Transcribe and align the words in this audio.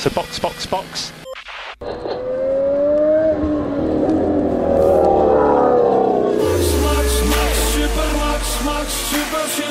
So 0.00 0.08
box, 0.08 0.38
box, 0.38 0.64
box. 0.66 1.12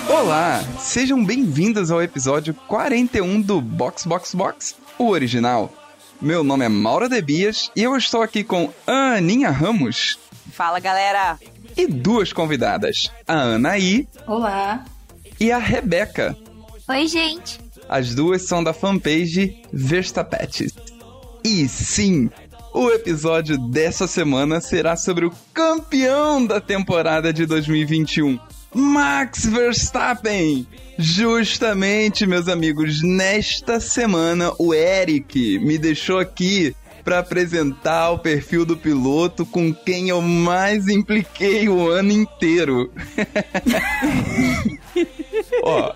Olá, 0.07 0.63
sejam 0.79 1.25
bem-vindos 1.25 1.89
ao 1.89 2.03
episódio 2.03 2.53
41 2.67 3.41
do 3.41 3.59
Box 3.59 4.05
Box 4.05 4.35
Box, 4.35 4.75
o 4.99 5.09
original. 5.09 5.73
Meu 6.21 6.43
nome 6.43 6.65
é 6.65 6.69
Maura 6.69 7.09
Debias 7.09 7.71
e 7.75 7.81
eu 7.81 7.97
estou 7.97 8.21
aqui 8.21 8.43
com 8.43 8.71
a 8.85 9.15
Aninha 9.15 9.49
Ramos 9.49 10.19
Fala, 10.51 10.79
galera! 10.79 11.39
e 11.75 11.87
duas 11.87 12.31
convidadas, 12.31 13.11
a 13.27 13.55
Anaí 13.55 14.07
Olá. 14.27 14.85
e 15.39 15.51
a 15.51 15.57
Rebeca. 15.57 16.37
Oi, 16.87 17.07
gente. 17.07 17.68
As 17.89 18.13
duas 18.13 18.43
são 18.43 18.63
da 18.63 18.71
fanpage 18.71 19.63
Verstapetes. 19.73 20.73
E 21.43 21.67
sim, 21.67 22.29
o 22.73 22.89
episódio 22.91 23.57
dessa 23.57 24.07
semana 24.07 24.61
será 24.61 24.95
sobre 24.95 25.25
o 25.25 25.33
campeão 25.53 26.45
da 26.45 26.61
temporada 26.61 27.33
de 27.33 27.47
2021, 27.47 28.39
Max 28.73 29.45
Verstappen. 29.45 30.67
Justamente, 30.97 32.27
meus 32.27 32.47
amigos, 32.47 33.01
nesta 33.01 33.79
semana 33.79 34.51
o 34.59 34.73
Eric 34.73 35.57
me 35.59 35.77
deixou 35.77 36.19
aqui 36.19 36.75
para 37.03 37.19
apresentar 37.19 38.11
o 38.11 38.19
perfil 38.19 38.65
do 38.65 38.77
piloto 38.77 39.45
com 39.45 39.73
quem 39.73 40.09
eu 40.09 40.21
mais 40.21 40.87
impliquei 40.87 41.67
o 41.67 41.89
ano 41.89 42.11
inteiro. 42.11 42.91
Ó, 45.63 45.93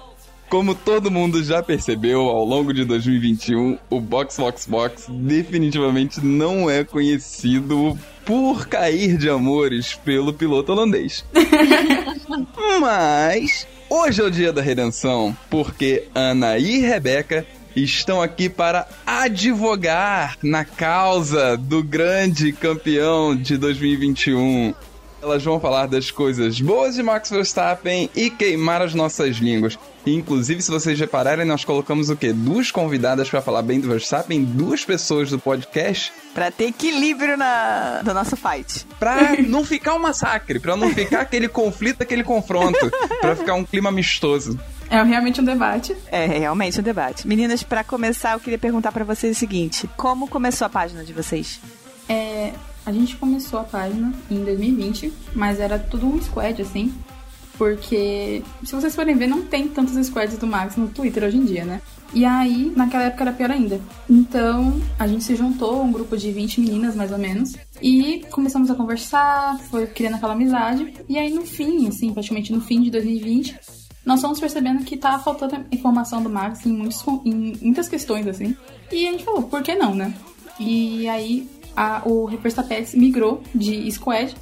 como 0.54 0.76
todo 0.76 1.10
mundo 1.10 1.44
já 1.44 1.64
percebeu 1.64 2.22
ao 2.30 2.46
longo 2.46 2.72
de 2.72 2.86
2021, 2.86 3.76
o 3.90 4.00
Box 4.00 4.38
Box 4.38 4.68
Box 4.68 5.08
definitivamente 5.10 6.24
não 6.24 6.70
é 6.70 6.84
conhecido 6.84 7.98
por 8.23 8.68
cair 8.68 9.18
de 9.18 9.28
amores 9.32 9.95
pelo 9.95 10.32
piloto 10.32 10.72
holandês. 10.72 11.26
Mas 12.80 13.66
hoje 13.90 14.22
é 14.22 14.23
o 14.26 14.30
dia 14.30 14.54
da 14.54 14.62
redenção, 14.62 15.36
porque 15.50 16.04
Ana 16.14 16.60
e 16.60 16.82
Rebeca 16.82 17.44
estão 17.76 18.22
aqui 18.22 18.48
para 18.48 18.88
advogar 19.08 20.38
na 20.44 20.64
causa 20.64 21.58
do 21.58 21.82
grande 21.82 22.54
campeão 22.54 23.36
de 23.36 23.58
2021. 23.58 24.76
Elas 25.24 25.42
vão 25.42 25.58
falar 25.58 25.88
das 25.88 26.12
coisas 26.12 26.60
boas 26.60 26.96
de 26.96 27.02
Max 27.02 27.30
Verstappen 27.30 28.10
e 28.14 28.30
queimar 28.30 28.82
as 28.82 28.94
nossas 28.94 29.38
línguas. 29.38 29.80
E, 30.06 30.14
inclusive, 30.14 30.62
se 30.62 30.70
vocês 30.70 31.00
repararem, 31.00 31.46
nós 31.46 31.64
colocamos 31.64 32.10
o 32.10 32.16
quê? 32.18 32.34
Duas 32.34 32.70
convidadas 32.72 33.30
para 33.30 33.42
falar 33.42 33.62
bem 33.62 33.80
do 33.80 33.88
Verstappen, 33.88 34.44
duas 34.44 34.84
pessoas 34.84 35.30
do 35.30 35.40
podcast, 35.40 36.12
Pra 36.34 36.52
ter 36.52 36.66
equilíbrio 36.66 37.38
na, 37.38 38.02
do 38.04 38.14
nosso 38.14 38.36
fight. 38.36 38.86
pra 39.00 39.36
não 39.48 39.64
ficar 39.64 39.94
um 39.96 40.00
massacre, 40.00 40.60
pra 40.60 40.76
não 40.76 40.90
ficar 40.90 41.22
aquele 41.22 41.48
conflito, 41.48 42.02
aquele 42.02 42.24
confronto, 42.24 42.92
pra 43.22 43.34
ficar 43.36 43.54
um 43.54 43.64
clima 43.64 43.88
amistoso. 43.90 44.60
É 44.90 45.02
realmente 45.02 45.40
um 45.40 45.46
debate. 45.46 45.96
É 46.12 46.26
realmente 46.26 46.82
um 46.82 46.84
debate. 46.84 47.26
Meninas, 47.26 47.64
pra 47.64 47.82
começar, 47.84 48.34
eu 48.34 48.40
queria 48.42 48.60
perguntar 48.60 48.92
pra 48.92 49.06
vocês 49.06 49.38
o 49.38 49.40
seguinte: 49.40 49.90
como 49.96 50.28
começou 50.28 50.66
a 50.66 50.70
página 50.70 51.04
de 51.06 51.14
vocês? 51.14 51.62
É, 52.10 52.52
a 52.86 52.92
gente 52.92 53.16
começou 53.16 53.59
a 53.59 53.64
página 53.64 54.14
em 54.30 54.44
2020, 54.44 55.14
mas 55.34 55.59
era 55.59 55.80
tudo 55.80 56.06
um 56.06 56.22
squad, 56.22 56.62
assim. 56.62 56.94
Porque, 57.58 58.44
se 58.64 58.76
vocês 58.76 58.95
forem 58.95 59.16
ver, 59.16 59.28
não 59.28 59.44
tem 59.44 59.67
tantos 59.67 59.94
squads 60.08 60.38
do 60.38 60.48
Max 60.48 60.76
no 60.76 60.88
Twitter 60.88 61.23
hoje 61.23 61.38
em 61.38 61.45
dia, 61.45 61.64
né? 61.64 61.81
E 62.14 62.26
aí, 62.26 62.72
naquela 62.76 63.04
época 63.04 63.23
era 63.23 63.34
pior 63.34 63.52
ainda. 63.52 63.80
Então, 64.09 64.81
a 65.00 65.08
gente 65.08 65.23
se 65.23 65.36
juntou, 65.36 65.84
um 65.84 65.92
grupo 65.92 66.17
de 66.17 66.31
20 66.31 66.61
meninas, 66.61 66.95
mais 66.95 67.11
ou 67.11 67.17
menos. 67.17 67.56
E 67.81 68.26
começamos 68.31 68.70
a 68.70 68.76
conversar, 68.76 69.59
foi 69.70 69.88
criando 69.88 70.16
aquela 70.16 70.34
amizade. 70.34 70.94
E 71.08 71.17
aí, 71.17 71.31
no 71.33 71.45
fim, 71.45 71.88
assim, 71.88 72.11
praticamente 72.11 72.52
no 72.52 72.61
fim 72.61 72.82
de 72.82 72.92
2020, 72.92 73.60
nós 74.05 74.20
fomos 74.20 74.39
percebendo 74.39 74.83
que 74.83 74.98
tava 74.98 75.23
faltando 75.23 75.65
informação 75.71 76.21
do 76.21 76.30
Max 76.30 76.65
em, 76.65 76.73
muitos, 76.73 77.04
em 77.23 77.58
muitas 77.61 77.88
questões, 77.88 78.27
assim. 78.27 78.55
E 78.92 79.08
a 79.08 79.11
gente 79.11 79.23
falou, 79.23 79.44
por 79.44 79.61
que 79.61 79.76
não, 79.76 79.95
né? 79.95 80.14
E 80.60 81.08
aí 81.08 81.50
a, 81.76 82.02
o 82.06 82.26
Reversa 82.26 82.64
Pets 82.64 82.95
migrou 82.95 83.42
de 83.54 83.89
Squad 83.92 84.36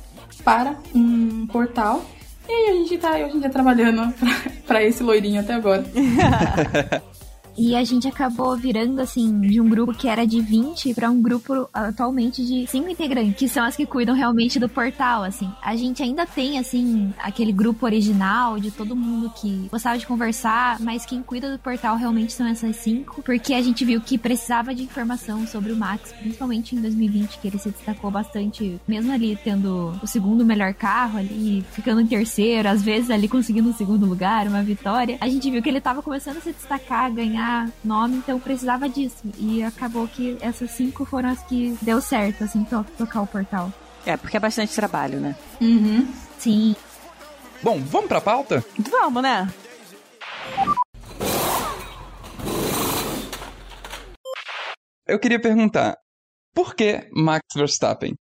para 0.44 0.78
um 0.94 1.46
portal. 1.48 2.04
E 2.48 2.52
aí 2.52 2.70
a 2.70 2.74
gente 2.74 2.98
tá 2.98 3.12
hoje 3.12 3.38
em 3.38 3.40
dia 3.40 3.50
trabalhando 3.50 4.12
pra, 4.18 4.52
pra 4.68 4.84
esse 4.84 5.04
loirinho 5.04 5.42
até 5.42 5.54
agora. 5.54 5.86
E 7.58 7.76
a 7.76 7.84
gente 7.84 8.08
acabou 8.08 8.56
virando, 8.56 9.00
assim, 9.00 9.42
de 9.42 9.60
um 9.60 9.68
grupo 9.70 9.94
que 9.94 10.08
era 10.08 10.26
de 10.26 10.42
20 10.42 10.94
pra 10.94 11.10
um 11.10 11.22
grupo 11.22 11.70
atualmente 11.74 12.46
de 12.46 12.66
5 12.68 12.90
integrantes, 12.90 13.36
que 13.36 13.48
são 13.48 13.64
as 13.64 13.76
que 13.76 13.86
cuidam 13.86 14.16
realmente 14.16 14.60
do 14.60 14.70
portal, 14.70 15.24
assim. 15.24 15.50
A 15.62 15.76
gente 15.76 16.02
ainda 16.02 16.26
tem, 16.26 16.58
assim, 16.58 17.14
aquele 17.20 17.52
grupo 17.52 17.86
original 17.86 18.60
de 18.60 18.72
todo 18.72 18.96
mundo 18.96 19.32
que 19.36 19.68
gostava 19.70 19.98
de 19.98 20.08
conversar, 20.08 20.80
mas 20.80 21.06
quem 21.06 21.22
cuida 21.22 21.52
do 21.52 21.60
portal 21.60 21.96
realmente 21.96 22.34
são 22.34 22.48
essas 22.48 22.76
cinco, 22.78 23.22
porque 23.22 23.54
a 23.54 23.62
gente 23.62 23.84
viu 23.84 24.00
que 24.02 24.18
precisava 24.18 24.74
de 24.74 24.84
informação 24.84 25.46
sobre 25.46 25.72
o 25.72 25.76
Max, 25.76 26.14
principalmente 26.14 26.76
em 26.76 26.82
2020, 26.82 27.40
que 27.40 27.48
ele 27.48 27.58
se 27.58 27.70
destacou 27.70 28.10
bastante, 28.10 28.80
mesmo 28.88 29.12
ali 29.12 29.38
tendo 29.44 29.94
o 30.02 30.08
segundo 30.08 30.46
melhor 30.46 30.74
carro 30.74 31.20
ali, 31.20 31.64
ficando 31.72 32.02
em 32.02 32.08
terceiro, 32.08 32.70
às 32.70 32.82
vezes 32.82 33.10
ali 33.10 33.28
conseguindo 33.28 33.70
um 33.70 33.74
segundo 33.74 34.06
lugar, 34.06 34.48
uma 34.48 34.64
vitória. 34.64 35.18
A 35.20 35.28
gente 35.28 35.50
viu 35.50 35.62
que 35.62 35.70
ele 35.70 35.82
tava 35.82 36.02
começando 36.02 36.38
a 36.38 36.42
se 36.42 36.52
destacar, 36.52 37.12
ganhar 37.12 37.41
nome, 37.84 38.18
então 38.18 38.40
precisava 38.40 38.88
disso. 38.90 39.24
E 39.38 39.64
acabou 39.64 40.08
que 40.08 40.38
essas 40.42 40.72
cinco 40.72 41.06
foram 41.06 41.30
as 41.30 41.42
que 41.44 41.78
deu 41.82 42.02
certo, 42.02 42.44
assim, 42.44 42.64
to 42.64 42.86
tocar 42.98 43.22
o 43.22 43.28
portal. 43.28 43.72
É, 44.06 44.18
porque 44.18 44.38
é 44.38 44.40
bastante 44.40 44.74
trabalho, 44.74 45.20
né? 45.20 45.36
Uhum. 45.60 46.08
Sim. 46.38 46.76
Bom, 47.62 47.80
vamos 47.80 48.08
pra 48.08 48.20
pauta? 48.20 48.64
Vamos, 48.90 49.22
né? 49.22 49.48
Eu 55.08 55.20
queria 55.20 55.40
perguntar, 55.40 55.98
por 56.56 56.74
que 56.74 57.08
Max 57.14 57.42
Verstappen? 57.56 58.14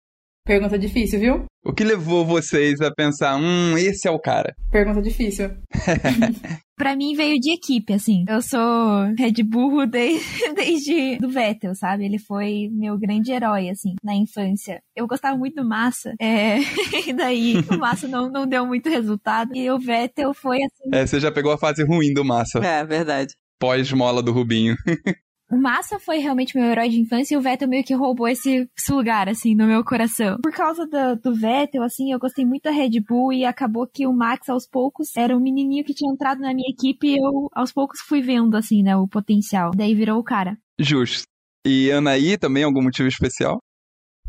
Pergunta 0.44 0.78
difícil, 0.78 1.20
viu? 1.20 1.44
O 1.64 1.72
que 1.72 1.84
levou 1.84 2.24
vocês 2.26 2.80
a 2.80 2.92
pensar, 2.92 3.36
hum, 3.36 3.76
esse 3.78 4.08
é 4.08 4.10
o 4.10 4.18
cara? 4.18 4.54
Pergunta 4.70 5.00
difícil. 5.00 5.50
Pra 6.80 6.96
mim 6.96 7.14
veio 7.14 7.38
de 7.38 7.52
equipe, 7.52 7.92
assim. 7.92 8.24
Eu 8.26 8.40
sou 8.40 8.58
Red 9.18 9.42
Bull 9.44 9.84
desde, 9.86 10.54
desde 10.54 11.18
do 11.18 11.28
Vettel, 11.28 11.74
sabe? 11.74 12.06
Ele 12.06 12.18
foi 12.18 12.70
meu 12.72 12.96
grande 12.96 13.30
herói, 13.30 13.68
assim, 13.68 13.96
na 14.02 14.14
infância. 14.14 14.82
Eu 14.96 15.06
gostava 15.06 15.36
muito 15.36 15.56
do 15.56 15.68
Massa, 15.68 16.14
é... 16.18 16.56
e 17.06 17.12
daí 17.12 17.56
o 17.70 17.76
Massa 17.76 18.08
não, 18.08 18.30
não 18.30 18.46
deu 18.46 18.64
muito 18.64 18.88
resultado. 18.88 19.54
E 19.54 19.70
o 19.70 19.78
Vettel 19.78 20.32
foi, 20.32 20.56
assim, 20.56 20.88
É, 20.94 21.06
você 21.06 21.20
já 21.20 21.30
pegou 21.30 21.52
a 21.52 21.58
fase 21.58 21.84
ruim 21.84 22.14
do 22.14 22.24
Massa, 22.24 22.60
É, 22.60 22.82
verdade. 22.82 23.34
pós-mola 23.58 24.22
do 24.22 24.32
Rubinho. 24.32 24.74
O 25.50 25.56
Massa 25.56 25.98
foi 25.98 26.18
realmente 26.18 26.56
meu 26.56 26.64
herói 26.64 26.88
de 26.88 27.00
infância 27.00 27.34
e 27.34 27.36
o 27.36 27.40
Vettel 27.40 27.68
meio 27.68 27.82
que 27.82 27.92
roubou 27.92 28.28
esse, 28.28 28.70
esse 28.78 28.92
lugar, 28.92 29.28
assim, 29.28 29.52
no 29.52 29.66
meu 29.66 29.82
coração. 29.82 30.36
Por 30.40 30.52
causa 30.52 30.86
do, 30.86 31.16
do 31.20 31.34
Vettel, 31.34 31.82
assim, 31.82 32.12
eu 32.12 32.20
gostei 32.20 32.46
muito 32.46 32.62
da 32.62 32.70
Red 32.70 33.00
Bull 33.00 33.32
e 33.32 33.44
acabou 33.44 33.84
que 33.84 34.06
o 34.06 34.12
Max, 34.12 34.48
aos 34.48 34.64
poucos, 34.64 35.16
era 35.16 35.36
um 35.36 35.40
menininho 35.40 35.84
que 35.84 35.92
tinha 35.92 36.12
entrado 36.12 36.40
na 36.40 36.54
minha 36.54 36.70
equipe 36.70 37.08
e 37.08 37.18
eu, 37.18 37.48
aos 37.52 37.72
poucos, 37.72 37.98
fui 38.00 38.22
vendo, 38.22 38.56
assim, 38.56 38.84
né, 38.84 38.96
o 38.96 39.08
potencial. 39.08 39.72
Daí 39.74 39.92
virou 39.92 40.20
o 40.20 40.24
cara. 40.24 40.56
Justo. 40.78 41.24
E 41.66 41.90
Anaí 41.90 42.38
também, 42.38 42.62
algum 42.62 42.82
motivo 42.82 43.08
especial? 43.08 43.58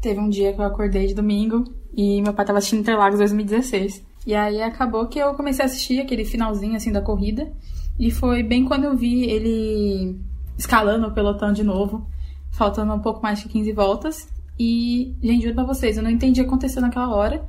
Teve 0.01 0.19
um 0.19 0.27
dia 0.27 0.51
que 0.53 0.59
eu 0.59 0.65
acordei 0.65 1.05
de 1.05 1.13
domingo 1.13 1.63
e 1.95 2.19
meu 2.23 2.33
pai 2.33 2.45
tava 2.45 2.57
assistindo 2.57 2.79
Interlagos 2.79 3.19
2016. 3.19 4.03
E 4.25 4.33
aí 4.33 4.59
acabou 4.59 5.07
que 5.07 5.19
eu 5.19 5.35
comecei 5.35 5.63
a 5.63 5.67
assistir 5.67 5.99
aquele 5.99 6.25
finalzinho 6.25 6.75
assim 6.75 6.91
da 6.91 7.01
corrida. 7.01 7.51
E 7.99 8.09
foi 8.09 8.41
bem 8.41 8.65
quando 8.65 8.85
eu 8.85 8.97
vi 8.97 9.25
ele 9.29 10.19
escalando 10.57 11.07
o 11.07 11.13
pelotão 11.13 11.53
de 11.53 11.63
novo, 11.63 12.07
faltando 12.51 12.93
um 12.93 12.99
pouco 12.99 13.21
mais 13.21 13.39
de 13.39 13.49
15 13.49 13.71
voltas. 13.71 14.29
E, 14.59 15.15
gente, 15.21 15.43
juro 15.43 15.55
pra 15.55 15.63
vocês, 15.63 15.97
eu 15.97 16.03
não 16.03 16.09
entendi 16.09 16.41
o 16.41 16.43
que 16.43 16.49
aconteceu 16.49 16.81
naquela 16.81 17.13
hora, 17.13 17.45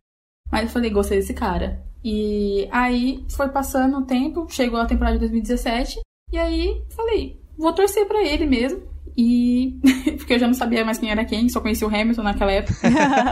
mas 0.51 0.65
eu 0.65 0.69
falei, 0.69 0.91
gostei 0.91 1.19
desse 1.19 1.35
cara. 1.35 1.83
E 2.05 2.69
aí 2.71 3.25
foi 3.31 3.49
passando 3.49 3.99
o 3.99 4.07
tempo, 4.07 4.47
chegou 4.49 4.81
a 4.81 4.87
temporada 4.87 5.17
de 5.17 5.21
2017, 5.21 6.01
e 6.33 6.39
aí 6.39 6.83
falei, 6.91 7.41
vou 7.57 7.73
torcer 7.73 8.07
pra 8.07 8.23
ele 8.23 8.47
mesmo. 8.47 8.83
E. 9.17 9.79
Porque 10.17 10.35
eu 10.35 10.39
já 10.39 10.47
não 10.47 10.55
sabia 10.55 10.85
mais 10.85 10.99
quem 10.99 11.11
era 11.11 11.25
quem, 11.25 11.49
só 11.49 11.61
conhecia 11.61 11.87
o 11.87 11.95
Hamilton 11.95 12.23
naquela 12.23 12.53
época. 12.53 12.79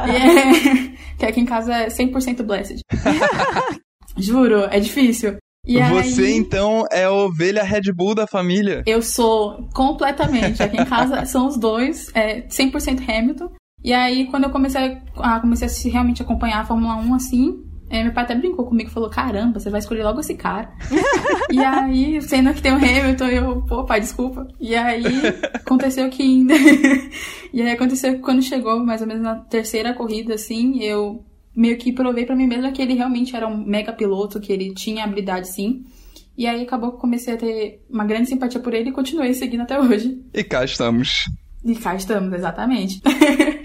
E 0.07 0.17
é... 0.17 1.17
Que 1.19 1.27
aqui 1.27 1.41
em 1.41 1.47
casa 1.47 1.75
é 1.75 1.89
100% 1.89 2.43
blessed. 2.43 2.81
Juro, 4.17 4.65
é 4.65 4.81
difícil. 4.81 5.37
E 5.67 5.79
Você, 5.83 6.23
aí, 6.23 6.37
então, 6.37 6.85
é 6.91 7.05
a 7.05 7.13
ovelha 7.13 7.63
Red 7.63 7.93
Bull 7.93 8.15
da 8.15 8.27
família. 8.27 8.83
Eu 8.87 9.03
sou 9.03 9.69
completamente. 9.75 10.63
Aqui 10.63 10.77
em 10.77 10.85
casa 10.85 11.25
são 11.27 11.47
os 11.47 11.59
dois, 11.59 12.11
é 12.15 12.43
100% 12.43 13.03
Hamilton. 13.09 13.51
E 13.85 13.93
aí, 13.93 14.27
quando 14.27 14.45
eu 14.45 14.51
comecei 14.51 14.99
a, 15.17 15.41
comecei 15.41 15.67
a 15.67 15.71
se 15.71 15.89
realmente 15.89 16.23
acompanhar 16.23 16.61
a 16.61 16.65
Fórmula 16.65 16.97
1 16.97 17.15
assim, 17.15 17.65
É, 17.89 18.05
meu 18.05 18.13
pai 18.13 18.25
até 18.25 18.35
brincou 18.35 18.67
comigo, 18.67 18.91
falou, 18.91 19.11
caramba, 19.11 19.59
você 19.59 19.69
vai 19.69 19.81
escolher 19.81 20.05
logo 20.05 20.21
esse 20.21 20.35
cara. 20.35 20.73
e 21.51 21.59
aí, 21.59 22.23
sendo 22.23 22.55
que 22.55 22.63
tem 22.63 22.73
o 22.73 22.77
Hamilton, 22.77 23.27
eu, 23.27 23.63
pô, 23.63 23.85
pai, 23.85 24.01
desculpa. 24.01 24.47
E 24.61 24.75
aí, 24.77 25.05
aconteceu 25.55 26.09
que 26.09 26.23
ainda... 26.23 26.55
e 27.53 27.61
aí 27.61 27.71
aconteceu 27.71 28.15
que 28.15 28.21
quando 28.21 28.43
chegou 28.43 28.79
mais 28.85 29.01
ou 29.01 29.09
menos 29.09 29.23
na 29.23 29.37
terceira 29.37 29.93
corrida, 29.93 30.35
assim, 30.35 30.83
eu 30.83 31.25
meio 31.61 31.77
que 31.77 31.93
provei 31.93 32.25
para 32.25 32.35
mim 32.35 32.47
mesma 32.47 32.73
que 32.73 32.81
ele 32.81 32.95
realmente 32.95 33.37
era 33.37 33.47
um 33.47 33.63
mega 33.63 33.93
piloto, 33.93 34.41
que 34.41 34.51
ele 34.51 34.73
tinha 34.73 35.05
habilidade 35.05 35.53
sim. 35.53 35.85
E 36.37 36.47
aí 36.47 36.63
acabou 36.63 36.93
que 36.93 36.99
comecei 36.99 37.35
a 37.35 37.37
ter 37.37 37.85
uma 37.91 38.07
grande 38.07 38.31
simpatia 38.31 38.61
por 38.61 38.73
ele 38.73 38.89
e 38.89 38.93
continuei 38.93 39.35
seguindo 39.35 39.61
até 39.61 39.79
hoje. 39.79 40.19
E 40.33 40.43
cá 40.43 40.65
estamos. 40.65 41.27
E 41.63 41.75
cá 41.75 41.95
estamos, 41.95 42.33
exatamente. 42.33 43.03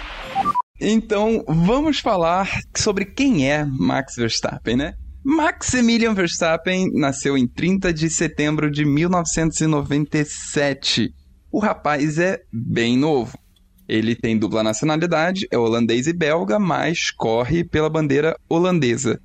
então, 0.81 1.41
vamos 1.47 1.99
falar 1.99 2.49
sobre 2.75 3.05
quem 3.05 3.49
é 3.49 3.63
Max 3.63 4.17
Verstappen, 4.17 4.75
né? 4.75 4.95
Maximilian 5.23 6.13
Verstappen 6.13 6.91
nasceu 6.93 7.37
em 7.37 7.47
30 7.47 7.93
de 7.93 8.09
setembro 8.09 8.69
de 8.69 8.83
1997. 8.83 11.13
O 11.49 11.59
rapaz 11.59 12.19
é 12.19 12.41
bem 12.51 12.97
novo. 12.97 13.39
Ele 13.87 14.15
tem 14.15 14.37
dupla 14.37 14.63
nacionalidade, 14.63 15.47
é 15.51 15.57
holandês 15.57 16.07
e 16.07 16.13
belga, 16.13 16.59
mas 16.59 17.11
corre 17.11 17.63
pela 17.63 17.89
bandeira 17.89 18.35
holandesa. 18.49 19.19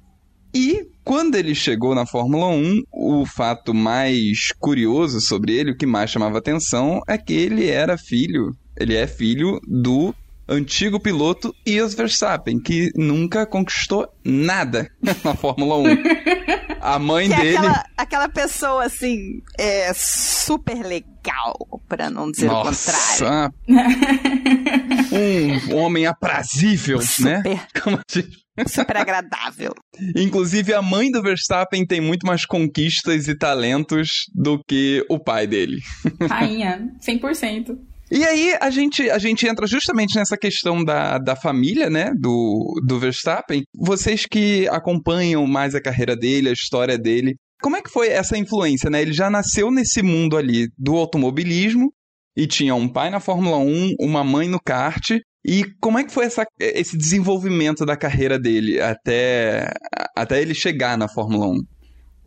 E 0.54 0.86
quando 1.04 1.36
ele 1.36 1.54
chegou 1.54 1.94
na 1.94 2.04
Fórmula 2.04 2.48
1, 2.48 2.82
o 2.92 3.24
fato 3.24 3.72
mais 3.72 4.52
curioso 4.58 5.20
sobre 5.20 5.54
ele, 5.54 5.70
o 5.70 5.76
que 5.76 5.86
mais 5.86 6.10
chamava 6.10 6.38
atenção, 6.38 7.00
é 7.08 7.16
que 7.16 7.32
ele 7.32 7.68
era 7.68 7.96
filho, 7.96 8.54
ele 8.76 8.96
é 8.96 9.06
filho 9.06 9.60
do 9.66 10.14
antigo 10.50 10.98
piloto 10.98 11.54
Jos 11.66 11.94
Verstappen, 11.94 12.60
que 12.60 12.90
nunca 12.96 13.46
conquistou 13.46 14.08
nada 14.24 14.90
na 15.24 15.34
Fórmula 15.34 15.76
1. 15.76 15.86
A 16.80 16.98
mãe 16.98 17.28
que 17.28 17.36
dele. 17.36 17.56
É 17.56 17.58
aquela, 17.58 17.84
aquela 17.96 18.28
pessoa 18.28 18.84
assim, 18.84 19.40
é 19.58 19.92
super 19.94 20.82
legal, 20.82 21.56
para 21.88 22.10
não 22.10 22.30
dizer 22.30 22.46
Nossa, 22.46 22.90
o 22.90 23.24
contrário. 23.24 23.54
um 25.70 25.76
homem 25.76 26.06
aprazível, 26.06 27.00
super, 27.02 27.42
né? 27.44 27.60
Como 27.82 27.96
a 27.96 28.02
gente 28.12 28.40
super 28.66 28.96
agradável. 28.96 29.72
Inclusive, 30.16 30.74
a 30.74 30.82
mãe 30.82 31.10
do 31.10 31.22
Verstappen 31.22 31.86
tem 31.86 32.00
muito 32.00 32.26
mais 32.26 32.44
conquistas 32.44 33.28
e 33.28 33.34
talentos 33.34 34.24
do 34.34 34.62
que 34.66 35.04
o 35.08 35.18
pai 35.18 35.46
dele. 35.46 35.80
Rainha, 36.28 36.90
100%. 37.00 37.89
E 38.10 38.24
aí 38.24 38.56
a 38.60 38.70
gente, 38.70 39.08
a 39.08 39.18
gente 39.18 39.46
entra 39.46 39.66
justamente 39.66 40.16
nessa 40.16 40.36
questão 40.36 40.82
da, 40.82 41.16
da 41.18 41.36
família, 41.36 41.88
né, 41.88 42.10
do, 42.18 42.80
do 42.84 42.98
Verstappen. 42.98 43.62
Vocês 43.74 44.26
que 44.26 44.66
acompanham 44.68 45.46
mais 45.46 45.74
a 45.76 45.80
carreira 45.80 46.16
dele, 46.16 46.48
a 46.48 46.52
história 46.52 46.98
dele, 46.98 47.36
como 47.62 47.76
é 47.76 47.82
que 47.82 47.90
foi 47.90 48.08
essa 48.08 48.36
influência, 48.36 48.90
né? 48.90 49.02
Ele 49.02 49.12
já 49.12 49.30
nasceu 49.30 49.70
nesse 49.70 50.02
mundo 50.02 50.36
ali 50.36 50.68
do 50.76 50.96
automobilismo 50.96 51.92
e 52.36 52.46
tinha 52.46 52.74
um 52.74 52.88
pai 52.88 53.10
na 53.10 53.20
Fórmula 53.20 53.58
1, 53.58 53.94
uma 54.00 54.24
mãe 54.24 54.48
no 54.48 54.58
kart. 54.58 55.10
E 55.44 55.64
como 55.80 55.98
é 55.98 56.04
que 56.04 56.12
foi 56.12 56.26
essa, 56.26 56.44
esse 56.58 56.96
desenvolvimento 56.96 57.86
da 57.86 57.96
carreira 57.96 58.38
dele 58.38 58.80
até, 58.80 59.72
até 60.16 60.40
ele 60.40 60.54
chegar 60.54 60.98
na 60.98 61.08
Fórmula 61.08 61.48
1? 61.48 61.60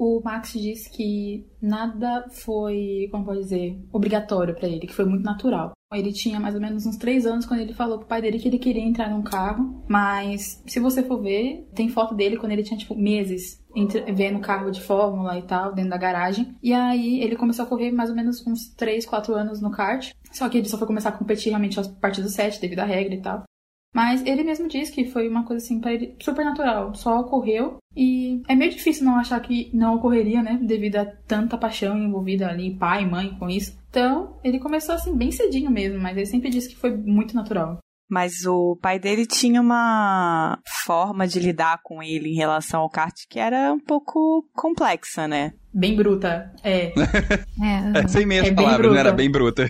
O 0.05 0.19
Max 0.21 0.51
disse 0.51 0.89
que 0.89 1.47
nada 1.61 2.25
foi, 2.29 3.07
como 3.09 3.23
pode 3.23 3.39
dizer, 3.39 3.79
obrigatório 3.89 4.53
para 4.53 4.67
ele, 4.67 4.85
que 4.85 4.93
foi 4.93 5.05
muito 5.05 5.23
natural. 5.23 5.71
Ele 5.93 6.11
tinha 6.11 6.41
mais 6.41 6.55
ou 6.55 6.59
menos 6.59 6.85
uns 6.85 6.97
três 6.97 7.25
anos 7.25 7.45
quando 7.45 7.61
ele 7.61 7.73
falou 7.73 7.99
pro 7.99 8.07
pai 8.07 8.21
dele 8.21 8.37
que 8.37 8.49
ele 8.49 8.59
queria 8.59 8.83
entrar 8.83 9.09
num 9.09 9.21
carro, 9.21 9.81
mas 9.87 10.61
se 10.67 10.77
você 10.81 11.03
for 11.03 11.21
ver, 11.21 11.69
tem 11.73 11.87
foto 11.87 12.13
dele 12.13 12.35
quando 12.35 12.51
ele 12.51 12.63
tinha 12.63 12.77
tipo 12.77 12.95
meses 12.95 13.63
entre, 13.73 14.01
vendo 14.11 14.41
carro 14.41 14.71
de 14.71 14.81
fórmula 14.81 15.39
e 15.39 15.43
tal, 15.43 15.73
dentro 15.73 15.91
da 15.91 15.97
garagem. 15.97 16.53
E 16.61 16.73
aí 16.73 17.21
ele 17.21 17.37
começou 17.37 17.63
a 17.63 17.67
correr 17.69 17.93
mais 17.93 18.09
ou 18.09 18.15
menos 18.15 18.45
uns 18.45 18.73
3, 18.75 19.05
4 19.05 19.33
anos 19.33 19.61
no 19.61 19.71
kart. 19.71 20.11
Só 20.33 20.49
que 20.49 20.57
ele 20.57 20.67
só 20.67 20.77
foi 20.77 20.87
começar 20.87 21.09
a 21.09 21.17
competir 21.17 21.47
realmente 21.47 21.79
a 21.79 21.83
partir 22.01 22.21
do 22.21 22.27
7, 22.27 22.59
devido 22.59 22.79
à 22.79 22.85
regra 22.85 23.15
e 23.15 23.21
tal. 23.21 23.45
Mas 23.93 24.25
ele 24.25 24.43
mesmo 24.43 24.67
disse 24.67 24.91
que 24.91 25.05
foi 25.05 25.29
uma 25.29 25.45
coisa 25.45 25.63
assim 25.63 25.79
para 25.79 25.93
ele 25.93 26.15
super 26.19 26.43
natural, 26.43 26.95
só 26.95 27.19
ocorreu 27.19 27.77
e 27.95 28.41
é 28.47 28.55
meio 28.55 28.71
difícil 28.71 29.05
não 29.05 29.17
achar 29.17 29.39
que 29.39 29.69
não 29.71 29.95
ocorreria, 29.95 30.41
né, 30.41 30.59
devido 30.61 30.95
a 30.95 31.05
tanta 31.05 31.57
paixão 31.57 31.95
envolvida 31.95 32.47
ali, 32.47 32.73
pai, 32.75 33.05
mãe 33.05 33.35
com 33.37 33.47
isso. 33.47 33.77
Então, 33.89 34.35
ele 34.43 34.59
começou 34.59 34.95
assim 34.95 35.15
bem 35.15 35.31
cedinho 35.31 35.69
mesmo, 35.69 35.99
mas 35.99 36.17
ele 36.17 36.25
sempre 36.25 36.49
disse 36.49 36.69
que 36.69 36.75
foi 36.75 36.95
muito 36.97 37.35
natural. 37.35 37.77
Mas 38.09 38.45
o 38.45 38.75
pai 38.81 38.99
dele 38.99 39.25
tinha 39.25 39.61
uma 39.61 40.59
forma 40.85 41.27
de 41.27 41.39
lidar 41.39 41.79
com 41.83 42.01
ele 42.03 42.29
em 42.29 42.35
relação 42.35 42.81
ao 42.81 42.89
kart 42.89 43.13
que 43.29 43.39
era 43.39 43.71
um 43.71 43.79
pouco 43.79 44.43
complexa, 44.53 45.27
né? 45.27 45.53
Bem 45.73 45.95
bruta, 45.95 46.51
é. 46.63 46.91
É, 47.61 47.99
É, 48.03 48.07
sem 48.07 48.25
meias 48.25 48.47
É 48.47 48.53
palavras, 48.53 48.91
não 48.91 48.97
era 48.97 49.11
bruta. 49.11 49.17
bem 49.17 49.31
bruta. 49.31 49.69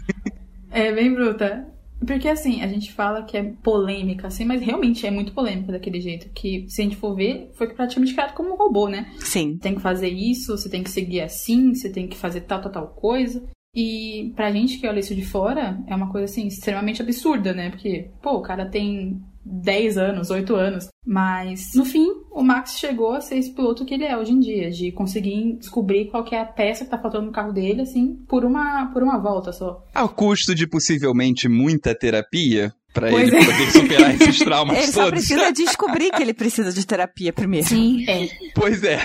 É 0.72 0.92
bem 0.92 1.14
bruta. 1.14 1.73
Porque 2.06 2.28
assim, 2.28 2.62
a 2.62 2.68
gente 2.68 2.92
fala 2.92 3.24
que 3.24 3.38
é 3.38 3.44
polêmica, 3.64 4.28
assim, 4.28 4.46
mas 4.46 4.62
realmente 4.62 5.06
é 5.06 5.12
muito 5.12 5.34
polêmica 5.34 5.72
daquele 5.72 6.02
jeito. 6.02 6.30
Que, 6.34 6.66
se 6.68 6.82
a 6.82 6.84
gente 6.84 6.96
for 6.96 7.16
ver, 7.16 7.52
foi 7.54 7.68
praticamente 7.68 8.14
criado 8.14 8.34
como 8.34 8.54
um 8.54 8.58
robô, 8.58 8.88
né? 8.88 9.12
Sim. 9.20 9.58
Tem 9.58 9.76
que 9.76 9.82
fazer 9.82 10.10
isso, 10.10 10.58
você 10.58 10.70
tem 10.70 10.84
que 10.84 10.90
seguir 10.90 11.22
assim, 11.22 11.74
você 11.74 11.90
tem 11.90 12.08
que 12.08 12.18
fazer 12.18 12.42
tal, 12.42 12.62
tal, 12.62 12.72
tal 12.72 12.88
coisa. 12.88 13.44
E 13.76 14.32
pra 14.36 14.52
gente 14.52 14.78
que 14.78 14.88
olha 14.88 15.00
isso 15.00 15.16
de 15.16 15.26
fora, 15.26 15.80
é 15.88 15.96
uma 15.96 16.12
coisa 16.12 16.26
assim, 16.26 16.46
extremamente 16.46 17.02
absurda, 17.02 17.54
né? 17.54 17.72
Porque, 17.72 18.12
pô, 18.22 18.34
o 18.34 18.42
cara 18.42 18.70
tem 18.70 19.20
10 19.46 19.98
anos, 19.98 20.30
8 20.30 20.56
anos. 20.56 20.88
Mas, 21.06 21.72
no 21.76 21.84
fim, 21.86 22.08
o 22.32 22.42
Max 22.44 22.78
chegou 22.80 23.12
a 23.14 23.22
ser 23.22 23.38
esse 23.38 23.54
piloto 23.54 23.86
que 23.86 23.94
ele 23.94 24.06
é 24.06 24.18
hoje 24.18 24.32
em 24.32 24.40
dia, 24.40 24.72
de 24.72 24.92
conseguir 24.92 25.58
descobrir 25.60 26.06
qual 26.10 26.24
que 26.24 26.34
é 26.36 26.42
a 26.42 26.46
peça 26.46 26.86
que 26.86 26.92
tá 26.92 26.98
faltando 26.98 27.26
no 27.26 27.32
carro 27.32 27.52
dele, 27.52 27.82
assim, 27.82 28.16
por 28.28 28.46
uma, 28.46 28.90
por 28.94 29.04
uma 29.04 29.18
volta 29.20 29.52
só. 29.52 29.84
Ao 29.94 30.08
custo 30.10 30.56
de 30.56 30.66
possivelmente 30.68 31.50
muita 31.50 31.94
terapia, 31.94 32.74
pra 32.94 33.10
Pois 33.10 33.28
ele 33.28 33.38
é. 33.38 33.46
poder 33.46 33.72
superar 33.72 34.16
esses 34.22 34.40
traumas 34.40 34.78
Ele 34.78 34.88
só 34.88 35.06
todos. 35.06 35.12
precisa 35.20 35.52
descobrir 35.52 36.12
que 36.12 36.22
ele 36.22 36.34
precisa 36.34 36.72
de 36.72 36.86
terapia 36.86 37.34
primeiro. 37.34 37.68
sim. 37.68 38.06
É, 38.08 38.28
Pois 38.56 38.84
é, 38.84 39.00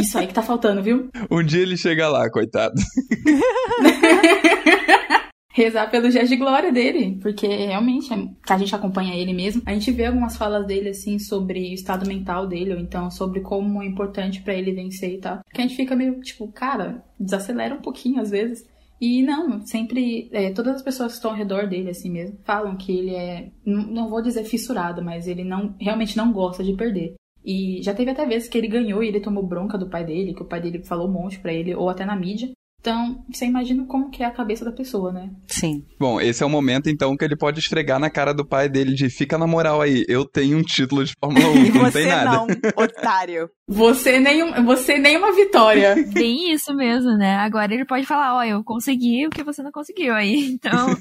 isso 0.00 0.18
aí 0.18 0.26
que 0.26 0.34
tá 0.34 0.42
faltando, 0.42 0.82
viu? 0.82 1.10
um 1.30 1.42
dia 1.44 1.60
ele 1.62 1.76
chega 1.76 2.08
lá, 2.08 2.30
coitado. 2.30 2.74
rezar 5.60 5.90
pelo 5.90 6.10
gesto 6.10 6.28
de 6.28 6.36
glória 6.36 6.72
dele, 6.72 7.18
porque 7.22 7.46
realmente 7.46 8.12
é- 8.12 8.28
a 8.48 8.58
gente 8.58 8.74
acompanha 8.74 9.14
ele 9.14 9.32
mesmo. 9.32 9.62
A 9.66 9.72
gente 9.72 9.90
vê 9.92 10.06
algumas 10.06 10.36
falas 10.36 10.66
dele 10.66 10.88
assim 10.90 11.18
sobre 11.18 11.60
o 11.60 11.74
estado 11.74 12.06
mental 12.06 12.46
dele, 12.46 12.74
ou 12.74 12.80
então 12.80 13.10
sobre 13.10 13.40
como 13.40 13.82
é 13.82 13.86
importante 13.86 14.42
pra 14.42 14.54
ele 14.54 14.72
vencer 14.72 15.14
e 15.14 15.18
tal. 15.18 15.40
Que 15.52 15.60
a 15.60 15.62
gente 15.64 15.76
fica 15.76 15.94
meio 15.94 16.20
tipo, 16.20 16.48
cara, 16.48 17.04
desacelera 17.18 17.74
um 17.74 17.80
pouquinho 17.82 18.20
às 18.20 18.30
vezes. 18.30 18.68
E 19.00 19.22
não, 19.22 19.64
sempre, 19.64 20.28
é, 20.32 20.50
todas 20.50 20.76
as 20.76 20.82
pessoas 20.82 21.12
que 21.12 21.16
estão 21.16 21.30
ao 21.30 21.36
redor 21.36 21.66
dele, 21.66 21.88
assim 21.88 22.10
mesmo, 22.10 22.36
falam 22.44 22.76
que 22.76 22.92
ele 22.92 23.14
é, 23.14 23.50
n- 23.64 23.86
não 23.92 24.10
vou 24.10 24.20
dizer 24.20 24.44
fissurado, 24.44 25.02
mas 25.02 25.26
ele 25.26 25.42
não, 25.42 25.74
realmente 25.80 26.16
não 26.18 26.30
gosta 26.32 26.62
de 26.62 26.74
perder. 26.74 27.14
E 27.42 27.80
já 27.82 27.94
teve 27.94 28.10
até 28.10 28.26
vezes 28.26 28.46
que 28.50 28.58
ele 28.58 28.68
ganhou 28.68 29.02
e 29.02 29.08
ele 29.08 29.18
tomou 29.20 29.42
bronca 29.46 29.78
do 29.78 29.88
pai 29.88 30.04
dele, 30.04 30.34
que 30.34 30.42
o 30.42 30.46
pai 30.46 30.60
dele 30.60 30.84
falou 30.84 31.08
um 31.08 31.12
monte 31.12 31.38
pra 31.40 31.50
ele, 31.50 31.74
ou 31.74 31.88
até 31.88 32.04
na 32.04 32.14
mídia. 32.14 32.50
Então, 32.80 33.22
você 33.30 33.44
imagina 33.44 33.84
como 33.84 34.10
que 34.10 34.22
é 34.22 34.26
a 34.26 34.30
cabeça 34.30 34.64
da 34.64 34.72
pessoa, 34.72 35.12
né? 35.12 35.30
Sim. 35.46 35.84
Bom, 35.98 36.18
esse 36.20 36.42
é 36.42 36.46
o 36.46 36.50
momento 36.50 36.88
então 36.88 37.14
que 37.16 37.24
ele 37.24 37.36
pode 37.36 37.60
esfregar 37.60 37.98
na 38.00 38.08
cara 38.08 38.32
do 38.32 38.46
pai 38.46 38.68
dele 38.70 38.94
de 38.94 39.10
fica 39.10 39.36
na 39.36 39.46
moral 39.46 39.82
aí, 39.82 40.02
eu 40.08 40.24
tenho 40.24 40.56
um 40.56 40.62
título 40.62 41.04
de 41.04 41.12
Fórmula 41.22 41.46
1, 41.48 41.64
E 41.66 41.70
não 41.72 41.80
você 41.82 41.92
tem 42.00 42.06
nada. 42.08 42.30
não, 42.30 42.46
otário. 42.82 43.50
Você 43.68 44.18
nem, 44.18 44.42
um- 44.42 44.64
você 44.64 44.96
nem 44.98 45.16
uma 45.18 45.32
vitória. 45.34 45.94
Bem 46.12 46.52
isso 46.52 46.74
mesmo, 46.74 47.10
né? 47.18 47.36
Agora 47.36 47.72
ele 47.74 47.84
pode 47.84 48.06
falar, 48.06 48.34
ó, 48.36 48.42
eu 48.44 48.64
consegui 48.64 49.26
o 49.26 49.30
que 49.30 49.44
você 49.44 49.62
não 49.62 49.70
conseguiu 49.70 50.14
aí. 50.14 50.50
Então, 50.50 50.96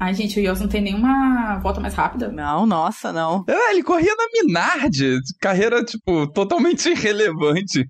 Ai, 0.00 0.14
gente, 0.14 0.40
o 0.40 0.42
Yos 0.42 0.58
não 0.58 0.66
tem 0.66 0.80
nenhuma 0.80 1.58
volta 1.58 1.78
mais 1.78 1.94
rápida. 1.94 2.32
Não, 2.32 2.64
nossa, 2.64 3.12
não. 3.12 3.44
Ah, 3.46 3.70
ele 3.70 3.82
corria 3.82 4.14
na 4.16 4.24
Minardi, 4.32 5.18
carreira, 5.38 5.84
tipo, 5.84 6.26
totalmente 6.32 6.88
irrelevante. 6.90 7.84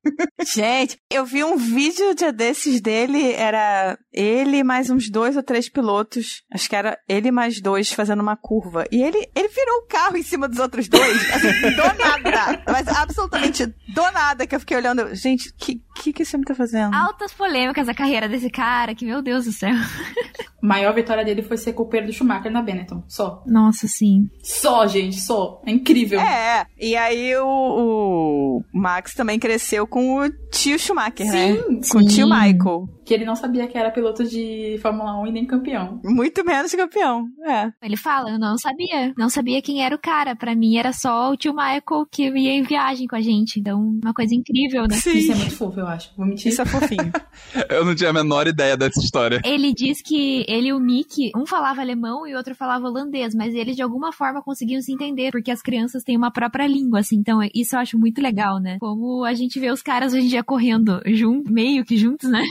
Gente, 0.52 0.98
eu 1.08 1.24
vi 1.24 1.44
um 1.44 1.56
vídeo 1.56 2.12
dia 2.16 2.32
desses 2.32 2.80
dele, 2.80 3.32
era 3.32 3.96
ele 4.12 4.62
mais 4.62 4.90
uns 4.90 5.10
dois 5.10 5.36
ou 5.36 5.42
três 5.42 5.68
pilotos. 5.68 6.42
Acho 6.52 6.68
que 6.68 6.76
era 6.76 6.98
ele 7.08 7.30
mais 7.30 7.60
dois 7.60 7.92
fazendo 7.92 8.20
uma 8.20 8.36
curva. 8.36 8.84
E 8.90 9.02
ele, 9.02 9.28
ele 9.34 9.48
virou 9.48 9.78
o 9.78 9.86
carro 9.86 10.16
em 10.16 10.22
cima 10.22 10.48
dos 10.48 10.58
outros 10.58 10.88
dois. 10.88 11.18
Assim, 11.34 11.48
do 11.70 11.82
nada. 11.98 12.62
Mas 12.66 12.88
absolutamente 12.88 13.66
do 13.66 14.10
nada 14.12 14.46
que 14.46 14.54
eu 14.54 14.60
fiquei 14.60 14.76
olhando. 14.76 15.14
Gente, 15.14 15.48
o 15.48 15.54
que, 15.56 15.80
que, 15.96 16.12
que 16.12 16.22
esse 16.22 16.34
homem 16.34 16.44
tá 16.44 16.54
fazendo? 16.54 16.94
altas 16.94 17.32
polêmicas 17.32 17.88
a 17.88 17.94
carreira 17.94 18.28
desse 18.28 18.50
cara, 18.50 18.94
que 18.94 19.04
meu 19.04 19.22
Deus 19.22 19.44
do 19.44 19.52
céu. 19.52 19.70
A 19.70 19.76
maior 20.66 20.94
vitória 20.94 21.24
dele 21.24 21.42
foi 21.42 21.56
ser 21.56 21.72
copeiro 21.72 22.06
do 22.06 22.12
Schumacher 22.12 22.50
na 22.50 22.62
Benetton. 22.62 23.02
Só. 23.08 23.42
Nossa, 23.46 23.86
sim. 23.86 24.28
Só, 24.42 24.86
gente, 24.86 25.20
só. 25.20 25.60
É 25.66 25.70
incrível. 25.70 26.20
É, 26.20 26.66
e 26.78 26.96
aí 26.96 27.34
o, 27.36 27.46
o 27.46 28.64
Max 28.72 29.14
também 29.14 29.38
cresceu 29.38 29.86
com 29.86 30.20
o 30.20 30.30
tio 30.50 30.78
Schumacher, 30.78 31.26
né? 31.26 31.54
Sim, 31.54 31.80
Com 31.90 31.98
o 31.98 32.06
tio 32.06 32.26
sim. 32.26 32.32
Michael. 32.32 32.88
Que 33.04 33.14
ele 33.14 33.24
não 33.24 33.34
sabia 33.34 33.66
que 33.66 33.76
era 33.76 33.90
piloto 34.00 34.24
de 34.24 34.78
Fórmula 34.80 35.20
1 35.20 35.26
e 35.26 35.32
nem 35.32 35.46
campeão. 35.46 36.00
Muito 36.02 36.42
menos 36.42 36.74
campeão, 36.74 37.26
é. 37.44 37.70
Ele 37.82 37.96
fala, 37.96 38.30
eu 38.30 38.38
não 38.38 38.56
sabia. 38.56 39.12
Não 39.16 39.28
sabia 39.28 39.60
quem 39.60 39.84
era 39.84 39.94
o 39.94 39.98
cara. 39.98 40.34
Pra 40.34 40.54
mim 40.54 40.76
era 40.76 40.92
só 40.92 41.30
o 41.30 41.36
tio 41.36 41.52
Michael 41.52 42.06
que 42.10 42.22
ia 42.22 42.52
em 42.52 42.62
viagem 42.62 43.06
com 43.06 43.16
a 43.16 43.20
gente. 43.20 43.60
Então, 43.60 43.78
uma 44.02 44.14
coisa 44.14 44.34
incrível, 44.34 44.86
né? 44.88 44.96
Sim. 44.96 45.18
Isso 45.18 45.32
é 45.32 45.34
muito 45.34 45.56
fofo, 45.56 45.80
eu 45.80 45.86
acho. 45.86 46.12
Vou 46.16 46.26
mentir. 46.26 46.50
Isso 46.50 46.62
é 46.62 46.64
fofinho. 46.64 47.12
Eu 47.68 47.84
não 47.84 47.94
tinha 47.94 48.10
a 48.10 48.12
menor 48.12 48.46
ideia 48.46 48.76
dessa 48.76 49.00
história. 49.00 49.40
Ele 49.44 49.72
diz 49.74 50.00
que 50.02 50.44
ele 50.48 50.68
e 50.68 50.72
o 50.72 50.80
Mickey, 50.80 51.30
um 51.36 51.44
falava 51.44 51.80
alemão 51.80 52.26
e 52.26 52.34
o 52.34 52.36
outro 52.36 52.54
falava 52.54 52.86
holandês, 52.86 53.34
mas 53.34 53.54
eles 53.54 53.76
de 53.76 53.82
alguma 53.82 54.12
forma 54.12 54.42
conseguiam 54.42 54.80
se 54.80 54.92
entender, 54.92 55.30
porque 55.30 55.50
as 55.50 55.60
crianças 55.60 56.02
têm 56.04 56.16
uma 56.16 56.30
própria 56.30 56.66
língua, 56.66 57.00
assim. 57.00 57.16
Então, 57.16 57.40
isso 57.54 57.74
eu 57.74 57.80
acho 57.80 57.98
muito 57.98 58.20
legal, 58.20 58.60
né? 58.60 58.78
Como 58.78 59.24
a 59.24 59.34
gente 59.34 59.58
vê 59.58 59.70
os 59.70 59.82
caras 59.82 60.12
hoje 60.12 60.26
em 60.26 60.28
dia 60.28 60.44
correndo 60.44 61.00
junto, 61.06 61.52
meio 61.52 61.84
que 61.84 61.96
juntos, 61.96 62.30
né? 62.30 62.42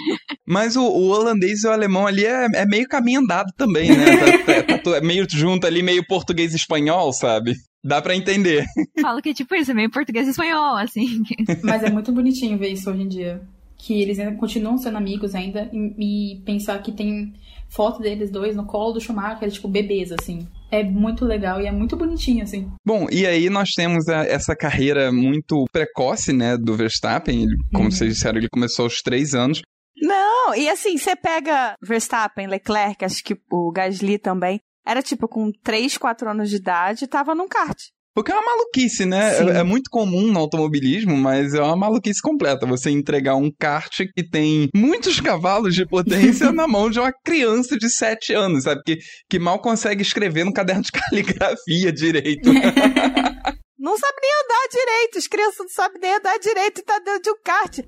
Mas 0.46 0.76
o, 0.76 0.84
o 0.84 1.10
holandês 1.10 1.39
e 1.64 1.68
o 1.68 1.72
alemão 1.72 2.06
ali 2.08 2.26
é, 2.26 2.48
é 2.56 2.66
meio 2.66 2.88
caminho 2.88 3.22
andado 3.22 3.52
também, 3.58 3.90
né? 3.96 4.06
Tá, 4.18 4.64
tá, 4.64 4.78
tá, 4.78 5.02
meio 5.02 5.26
junto 5.30 5.66
ali, 5.68 5.82
meio 5.82 6.06
português 6.08 6.54
e 6.54 6.56
espanhol, 6.58 7.12
sabe? 7.14 7.56
Dá 7.84 8.02
pra 8.02 8.16
entender. 8.16 8.66
Falo 9.02 9.22
que 9.22 9.30
é 9.30 9.34
tipo 9.34 9.56
isso, 9.56 9.72
é 9.72 9.74
meio 9.74 9.90
português 9.90 10.28
e 10.28 10.32
espanhol, 10.32 10.76
assim. 10.76 11.22
Mas 11.64 11.84
é 11.84 11.90
muito 11.90 12.12
bonitinho 12.12 12.58
ver 12.58 12.70
isso 12.70 12.90
hoje 12.92 13.02
em 13.04 13.08
dia. 13.08 13.42
Que 13.78 14.02
eles 14.02 14.20
ainda 14.20 14.36
continuam 14.36 14.78
sendo 14.78 14.98
amigos 14.98 15.34
ainda 15.34 15.70
e, 15.72 16.34
e 16.36 16.42
pensar 16.42 16.82
que 16.84 16.92
tem 16.92 17.34
foto 17.70 18.02
deles 18.02 18.30
dois 18.32 18.56
no 18.56 18.66
colo 18.66 18.94
do 18.94 19.00
Schumacher, 19.00 19.50
tipo, 19.50 19.68
bebês, 19.70 20.12
assim. 20.12 20.46
É 20.72 20.84
muito 20.84 21.24
legal 21.24 21.62
e 21.62 21.68
é 21.68 21.72
muito 21.72 21.96
bonitinho, 21.96 22.44
assim. 22.44 22.68
Bom, 22.86 23.08
e 23.12 23.26
aí 23.26 23.50
nós 23.50 23.70
temos 23.70 24.08
a, 24.10 24.26
essa 24.26 24.56
carreira 24.56 25.12
muito 25.12 25.66
precoce, 25.72 26.34
né, 26.34 26.58
do 26.58 26.76
Verstappen. 26.76 27.44
Ele, 27.44 27.56
como 27.72 27.86
Uhum. 27.86 27.92
vocês 27.92 28.16
disseram, 28.16 28.40
ele 28.40 28.50
começou 28.52 28.84
aos 28.84 29.02
três 29.02 29.34
anos. 29.34 29.62
Não, 30.02 30.56
e 30.56 30.70
assim, 30.70 30.98
você 30.98 31.16
pega 31.16 31.76
Verstappen, 31.82 32.48
Leclerc, 32.48 33.04
acho 33.04 33.24
que 33.24 33.36
o 33.52 33.72
Gasly 33.72 34.18
também. 34.18 34.60
Era 34.86 35.02
tipo 35.02 35.28
com 35.28 35.52
3, 35.64 35.98
4 35.98 36.30
anos 36.30 36.50
de 36.50 36.56
idade, 36.56 37.08
tava 37.08 37.36
num 37.36 37.48
kart. 37.48 37.78
Porque 38.20 38.32
é 38.32 38.36
uma 38.36 38.44
maluquice, 38.44 39.06
né? 39.06 39.36
Sim. 39.36 39.50
É, 39.50 39.60
é 39.60 39.64
muito 39.64 39.90
comum 39.90 40.32
no 40.32 40.40
automobilismo, 40.40 41.16
mas 41.16 41.54
é 41.54 41.62
uma 41.62 41.76
maluquice 41.76 42.22
completa. 42.22 42.66
Você 42.66 42.90
entregar 42.90 43.36
um 43.36 43.52
kart 43.52 43.96
que 44.14 44.28
tem 44.28 44.68
muitos 44.76 45.20
cavalos 45.22 45.76
de 45.76 45.86
potência 45.86 46.52
na 46.52 46.68
mão 46.68 46.90
de 46.90 47.00
uma 47.00 47.14
criança 47.24 47.78
de 47.78 47.90
7 47.90 48.34
anos, 48.34 48.64
sabe? 48.64 48.82
Que, 48.86 48.98
que 49.30 49.40
mal 49.40 49.62
consegue 49.62 50.02
escrever 50.02 50.44
no 50.44 50.52
caderno 50.52 50.82
de 50.82 50.92
caligrafia 50.92 51.92
direito. 51.94 52.52
Não 53.80 53.98
sabe 53.98 54.18
nem 54.22 54.32
andar 54.44 54.68
direito, 54.70 55.18
as 55.18 55.28
crianças 55.28 55.60
não 55.60 55.70
sabem 55.70 56.02
nem 56.02 56.14
andar 56.14 56.38
direito 56.38 56.82
e 56.82 56.84
tá 56.84 57.00
dentro 57.00 57.22
de 57.22 57.30
um 57.32 57.42
kart. 57.42 57.80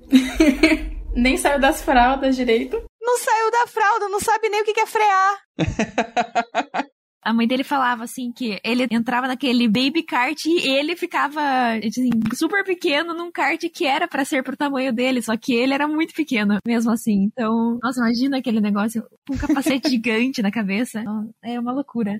Nem 1.14 1.36
saiu 1.36 1.60
das 1.60 1.82
fraldas 1.82 2.36
direito. 2.36 2.82
Não 3.00 3.18
saiu 3.18 3.50
da 3.50 3.66
fralda, 3.66 4.08
não 4.08 4.20
sabe 4.20 4.48
nem 4.48 4.62
o 4.62 4.64
que 4.64 4.80
é 4.80 4.86
frear. 4.86 5.38
A 7.24 7.32
mãe 7.32 7.46
dele 7.46 7.62
falava 7.62 8.02
assim 8.02 8.32
que 8.32 8.58
ele 8.64 8.84
entrava 8.90 9.28
naquele 9.28 9.68
baby 9.68 10.02
kart 10.02 10.44
e 10.44 10.68
ele 10.68 10.96
ficava 10.96 11.40
assim, 11.74 12.10
super 12.34 12.64
pequeno 12.64 13.14
num 13.14 13.30
kart 13.30 13.60
que 13.72 13.86
era 13.86 14.08
pra 14.08 14.24
ser 14.24 14.42
pro 14.42 14.56
tamanho 14.56 14.92
dele, 14.92 15.22
só 15.22 15.36
que 15.36 15.54
ele 15.54 15.72
era 15.72 15.86
muito 15.86 16.12
pequeno 16.14 16.58
mesmo 16.66 16.90
assim. 16.90 17.22
Então, 17.22 17.78
nossa, 17.80 18.00
imagina 18.00 18.38
aquele 18.38 18.60
negócio 18.60 19.04
com 19.28 19.36
um 19.36 19.38
capacete 19.38 19.86
gigante 19.88 20.42
na 20.42 20.50
cabeça. 20.50 21.04
É 21.44 21.60
uma 21.60 21.72
loucura. 21.72 22.18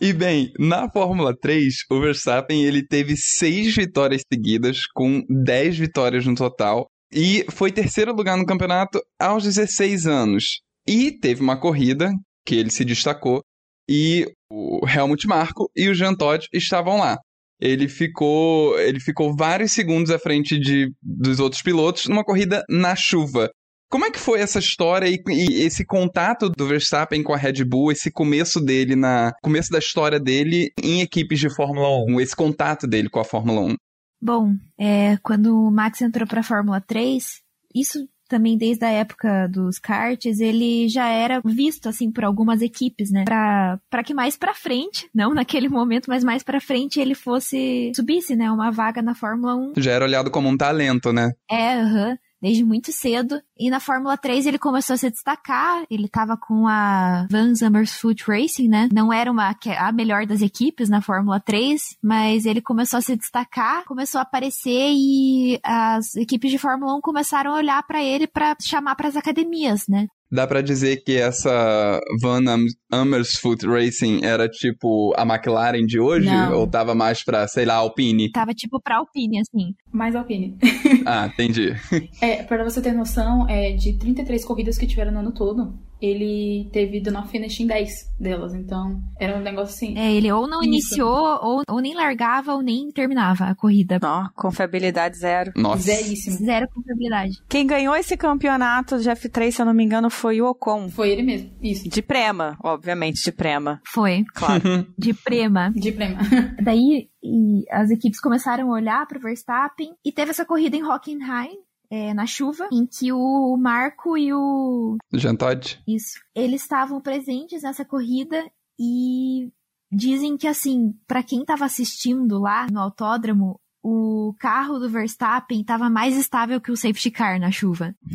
E 0.00 0.12
bem, 0.12 0.52
na 0.58 0.90
Fórmula 0.90 1.34
3, 1.38 1.74
o 1.90 2.00
Verstappen 2.00 2.64
ele 2.64 2.86
teve 2.86 3.14
seis 3.14 3.74
vitórias 3.74 4.22
seguidas, 4.30 4.86
com 4.94 5.22
10 5.28 5.78
vitórias 5.78 6.26
no 6.26 6.34
total, 6.34 6.86
e 7.12 7.44
foi 7.50 7.72
terceiro 7.72 8.14
lugar 8.14 8.36
no 8.36 8.46
campeonato 8.46 9.00
aos 9.18 9.44
16 9.44 10.06
anos. 10.06 10.60
E 10.86 11.12
teve 11.18 11.40
uma 11.42 11.58
corrida 11.58 12.10
que 12.44 12.54
ele 12.54 12.70
se 12.70 12.84
destacou, 12.84 13.42
e 13.88 14.26
o 14.50 14.86
Helmut 14.88 15.26
Marko 15.26 15.70
e 15.74 15.88
o 15.88 15.94
Jean 15.94 16.14
Todt 16.14 16.48
estavam 16.52 16.98
lá. 16.98 17.18
Ele 17.60 17.88
ficou, 17.88 18.78
ele 18.78 19.00
ficou 19.00 19.34
vários 19.34 19.72
segundos 19.72 20.10
à 20.10 20.18
frente 20.18 20.58
de, 20.58 20.92
dos 21.02 21.40
outros 21.40 21.62
pilotos 21.62 22.06
numa 22.06 22.24
corrida 22.24 22.62
na 22.68 22.94
chuva. 22.94 23.50
Como 23.88 24.04
é 24.04 24.10
que 24.10 24.18
foi 24.18 24.40
essa 24.40 24.58
história 24.58 25.08
e, 25.08 25.22
e 25.28 25.62
esse 25.62 25.84
contato 25.84 26.50
do 26.50 26.66
Verstappen 26.66 27.22
com 27.22 27.32
a 27.32 27.36
Red 27.36 27.64
Bull, 27.64 27.92
esse 27.92 28.10
começo 28.10 28.60
dele 28.60 28.96
na 28.96 29.32
começo 29.42 29.70
da 29.70 29.78
história 29.78 30.18
dele 30.18 30.70
em 30.82 31.00
equipes 31.00 31.38
de 31.38 31.54
Fórmula 31.54 31.88
1, 32.08 32.20
esse 32.20 32.34
contato 32.34 32.86
dele 32.86 33.08
com 33.08 33.20
a 33.20 33.24
Fórmula 33.24 33.60
1? 33.60 33.76
Bom, 34.26 34.56
é, 34.76 35.16
quando 35.22 35.56
o 35.56 35.70
Max 35.70 36.02
entrou 36.02 36.26
pra 36.26 36.42
Fórmula 36.42 36.80
3, 36.80 37.40
isso 37.72 38.08
também 38.28 38.58
desde 38.58 38.84
a 38.84 38.90
época 38.90 39.46
dos 39.46 39.78
karts, 39.78 40.40
ele 40.40 40.88
já 40.88 41.06
era 41.06 41.40
visto 41.44 41.88
assim 41.88 42.10
por 42.10 42.24
algumas 42.24 42.60
equipes, 42.60 43.12
né? 43.12 43.24
Pra 43.24 44.02
que 44.04 44.12
mais 44.12 44.36
pra 44.36 44.52
frente, 44.52 45.08
não 45.14 45.32
naquele 45.32 45.68
momento, 45.68 46.06
mas 46.08 46.24
mais 46.24 46.42
pra 46.42 46.60
frente 46.60 46.98
ele 46.98 47.14
fosse 47.14 47.92
subisse, 47.94 48.34
né, 48.34 48.50
uma 48.50 48.72
vaga 48.72 49.00
na 49.00 49.14
Fórmula 49.14 49.54
1. 49.54 49.74
Já 49.76 49.92
era 49.92 50.04
olhado 50.04 50.28
como 50.28 50.48
um 50.48 50.56
talento, 50.56 51.12
né? 51.12 51.30
É, 51.48 51.74
aham. 51.74 52.18
Desde 52.40 52.64
muito 52.64 52.92
cedo. 52.92 53.40
E 53.58 53.70
na 53.70 53.80
Fórmula 53.80 54.16
3 54.16 54.46
ele 54.46 54.58
começou 54.58 54.94
a 54.94 54.96
se 54.96 55.10
destacar. 55.10 55.84
Ele 55.90 56.08
tava 56.08 56.36
com 56.36 56.66
a 56.68 57.26
Van 57.30 57.52
Amersfoort 57.64 58.24
Racing, 58.26 58.68
né? 58.68 58.88
Não 58.92 59.12
era 59.12 59.30
uma, 59.30 59.56
a 59.78 59.92
melhor 59.92 60.26
das 60.26 60.42
equipes 60.42 60.88
na 60.88 61.00
Fórmula 61.00 61.40
3, 61.40 61.96
mas 62.02 62.44
ele 62.44 62.60
começou 62.60 62.98
a 62.98 63.02
se 63.02 63.16
destacar, 63.16 63.84
começou 63.84 64.18
a 64.18 64.22
aparecer 64.22 64.92
e 64.94 65.58
as 65.62 66.14
equipes 66.16 66.50
de 66.50 66.58
Fórmula 66.58 66.94
1 66.96 67.00
começaram 67.00 67.52
a 67.52 67.56
olhar 67.56 67.82
pra 67.84 68.02
ele 68.02 68.26
pra 68.26 68.56
chamar 68.60 68.94
pras 68.96 69.16
academias, 69.16 69.86
né? 69.88 70.06
Dá 70.36 70.46
pra 70.46 70.60
dizer 70.60 71.02
que 71.02 71.16
essa 71.16 71.98
Van 72.20 72.42
Am- 72.46 72.66
Amersfoort 72.92 73.66
Racing 73.66 74.20
era 74.22 74.46
tipo 74.48 75.14
a 75.16 75.22
McLaren 75.22 75.86
de 75.86 75.98
hoje? 75.98 76.26
Não. 76.26 76.58
Ou 76.60 76.66
tava 76.66 76.94
mais 76.94 77.24
pra, 77.24 77.48
sei 77.48 77.64
lá, 77.64 77.74
Alpine? 77.76 78.30
Tava 78.30 78.52
tipo 78.52 78.78
pra 78.80 78.98
Alpine, 78.98 79.40
assim. 79.40 79.74
Mais 79.90 80.14
Alpine. 80.14 80.58
Ah, 81.06 81.26
entendi. 81.32 81.74
É, 82.20 82.42
pra 82.42 82.62
você 82.64 82.80
ter 82.82 82.92
noção, 82.92 83.48
é, 83.48 83.72
de 83.72 83.94
33 83.98 84.44
corridas 84.44 84.76
que 84.78 84.86
tiveram 84.86 85.12
no 85.12 85.20
ano 85.20 85.32
todo, 85.32 85.74
ele 86.00 86.68
teve 86.72 87.00
do 87.00 87.10
not 87.10 87.28
finish 87.28 87.60
em 87.60 87.66
10 87.66 88.14
delas. 88.18 88.54
Então, 88.54 89.00
era 89.18 89.36
um 89.36 89.42
negócio 89.42 89.74
assim. 89.74 89.96
É, 89.96 90.12
ele 90.12 90.30
ou 90.30 90.46
não 90.46 90.60
Isso. 90.60 90.68
iniciou, 90.68 91.38
ou, 91.42 91.62
ou 91.68 91.80
nem 91.80 91.94
largava, 91.94 92.54
ou 92.54 92.62
nem 92.62 92.90
terminava 92.90 93.44
a 93.46 93.54
corrida. 93.54 93.98
Ó, 94.02 94.28
confiabilidade 94.34 95.18
zero. 95.18 95.52
Nossa. 95.56 95.82
Zeríssimo. 95.82 96.36
Zero 96.38 96.68
confiabilidade. 96.72 97.38
Quem 97.48 97.66
ganhou 97.66 97.94
esse 97.96 98.16
campeonato 98.16 98.98
de 98.98 99.08
F3, 99.10 99.50
se 99.50 99.62
eu 99.62 99.66
não 99.66 99.74
me 99.74 99.84
engano, 99.84 100.10
foi 100.10 100.40
o 100.40 100.46
Ocon. 100.46 100.88
Foi 100.88 101.10
ele 101.10 101.22
mesmo. 101.22 101.50
Isso. 101.62 101.88
De 101.88 102.02
Prema, 102.02 102.56
obviamente, 102.62 103.22
de 103.22 103.32
Prema. 103.32 103.80
Foi. 103.86 104.24
Claro. 104.34 104.86
De 104.98 105.12
prema. 105.12 105.70
De 105.74 105.92
prêmio. 105.92 106.16
Daí 106.62 107.08
e 107.26 107.64
as 107.70 107.90
equipes 107.90 108.20
começaram 108.20 108.70
a 108.70 108.74
olhar 108.74 109.06
para 109.06 109.18
o 109.18 109.20
Verstappen 109.20 109.94
e 110.04 110.12
teve 110.12 110.30
essa 110.30 110.44
corrida 110.44 110.76
em 110.76 110.84
Hockenheim. 110.84 111.58
É, 111.96 112.14
na 112.14 112.26
chuva, 112.26 112.68
em 112.70 112.86
que 112.86 113.12
o 113.12 113.56
Marco 113.56 114.18
e 114.18 114.32
o. 114.32 114.98
Jean 115.14 115.34
Todt? 115.34 115.80
Isso. 115.86 116.20
Eles 116.34 116.62
estavam 116.62 117.00
presentes 117.00 117.62
nessa 117.62 117.84
corrida 117.84 118.44
e 118.78 119.50
dizem 119.90 120.36
que, 120.36 120.46
assim, 120.46 120.94
para 121.06 121.22
quem 121.22 121.44
tava 121.44 121.64
assistindo 121.64 122.38
lá 122.38 122.66
no 122.70 122.80
autódromo, 122.80 123.58
o 123.82 124.34
carro 124.38 124.78
do 124.78 124.90
Verstappen 124.90 125.62
tava 125.64 125.88
mais 125.88 126.16
estável 126.16 126.60
que 126.60 126.72
o 126.72 126.76
safety 126.76 127.10
car 127.10 127.38
na 127.38 127.50
chuva. 127.50 127.94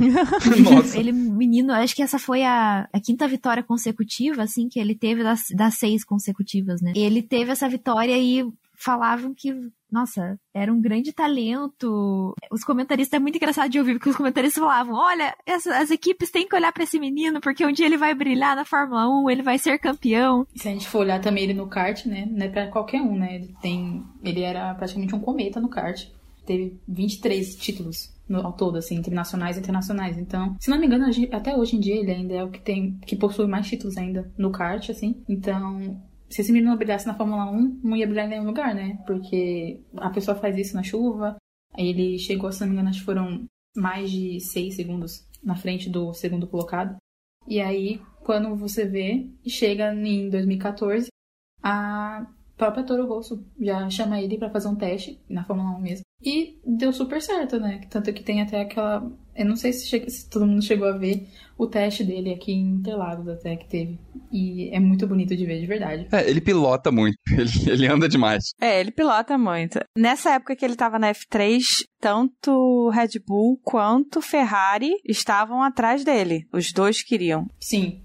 Nossa. 0.70 1.00
Ele, 1.00 1.12
menino, 1.12 1.74
acho 1.74 1.96
que 1.96 2.04
essa 2.04 2.20
foi 2.20 2.44
a, 2.44 2.88
a 2.92 3.00
quinta 3.00 3.28
vitória 3.28 3.64
consecutiva, 3.64 4.44
assim, 4.44 4.68
que 4.68 4.80
ele 4.80 4.94
teve 4.94 5.24
das, 5.24 5.46
das 5.56 5.76
seis 5.76 6.04
consecutivas, 6.04 6.82
né? 6.82 6.92
Ele 6.96 7.24
teve 7.24 7.52
essa 7.52 7.70
vitória 7.70 8.18
e 8.18 8.46
falavam 8.76 9.34
que, 9.34 9.54
nossa, 9.92 10.38
era 10.54 10.72
um 10.74 10.80
grande 10.82 11.12
talento. 11.14 12.34
Os 12.52 12.64
comentaristas, 12.64 13.18
é 13.18 13.22
muito 13.22 13.36
engraçado 13.36 13.70
de 13.70 13.80
ouvir, 13.80 13.94
porque 13.96 14.10
os 14.10 14.16
comentaristas 14.16 14.62
falavam, 14.62 14.96
olha, 14.96 15.36
essa- 15.46 15.78
as 15.78 15.92
equipes 15.92 16.32
têm 16.32 16.48
que 16.48 16.56
olhar 16.56 16.72
pra 16.72 16.84
esse 16.84 17.00
menino, 17.00 17.40
porque 17.42 17.66
um 17.66 17.72
dia 17.72 17.86
ele 17.86 17.98
vai 17.98 18.14
brilhar 18.14 18.56
na 18.56 18.66
Fórmula 18.66 19.08
1, 19.08 19.30
ele 19.30 19.42
vai 19.42 19.58
ser 19.58 19.78
campeão. 19.80 20.46
Se 20.56 20.68
a 20.68 20.72
gente 20.72 20.88
for 20.88 21.00
olhar 21.00 21.20
também 21.22 21.44
ele 21.44 21.54
no 21.54 21.68
kart, 21.68 22.06
né? 22.06 22.28
Não 22.32 22.46
é 22.46 22.50
pra 22.50 22.68
qualquer 22.68 23.02
um, 23.02 23.16
né? 23.18 23.36
Ele 23.36 23.56
tem. 23.62 24.04
Ele 24.24 24.42
era 24.42 24.74
praticamente 24.76 25.14
um 25.16 25.20
cometa 25.20 25.60
no 25.60 25.70
kart. 25.70 26.06
Teve 26.46 26.80
23 26.88 27.56
títulos 27.56 28.12
no, 28.28 28.40
ao 28.46 28.54
todo, 28.54 28.78
assim, 28.78 28.96
entre 28.98 29.14
nacionais 29.14 29.58
e 29.58 29.60
internacionais. 29.60 30.18
Então, 30.18 30.56
se 30.60 30.70
não 30.70 30.80
me 30.80 30.86
engano, 30.86 31.12
gente- 31.12 31.34
até 31.36 31.56
hoje 31.56 31.76
em 31.76 31.80
dia 31.80 31.96
ele 31.96 32.12
ainda 32.12 32.34
é 32.34 32.44
o 32.44 32.50
que 32.50 32.60
tem. 32.60 32.98
que 33.06 33.16
possui 33.16 33.46
mais 33.48 33.68
títulos 33.68 33.98
ainda 33.98 34.32
no 34.38 34.52
kart, 34.52 34.90
assim. 34.90 35.22
Então. 35.30 36.02
Se 36.32 36.42
esse 36.42 36.52
menino 36.52 36.72
não 36.72 36.78
brilhasse 36.78 37.06
na 37.06 37.16
Fórmula 37.16 37.52
1, 37.52 37.82
não 37.84 37.98
ia 37.98 38.08
brilhar 38.08 38.26
em 38.26 38.30
nenhum 38.30 38.46
lugar, 38.46 38.74
né? 38.74 38.98
Porque 39.06 39.82
a 39.98 40.10
pessoa 40.10 40.38
faz 40.38 40.58
isso 40.58 40.76
na 40.76 40.84
chuva. 40.84 41.36
Ele 41.78 42.18
chegou, 42.18 42.52
se 42.52 42.62
não 42.62 42.68
me 42.68 42.74
engano, 42.74 42.90
acho 42.90 43.00
que 43.00 43.06
foram 43.06 43.46
mais 43.76 44.10
de 44.10 44.40
6 44.40 44.76
segundos 44.76 45.28
na 45.44 45.56
frente 45.56 45.90
do 45.90 46.14
segundo 46.14 46.48
colocado. 46.48 46.96
E 47.48 47.60
aí, 47.60 48.00
quando 48.24 48.56
você 48.56 48.86
vê, 48.86 49.30
chega 49.46 49.94
em 49.94 50.30
2014, 50.30 51.08
a 51.62 52.26
própria 52.56 52.86
Toro 52.86 53.08
Rosso 53.08 53.46
já 53.60 53.90
chama 53.90 54.22
ele 54.22 54.38
pra 54.38 54.50
fazer 54.50 54.68
um 54.68 54.76
teste, 54.76 55.20
na 55.28 55.44
Fórmula 55.44 55.76
1 55.78 55.82
mesmo. 55.82 56.04
E 56.24 56.60
deu 56.66 56.94
super 56.94 57.22
certo, 57.22 57.60
né? 57.60 57.82
Tanto 57.90 58.14
que 58.14 58.24
tem 58.24 58.42
até 58.42 58.62
aquela. 58.62 59.12
Eu 59.36 59.46
não 59.46 59.56
sei 59.56 59.74
se, 59.74 59.88
che... 59.88 60.10
se 60.10 60.30
todo 60.30 60.46
mundo 60.46 60.62
chegou 60.62 60.88
a 60.88 60.98
ver 60.98 61.28
o 61.58 61.66
teste 61.66 62.04
dele 62.04 62.32
aqui 62.34 62.52
em 62.52 62.76
Interlagos 62.76 63.28
até 63.28 63.56
que 63.56 63.68
teve. 63.68 64.00
E 64.32 64.70
é 64.72 64.80
muito 64.80 65.08
bonito 65.08 65.36
de 65.36 65.46
ver, 65.46 65.60
de 65.60 65.66
verdade. 65.66 66.08
É, 66.12 66.30
ele 66.30 66.42
pilota 66.42 66.92
muito, 66.92 67.18
ele, 67.32 67.72
ele 67.72 67.88
anda 67.88 68.08
demais. 68.08 68.52
É, 68.62 68.80
ele 68.80 68.92
pilota 68.92 69.38
muito. 69.38 69.80
Nessa 69.98 70.36
época 70.36 70.56
que 70.56 70.64
ele 70.64 70.76
tava 70.76 71.00
na 71.00 71.12
F3, 71.12 71.60
tanto 72.00 72.90
Red 72.90 73.20
Bull 73.26 73.60
quanto 73.64 74.22
Ferrari 74.22 74.94
estavam 75.08 75.64
atrás 75.64 76.04
dele. 76.04 76.48
Os 76.54 76.72
dois 76.72 77.02
queriam. 77.02 77.48
Sim. 77.60 78.02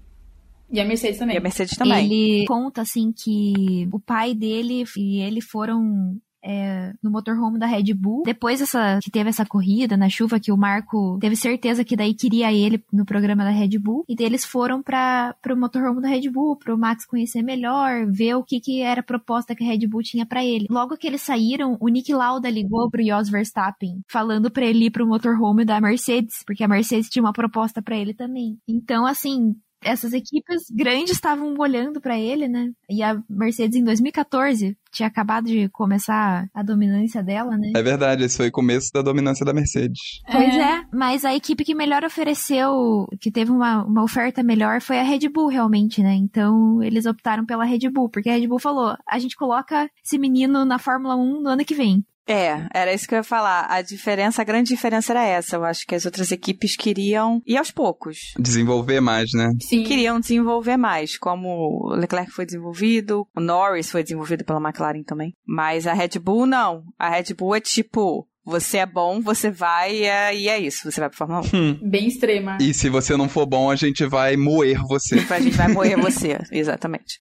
E 0.69 0.81
a 0.81 0.85
Mercedes 0.85 1.17
também. 1.17 1.35
E 1.35 1.37
a 1.37 1.41
Mercedes 1.41 1.77
também. 1.77 2.05
Ele 2.05 2.45
conta, 2.45 2.81
assim, 2.81 3.11
que 3.11 3.87
o 3.91 3.99
pai 3.99 4.33
dele 4.33 4.83
e 4.97 5.21
ele 5.21 5.39
foram 5.39 6.19
é, 6.47 6.93
no 7.03 7.11
motorhome 7.11 7.59
da 7.59 7.65
Red 7.65 7.93
Bull. 7.93 8.23
Depois 8.23 8.61
dessa, 8.61 8.99
que 9.03 9.11
teve 9.11 9.29
essa 9.29 9.45
corrida 9.45 9.97
na 9.97 10.07
chuva, 10.07 10.39
que 10.39 10.51
o 10.51 10.57
Marco 10.57 11.17
teve 11.19 11.35
certeza 11.35 11.83
que 11.83 11.97
daí 11.97 12.13
queria 12.13 12.53
ele 12.53 12.81
no 12.91 13.05
programa 13.05 13.43
da 13.43 13.49
Red 13.49 13.77
Bull. 13.77 14.05
E 14.07 14.15
eles 14.23 14.45
foram 14.45 14.81
para 14.81 15.35
pro 15.41 15.57
motorhome 15.57 16.01
da 16.01 16.07
Red 16.07 16.29
Bull, 16.29 16.55
pro 16.55 16.77
Max 16.77 17.05
conhecer 17.05 17.41
melhor, 17.41 18.05
ver 18.07 18.35
o 18.35 18.43
que, 18.43 18.61
que 18.61 18.81
era 18.81 19.01
a 19.01 19.03
proposta 19.03 19.53
que 19.53 19.63
a 19.63 19.67
Red 19.67 19.85
Bull 19.87 20.01
tinha 20.01 20.25
para 20.25 20.43
ele. 20.43 20.67
Logo 20.69 20.95
que 20.95 21.05
eles 21.05 21.21
saíram, 21.21 21.77
o 21.81 21.89
Nick 21.89 22.13
Lauda 22.13 22.49
ligou 22.49 22.89
pro 22.89 23.05
Jos 23.05 23.29
Verstappen, 23.29 24.01
falando 24.09 24.49
para 24.49 24.65
ele 24.65 24.85
ir 24.85 24.91
pro 24.91 25.05
motorhome 25.05 25.65
da 25.65 25.81
Mercedes, 25.81 26.43
porque 26.45 26.63
a 26.63 26.67
Mercedes 26.67 27.09
tinha 27.09 27.23
uma 27.23 27.33
proposta 27.33 27.81
para 27.81 27.97
ele 27.97 28.13
também. 28.13 28.57
Então, 28.67 29.05
assim, 29.05 29.53
essas 29.83 30.13
equipes 30.13 30.63
grandes 30.71 31.11
estavam 31.11 31.53
olhando 31.57 32.01
para 32.01 32.19
ele, 32.19 32.47
né? 32.47 32.69
E 32.89 33.03
a 33.03 33.21
Mercedes 33.29 33.77
em 33.77 33.83
2014 33.83 34.77
tinha 34.91 35.07
acabado 35.07 35.45
de 35.45 35.69
começar 35.69 36.47
a 36.53 36.63
dominância 36.63 37.21
dela, 37.23 37.57
né? 37.57 37.71
É 37.75 37.83
verdade, 37.83 38.23
esse 38.23 38.37
foi 38.37 38.47
o 38.47 38.51
começo 38.51 38.89
da 38.93 39.01
dominância 39.01 39.45
da 39.45 39.53
Mercedes. 39.53 40.21
Pois 40.29 40.55
é, 40.55 40.83
mas 40.91 41.23
a 41.23 41.35
equipe 41.35 41.63
que 41.63 41.75
melhor 41.75 42.03
ofereceu, 42.03 43.07
que 43.21 43.31
teve 43.31 43.51
uma, 43.51 43.83
uma 43.83 44.03
oferta 44.03 44.41
melhor, 44.41 44.81
foi 44.81 44.99
a 44.99 45.03
Red 45.03 45.29
Bull, 45.29 45.47
realmente, 45.47 46.01
né? 46.01 46.15
Então 46.15 46.81
eles 46.81 47.05
optaram 47.05 47.45
pela 47.45 47.65
Red 47.65 47.89
Bull, 47.89 48.09
porque 48.09 48.29
a 48.29 48.33
Red 48.33 48.47
Bull 48.47 48.59
falou: 48.59 48.95
a 49.07 49.19
gente 49.19 49.35
coloca 49.35 49.89
esse 50.03 50.17
menino 50.17 50.65
na 50.65 50.79
Fórmula 50.79 51.15
1 51.15 51.41
no 51.41 51.49
ano 51.49 51.65
que 51.65 51.75
vem. 51.75 52.03
É, 52.27 52.67
era 52.73 52.93
isso 52.93 53.07
que 53.07 53.13
eu 53.13 53.19
ia 53.19 53.23
falar. 53.23 53.67
A 53.69 53.81
diferença, 53.81 54.41
a 54.41 54.45
grande 54.45 54.69
diferença 54.69 55.13
era 55.13 55.25
essa. 55.25 55.55
Eu 55.55 55.63
acho 55.63 55.85
que 55.85 55.95
as 55.95 56.05
outras 56.05 56.31
equipes 56.31 56.75
queriam 56.75 57.41
ir 57.45 57.57
aos 57.57 57.71
poucos. 57.71 58.33
Desenvolver 58.37 58.99
mais, 58.99 59.31
né? 59.33 59.49
Sim. 59.61 59.83
Queriam 59.83 60.19
desenvolver 60.19 60.77
mais, 60.77 61.17
como 61.17 61.47
o 61.47 61.95
Leclerc 61.95 62.31
foi 62.31 62.45
desenvolvido, 62.45 63.25
o 63.35 63.39
Norris 63.39 63.89
foi 63.89 64.03
desenvolvido 64.03 64.43
pela 64.43 64.59
McLaren 64.59 65.03
também. 65.03 65.33
Mas 65.47 65.87
a 65.87 65.93
Red 65.93 66.19
Bull 66.19 66.45
não. 66.45 66.83
A 66.99 67.09
Red 67.09 67.33
Bull 67.33 67.55
é 67.55 67.61
tipo, 67.61 68.27
você 68.45 68.77
é 68.77 68.85
bom, 68.85 69.21
você 69.21 69.51
vai 69.51 69.93
e 69.93 70.03
é, 70.03 70.35
e 70.35 70.47
é 70.47 70.57
isso. 70.57 70.89
Você 70.89 71.01
vai 71.01 71.09
pra 71.09 71.17
Fórmula 71.17 71.41
1. 71.53 71.89
Bem 71.89 72.07
extrema. 72.07 72.57
E 72.61 72.73
se 72.73 72.89
você 72.89 73.17
não 73.17 73.27
for 73.27 73.45
bom, 73.45 73.69
a 73.69 73.75
gente 73.75 74.05
vai 74.05 74.37
moer 74.37 74.81
você. 74.87 75.15
A 75.29 75.39
gente 75.39 75.57
vai 75.57 75.67
morrer 75.67 75.97
você, 75.97 76.37
exatamente. 76.51 77.19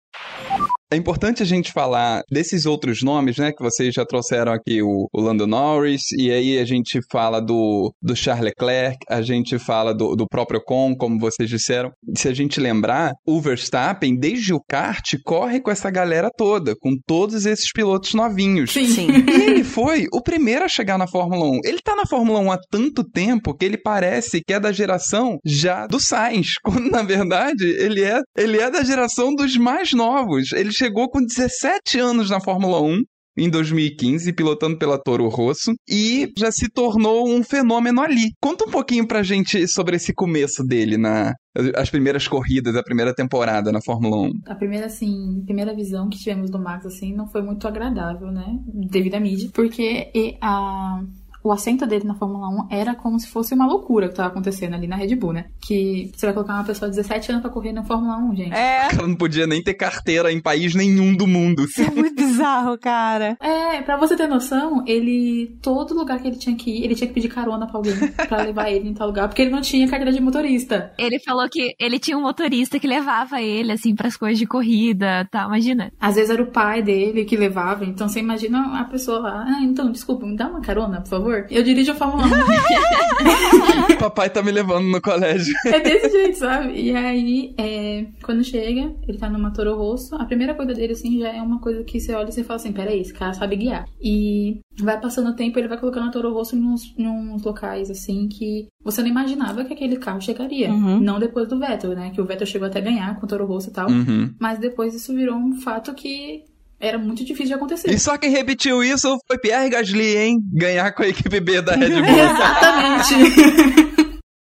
É 0.90 0.96
importante 0.96 1.42
a 1.42 1.46
gente 1.46 1.72
falar 1.72 2.22
desses 2.30 2.64
outros 2.64 3.02
nomes, 3.02 3.38
né? 3.38 3.50
Que 3.50 3.62
vocês 3.62 3.92
já 3.92 4.04
trouxeram 4.04 4.52
aqui, 4.52 4.80
o, 4.82 5.08
o 5.12 5.20
Lando 5.20 5.46
Norris, 5.46 6.12
e 6.16 6.30
aí 6.30 6.58
a 6.58 6.64
gente 6.64 7.00
fala 7.10 7.40
do, 7.40 7.92
do 8.00 8.14
Charles 8.14 8.44
Leclerc, 8.44 8.96
a 9.08 9.20
gente 9.20 9.58
fala 9.58 9.92
do, 9.92 10.14
do 10.14 10.26
próprio 10.28 10.60
Con, 10.64 10.94
como 10.96 11.18
vocês 11.18 11.48
disseram. 11.48 11.90
Se 12.16 12.28
a 12.28 12.34
gente 12.34 12.60
lembrar, 12.60 13.14
o 13.26 13.40
Verstappen, 13.40 14.16
desde 14.16 14.54
o 14.54 14.60
kart, 14.60 15.14
corre 15.24 15.60
com 15.60 15.72
essa 15.72 15.90
galera 15.90 16.30
toda, 16.36 16.74
com 16.80 16.92
todos 17.04 17.46
esses 17.46 17.72
pilotos 17.72 18.14
novinhos. 18.14 18.72
Sim. 18.72 18.86
Sim. 18.86 19.08
E 19.28 19.42
ele 19.42 19.64
foi 19.64 20.06
o 20.12 20.22
primeiro 20.22 20.64
a 20.64 20.68
chegar 20.68 20.96
na 20.96 21.08
Fórmula 21.08 21.46
1. 21.46 21.60
Ele 21.64 21.80
tá 21.82 21.96
na 21.96 22.06
Fórmula 22.06 22.38
1 22.38 22.52
há 22.52 22.58
tanto 22.70 23.02
tempo 23.02 23.56
que 23.56 23.64
ele 23.64 23.76
parece 23.76 24.40
que 24.40 24.52
é 24.52 24.60
da 24.60 24.70
geração 24.70 25.38
já 25.44 25.86
do 25.88 25.98
Sainz, 25.98 26.54
quando 26.62 26.88
na 26.90 27.02
verdade 27.02 27.64
ele 27.64 28.04
é, 28.04 28.20
ele 28.36 28.60
é 28.60 28.70
da 28.70 28.84
geração 28.84 29.34
dos 29.34 29.56
mais 29.56 29.92
novos. 29.92 30.52
Ele 30.52 30.75
chegou 30.76 31.08
com 31.08 31.24
17 31.24 31.98
anos 31.98 32.30
na 32.30 32.40
Fórmula 32.40 32.80
1 32.80 33.02
em 33.38 33.50
2015, 33.50 34.32
pilotando 34.32 34.78
pela 34.78 34.98
Toro 34.98 35.28
Rosso, 35.28 35.74
e 35.88 36.32
já 36.38 36.50
se 36.50 36.70
tornou 36.70 37.28
um 37.28 37.42
fenômeno 37.42 38.00
ali. 38.00 38.32
Conta 38.40 38.64
um 38.64 38.70
pouquinho 38.70 39.06
pra 39.06 39.22
gente 39.22 39.68
sobre 39.68 39.96
esse 39.96 40.14
começo 40.14 40.64
dele 40.64 40.96
na 40.96 41.34
as 41.74 41.88
primeiras 41.88 42.28
corridas, 42.28 42.76
a 42.76 42.82
primeira 42.82 43.14
temporada 43.14 43.72
na 43.72 43.80
Fórmula 43.80 44.28
1. 44.28 44.30
A 44.46 44.54
primeira, 44.54 44.86
assim, 44.86 45.42
primeira 45.46 45.74
visão 45.74 46.08
que 46.08 46.18
tivemos 46.18 46.50
do 46.50 46.58
Max, 46.58 46.84
assim, 46.84 47.14
não 47.14 47.26
foi 47.28 47.40
muito 47.40 47.66
agradável, 47.66 48.30
né? 48.30 48.58
Devido 48.90 49.14
à 49.14 49.20
mídia. 49.20 49.48
Porque 49.54 50.36
a 50.40 51.02
o 51.46 51.52
assento 51.52 51.86
dele 51.86 52.04
na 52.04 52.14
Fórmula 52.14 52.48
1 52.48 52.68
era 52.70 52.94
como 52.94 53.18
se 53.20 53.28
fosse 53.28 53.54
uma 53.54 53.66
loucura 53.66 54.08
que 54.08 54.14
tava 54.14 54.28
acontecendo 54.28 54.74
ali 54.74 54.86
na 54.86 54.96
Red 54.96 55.14
Bull, 55.14 55.32
né? 55.32 55.46
Que 55.60 56.10
você 56.14 56.26
vai 56.26 56.34
colocar 56.34 56.54
uma 56.54 56.64
pessoa 56.64 56.90
de 56.90 56.96
17 56.96 57.30
anos 57.30 57.42
pra 57.42 57.50
correr 57.50 57.72
na 57.72 57.84
Fórmula 57.84 58.16
1, 58.18 58.36
gente. 58.36 58.52
É, 58.52 58.88
cara 58.96 59.06
não 59.06 59.14
podia 59.14 59.46
nem 59.46 59.62
ter 59.62 59.74
carteira 59.74 60.32
em 60.32 60.40
país 60.40 60.74
nenhum 60.74 61.14
do 61.14 61.26
mundo. 61.26 61.64
isso 61.64 61.82
é 61.82 61.90
muito 61.90 62.14
bizarro, 62.14 62.76
cara. 62.78 63.36
É, 63.46 63.80
pra 63.82 63.96
você 63.96 64.16
ter 64.16 64.26
noção, 64.26 64.82
ele. 64.86 65.56
Todo 65.62 65.94
lugar 65.94 66.20
que 66.20 66.26
ele 66.28 66.36
tinha 66.36 66.56
que 66.56 66.70
ir, 66.70 66.84
ele 66.84 66.94
tinha 66.94 67.06
que 67.06 67.14
pedir 67.14 67.28
carona 67.28 67.66
pra 67.66 67.76
alguém 67.76 67.94
pra 68.28 68.42
levar 68.42 68.70
ele 68.70 68.88
em 68.88 68.94
tal 68.94 69.06
lugar, 69.06 69.28
porque 69.28 69.42
ele 69.42 69.50
não 69.50 69.60
tinha 69.60 69.88
carteira 69.88 70.12
de 70.12 70.20
motorista. 70.20 70.92
Ele 70.98 71.18
falou 71.20 71.48
que 71.48 71.74
ele 71.78 71.98
tinha 71.98 72.18
um 72.18 72.22
motorista 72.22 72.78
que 72.78 72.86
levava 72.86 73.40
ele, 73.40 73.72
assim, 73.72 73.94
pras 73.94 74.16
coisas 74.16 74.38
de 74.38 74.46
corrida, 74.46 75.26
tá? 75.30 75.44
Imagina. 75.44 75.92
Às 76.00 76.16
vezes 76.16 76.30
era 76.30 76.42
o 76.42 76.50
pai 76.50 76.82
dele 76.82 77.24
que 77.24 77.36
levava, 77.36 77.84
então 77.84 78.08
você 78.08 78.20
imagina 78.20 78.80
a 78.80 78.84
pessoa 78.84 79.18
lá, 79.20 79.44
ah, 79.46 79.62
então, 79.62 79.90
desculpa, 79.90 80.26
me 80.26 80.36
dá 80.36 80.48
uma 80.48 80.60
carona, 80.60 81.00
por 81.00 81.08
favor? 81.08 81.35
Eu 81.50 81.62
dirijo 81.62 81.92
a 81.92 81.94
Fórmula 81.94 82.24
1. 82.24 83.96
Papai 83.98 84.30
tá 84.30 84.42
me 84.42 84.52
levando 84.52 84.86
no 84.86 85.00
colégio. 85.00 85.54
É 85.66 85.80
desse 85.80 86.10
jeito, 86.10 86.38
sabe? 86.38 86.80
E 86.80 86.94
aí, 86.94 87.54
é, 87.58 88.06
quando 88.22 88.44
chega, 88.44 88.94
ele 89.06 89.18
tá 89.18 89.28
numa 89.28 89.52
Toro 89.52 89.76
Rosso, 89.76 90.14
a 90.16 90.24
primeira 90.24 90.54
coisa 90.54 90.74
dele, 90.74 90.92
assim, 90.92 91.18
já 91.18 91.32
é 91.32 91.40
uma 91.40 91.60
coisa 91.60 91.82
que 91.82 91.98
você 91.98 92.14
olha 92.14 92.28
e 92.28 92.32
você 92.32 92.44
fala 92.44 92.60
assim, 92.60 92.72
peraí, 92.72 93.00
esse 93.00 93.12
cara 93.12 93.32
sabe 93.32 93.56
guiar. 93.56 93.86
E 94.00 94.60
vai 94.78 95.00
passando 95.00 95.30
o 95.30 95.36
tempo, 95.36 95.58
ele 95.58 95.68
vai 95.68 95.78
colocando 95.78 96.08
a 96.08 96.10
Toro 96.12 96.32
Rosso 96.32 96.56
em 96.56 96.62
uns, 96.62 96.94
em 96.96 97.08
uns 97.08 97.42
locais, 97.42 97.90
assim, 97.90 98.28
que 98.28 98.68
você 98.84 99.02
não 99.02 99.08
imaginava 99.08 99.64
que 99.64 99.72
aquele 99.72 99.96
carro 99.96 100.20
chegaria. 100.20 100.70
Uhum. 100.70 101.00
Não 101.00 101.18
depois 101.18 101.48
do 101.48 101.58
Vettel, 101.58 101.94
né? 101.94 102.10
Que 102.10 102.20
o 102.20 102.24
Vettel 102.24 102.46
chegou 102.46 102.68
até 102.68 102.78
a 102.78 102.82
ganhar 102.82 103.18
com 103.18 103.26
o 103.26 103.28
Toro 103.28 103.46
Rosso 103.46 103.70
e 103.70 103.72
tal. 103.72 103.88
Uhum. 103.88 104.32
Mas 104.38 104.58
depois 104.58 104.94
isso 104.94 105.14
virou 105.14 105.36
um 105.36 105.60
fato 105.60 105.94
que 105.94 106.44
era 106.78 106.98
muito 106.98 107.24
difícil 107.24 107.48
de 107.48 107.54
acontecer. 107.54 107.90
E 107.90 107.98
só 107.98 108.16
quem 108.18 108.30
repetiu 108.30 108.82
isso 108.82 109.18
foi 109.26 109.38
Pierre 109.38 109.70
Gasly, 109.70 110.16
hein? 110.16 110.38
Ganhar 110.52 110.92
com 110.92 111.02
a 111.02 111.08
equipe 111.08 111.40
B 111.40 111.62
da 111.62 111.74
Red 111.74 112.02
Bull. 112.02 112.04
Exatamente. 112.18 113.96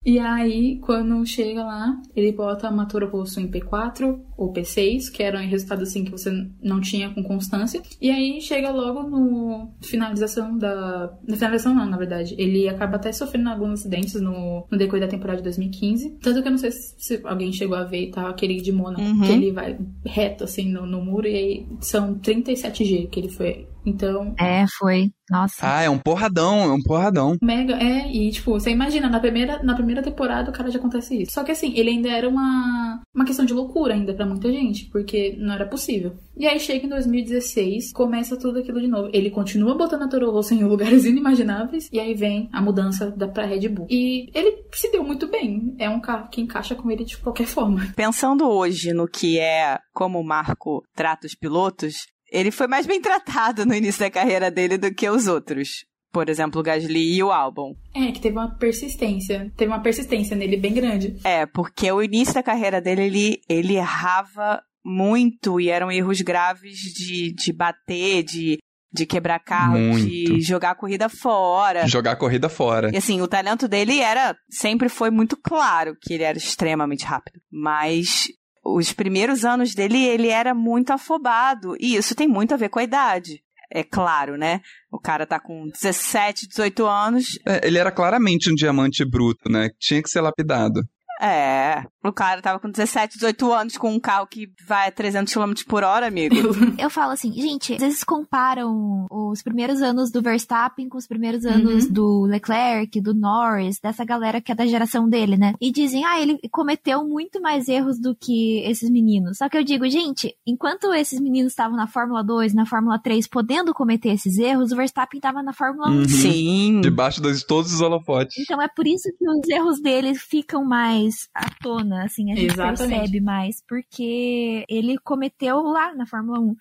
E 0.09 0.19
aí, 0.19 0.79
quando 0.79 1.27
chega 1.27 1.63
lá, 1.63 2.01
ele 2.17 2.33
bota 2.33 2.71
uma 2.71 2.87
Toro 2.87 3.11
Rosso 3.11 3.41
em 3.41 3.47
P4 3.47 4.19
ou 4.39 4.51
P6, 4.51 5.11
que 5.13 5.23
era 5.23 5.39
um 5.39 5.47
resultado 5.47 5.83
assim 5.83 6.03
que 6.03 6.11
você 6.11 6.31
não 6.63 6.81
tinha 6.81 7.11
com 7.11 7.23
constância. 7.23 7.83
E 8.01 8.11
aí 8.11 8.41
chega 8.41 8.71
logo 8.71 9.03
no 9.03 9.69
finalização 9.83 10.57
da. 10.57 11.13
Na 11.29 11.37
finalização 11.37 11.75
não, 11.75 11.85
na 11.85 11.99
verdade. 11.99 12.35
Ele 12.39 12.67
acaba 12.71 12.97
até 12.97 13.13
sofrendo 13.13 13.51
alguns 13.51 13.81
acidentes 13.81 14.15
no, 14.19 14.65
no 14.71 14.79
decorrer 14.79 15.03
da 15.03 15.09
temporada 15.11 15.39
de 15.39 15.45
2015. 15.45 16.17
Tanto 16.23 16.41
que 16.41 16.49
eu 16.49 16.53
não 16.53 16.59
sei 16.59 16.71
se, 16.73 17.21
alguém 17.25 17.53
chegou 17.53 17.77
a 17.77 17.85
ver, 17.85 18.11
tá? 18.11 18.31
Aquele 18.31 18.63
de 18.63 18.73
Mônaco, 18.73 19.03
Uhum. 19.03 19.21
que 19.21 19.33
ele 19.33 19.53
vai 19.53 19.79
reto 20.07 20.45
assim 20.45 20.73
no, 20.73 20.87
no 20.87 21.05
muro, 21.05 21.27
e 21.29 21.35
aí 21.37 21.67
são 21.81 22.15
37G 22.15 23.09
que 23.11 23.21
ele 23.21 23.29
foi. 23.29 23.67
Então, 23.85 24.35
É, 24.39 24.65
foi. 24.79 25.11
Nossa. 25.31 25.57
Ah, 25.63 25.83
é 25.83 25.91
um 25.91 25.99
porradão, 25.99 26.63
é 26.63 26.73
um 26.73 26.83
porradão. 26.83 27.37
Mega, 27.43 27.75
é, 27.75 28.11
e 28.11 28.31
tipo, 28.31 28.53
você 28.53 28.71
imagina, 28.71 29.09
na 29.09 29.21
primeira, 29.21 29.63
na 29.63 29.75
primeira 29.75 30.03
temporada 30.03 30.51
o 30.51 30.55
cara 30.55 30.71
já 30.71 30.79
acontece 30.79 31.23
isso. 31.23 31.33
Só 31.33 31.45
que 31.45 31.53
assim, 31.53 31.75
ele 31.77 31.91
ainda 31.91 32.09
era 32.09 32.29
uma, 32.29 33.03
uma 33.15 33.25
questão 33.27 33.45
de 33.45 33.53
loucura 33.53 33.93
ainda 33.93 34.15
pra 34.15 34.25
muita 34.25 34.51
gente, 34.51 34.87
porque 34.87 35.37
não 35.39 35.53
era 35.53 35.67
possível. 35.67 36.15
E 36.37 36.47
aí 36.47 36.59
chega 36.59 36.87
em 36.87 36.89
2016, 36.89 37.93
começa 37.93 38.39
tudo 38.39 38.59
aquilo 38.59 38.81
de 38.81 38.89
novo. 38.89 39.11
Ele 39.13 39.31
continua 39.31 39.77
botando 39.77 40.03
a 40.03 40.09
Toro 40.09 40.31
Rosso 40.31 40.55
em 40.55 40.65
lugares 40.65 41.05
inimagináveis, 41.05 41.89
e 41.93 42.01
aí 42.01 42.15
vem 42.15 42.49
a 42.53 42.63
mudança 42.63 43.11
da 43.11 43.29
pra 43.29 43.45
Red 43.45 43.69
Bull. 43.69 43.87
E 43.91 44.31
ele 44.35 44.65
se 44.73 44.91
deu 44.91 45.05
muito 45.05 45.29
bem. 45.29 45.75
É 45.79 45.91
um 45.91 46.01
carro 46.01 46.29
que 46.31 46.41
encaixa 46.41 46.75
com 46.75 46.91
ele 46.91 47.05
de 47.05 47.19
qualquer 47.19 47.47
forma. 47.47 47.93
Pensando 47.95 48.49
hoje 48.49 48.95
no 48.95 49.07
que 49.07 49.39
é 49.39 49.79
como 49.93 50.19
o 50.19 50.25
Marco 50.25 50.83
trata 50.95 51.27
os 51.27 51.35
pilotos, 51.35 52.07
ele 52.31 52.51
foi 52.51 52.67
mais 52.67 52.87
bem 52.87 53.01
tratado 53.01 53.65
no 53.65 53.75
início 53.75 54.01
da 54.01 54.11
carreira 54.11 54.51
dele 54.51 54.79
do 54.79 54.93
que 54.95 55.09
os 55.09 55.27
outros. 55.27 55.85
Por 56.11 56.29
exemplo, 56.29 56.61
o 56.61 56.65
Gasly 56.65 57.17
e 57.17 57.23
o 57.23 57.31
Albon. 57.31 57.75
É, 57.95 58.11
que 58.11 58.21
teve 58.21 58.37
uma 58.37 58.57
persistência. 58.57 59.53
Teve 59.57 59.71
uma 59.71 59.83
persistência 59.83 60.35
nele 60.35 60.57
bem 60.57 60.73
grande. 60.73 61.17
É, 61.23 61.45
porque 61.45 61.91
o 61.93 62.03
início 62.03 62.35
da 62.35 62.43
carreira 62.43 62.81
dele, 62.81 63.03
ele, 63.03 63.41
ele 63.49 63.77
errava 63.77 64.63
muito 64.85 65.61
e 65.61 65.69
eram 65.69 65.93
erros 65.93 66.23
graves 66.23 66.79
de, 66.79 67.35
de 67.35 67.53
bater, 67.53 68.23
de, 68.23 68.59
de 68.91 69.05
quebrar 69.05 69.39
carro, 69.39 69.79
Muito. 69.79 70.07
de 70.07 70.41
jogar 70.41 70.71
a 70.71 70.75
corrida 70.75 71.09
fora. 71.09 71.87
Jogar 71.87 72.13
a 72.13 72.17
corrida 72.17 72.49
fora. 72.49 72.91
E 72.93 72.97
assim, 72.97 73.21
o 73.21 73.29
talento 73.29 73.69
dele 73.69 74.01
era. 74.01 74.35
Sempre 74.49 74.89
foi 74.89 75.11
muito 75.11 75.37
claro 75.37 75.95
que 76.01 76.15
ele 76.15 76.23
era 76.23 76.39
extremamente 76.39 77.05
rápido. 77.05 77.39
Mas 77.53 78.29
os 78.77 78.93
primeiros 78.93 79.45
anos 79.45 79.75
dele, 79.75 80.05
ele 80.05 80.29
era 80.29 80.55
muito 80.55 80.91
afobado. 80.91 81.77
E 81.79 81.97
isso 81.97 82.15
tem 82.15 82.29
muito 82.29 82.55
a 82.55 82.57
ver 82.57 82.69
com 82.69 82.79
a 82.79 82.85
idade. 82.85 83.43
é 83.71 83.85
claro, 83.85 84.37
né? 84.37 84.61
O 84.91 84.99
cara 84.99 85.27
tá 85.27 85.39
com 85.39 85.69
17, 85.69 86.49
18 86.49 86.87
anos. 86.87 87.39
É, 87.47 87.67
ele 87.67 87.79
era 87.79 87.91
claramente 87.91 88.51
um 88.51 88.55
diamante 88.55 89.05
bruto, 89.05 89.51
né? 89.51 89.69
Tinha 89.79 90.03
que 90.03 90.09
ser 90.09 90.21
lapidado. 90.21 90.83
É, 91.21 91.85
o 92.05 92.13
cara 92.13 92.41
tava 92.41 92.61
com 92.61 92.71
17, 92.71 93.15
18 93.15 93.53
anos 93.53 93.77
com 93.77 93.91
um 93.93 93.99
carro 94.01 94.27
que 94.27 94.47
vai 94.67 94.89
a 94.89 94.93
300 94.93 95.33
km 95.33 95.53
por 95.67 95.83
hora, 95.83 96.07
amigo. 96.07 96.35
Eu 96.79 96.89
falo 96.89 97.13
assim, 97.13 97.33
gente, 97.33 97.75
às 97.75 97.81
vezes 97.81 98.05
comparam 98.05 99.07
os 99.11 99.43
primeiros 99.43 99.83
anos 99.83 100.11
do 100.13 100.23
Verstappen 100.23 100.89
com 100.89 100.97
os 100.99 101.07
primeiros 101.07 101.45
anos 101.45 101.87
Uhum. 101.87 101.93
do 101.93 102.21
Leclerc, 102.23 103.01
do 103.01 103.15
Norris, 103.15 103.79
dessa 103.81 104.05
galera 104.05 104.41
que 104.41 104.53
é 104.53 104.55
da 104.55 104.65
geração 104.67 105.09
dele, 105.09 105.37
né? 105.37 105.55
E 105.61 105.73
dizem, 105.73 106.05
ah, 106.05 106.21
ele 106.21 106.39
cometeu 106.51 107.05
muito 107.07 107.41
mais 107.41 107.69
erros 107.69 107.99
do 108.01 108.15
que 108.15 108.61
esses 108.65 108.89
meninos. 108.91 109.39
Só 109.39 109.49
que 109.49 109.57
eu 109.59 109.65
digo, 109.65 109.89
gente, 109.89 110.35
enquanto 110.47 110.93
esses 110.95 111.21
meninos 111.21 111.53
estavam 111.53 111.77
na 111.77 111.87
Fórmula 111.87 112.23
2, 112.23 112.55
na 112.55 112.65
Fórmula 112.65 112.99
3, 112.99 113.27
podendo 113.29 113.75
cometer 113.75 114.11
esses 114.11 114.39
erros, 114.39 114.71
o 114.73 114.77
Verstappen 114.77 115.21
tava 115.21 115.43
na 115.43 115.53
Fórmula 115.53 115.91
1. 115.91 115.93
Uhum. 115.93 116.09
Sim. 116.09 116.81
Debaixo 116.81 117.21
de 117.21 117.45
todos 117.47 117.73
os 117.73 117.81
holofotes. 117.81 118.37
Então 118.39 118.63
é 118.63 118.69
por 118.69 118.87
isso 118.87 119.09
que 119.19 119.29
os 119.29 119.49
erros 119.49 119.81
dele 119.81 120.15
ficam 120.15 120.65
mais 120.65 121.08
à 121.35 121.49
tona, 121.61 122.05
assim, 122.05 122.33
a 122.33 122.35
gente 122.37 122.53
Exatamente. 122.53 122.99
percebe 122.99 123.21
mais, 123.21 123.63
porque 123.67 124.65
ele 124.69 124.99
cometeu 124.99 125.63
lá 125.63 125.95
na 125.95 126.07
Fórmula 126.07 126.41
1. 126.41 126.57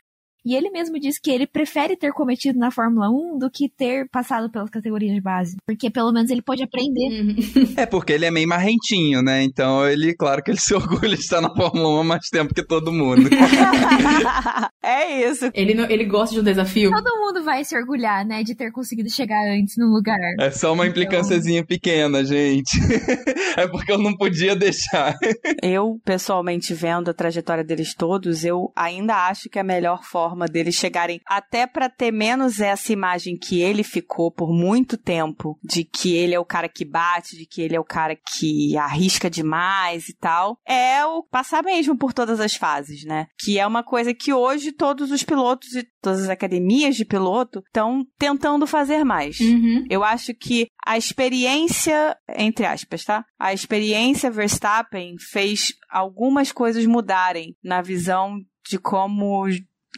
E 0.47 0.55
ele 0.55 0.69
mesmo 0.69 0.97
disse 0.97 1.19
que 1.21 1.29
ele 1.29 1.45
prefere 1.45 1.97
ter 1.97 2.13
cometido 2.13 2.57
na 2.57 2.71
Fórmula 2.71 3.09
1 3.09 3.37
do 3.37 3.49
que 3.51 3.67
ter 3.67 4.07
passado 4.09 4.49
pelas 4.49 4.69
categorias 4.69 5.13
de 5.13 5.19
base. 5.19 5.57
Porque 5.65 5.89
pelo 5.89 6.13
menos 6.13 6.31
ele 6.31 6.41
pode 6.41 6.63
aprender. 6.63 7.21
Uhum. 7.21 7.35
É 7.75 7.85
porque 7.85 8.13
ele 8.13 8.23
é 8.25 8.31
meio 8.31 8.47
marrentinho, 8.47 9.21
né? 9.21 9.43
Então 9.43 9.85
ele, 9.85 10.15
claro 10.15 10.41
que 10.41 10.49
ele 10.51 10.57
se 10.61 10.73
orgulha 10.73 11.15
de 11.17 11.21
estar 11.21 11.41
na 11.41 11.53
Fórmula 11.53 11.89
1 11.97 11.99
há 11.99 12.03
mais 12.05 12.29
tempo 12.29 12.53
que 12.53 12.63
todo 12.65 12.93
mundo. 12.93 13.27
é 14.81 15.27
isso. 15.29 15.49
Ele, 15.53 15.73
não- 15.73 15.89
ele 15.89 16.05
gosta 16.05 16.33
de 16.35 16.39
um 16.39 16.43
desafio. 16.43 16.91
Todo 16.91 17.19
mundo 17.19 17.43
vai 17.43 17.65
se 17.65 17.77
orgulhar, 17.77 18.25
né, 18.25 18.41
de 18.43 18.55
ter 18.55 18.71
conseguido 18.71 19.09
chegar 19.11 19.43
antes 19.49 19.75
no 19.77 19.87
lugar. 19.87 20.17
É 20.39 20.49
só 20.49 20.71
uma 20.71 20.87
implicânciazinha 20.87 21.65
pequena, 21.65 22.23
gente. 22.23 22.71
É 23.57 23.67
porque 23.67 23.91
eu 23.91 23.97
não 23.97 24.15
podia 24.15 24.55
deixar. 24.55 25.15
Eu, 25.63 25.99
pessoalmente, 26.05 26.75
vendo 26.75 27.09
a 27.09 27.13
trajetória 27.13 27.63
deles 27.63 27.95
todos, 27.95 28.45
eu 28.45 28.71
ainda 28.75 29.27
acho 29.27 29.49
que 29.49 29.57
a 29.57 29.63
melhor 29.63 30.03
forma 30.03 30.36
deles 30.45 30.75
chegarem, 30.75 31.21
até 31.25 31.65
pra 31.65 31.89
ter 31.89 32.11
menos 32.11 32.59
essa 32.59 32.93
imagem 32.93 33.37
que 33.37 33.61
ele 33.61 33.83
ficou 33.83 34.31
por 34.31 34.53
muito 34.53 34.97
tempo, 34.97 35.57
de 35.63 35.83
que 35.83 36.13
ele 36.13 36.33
é 36.33 36.39
o 36.39 36.45
cara 36.45 36.69
que 36.69 36.85
bate, 36.85 37.37
de 37.37 37.45
que 37.45 37.61
ele 37.61 37.75
é 37.75 37.79
o 37.79 37.85
cara 37.85 38.15
que 38.15 38.77
arrisca 38.77 39.29
demais 39.29 40.09
e 40.09 40.15
tal, 40.17 40.59
é 40.67 41.05
o 41.05 41.23
passar 41.23 41.63
mesmo 41.63 41.97
por 41.97 42.13
todas 42.13 42.39
as 42.39 42.55
fases, 42.55 43.03
né? 43.05 43.27
Que 43.39 43.59
é 43.59 43.65
uma 43.65 43.83
coisa 43.83 44.13
que 44.13 44.33
hoje 44.33 44.71
todos 44.71 45.11
os 45.11 45.23
pilotos 45.23 45.73
e 45.73 45.87
todas 46.01 46.23
as 46.23 46.29
academias 46.29 46.95
de 46.95 47.05
piloto 47.05 47.59
estão 47.65 48.05
tentando 48.17 48.67
fazer 48.67 49.03
mais. 49.03 49.39
Uhum. 49.39 49.85
Eu 49.89 50.03
acho 50.03 50.33
que 50.33 50.67
a 50.85 50.97
experiência, 50.97 52.15
entre 52.37 52.65
aspas, 52.65 53.03
tá? 53.03 53.25
A 53.39 53.53
experiência 53.53 54.31
Verstappen 54.31 55.15
fez 55.31 55.73
algumas 55.89 56.51
coisas 56.51 56.85
mudarem 56.85 57.55
na 57.63 57.81
visão 57.81 58.37
de 58.69 58.77
como 58.77 59.45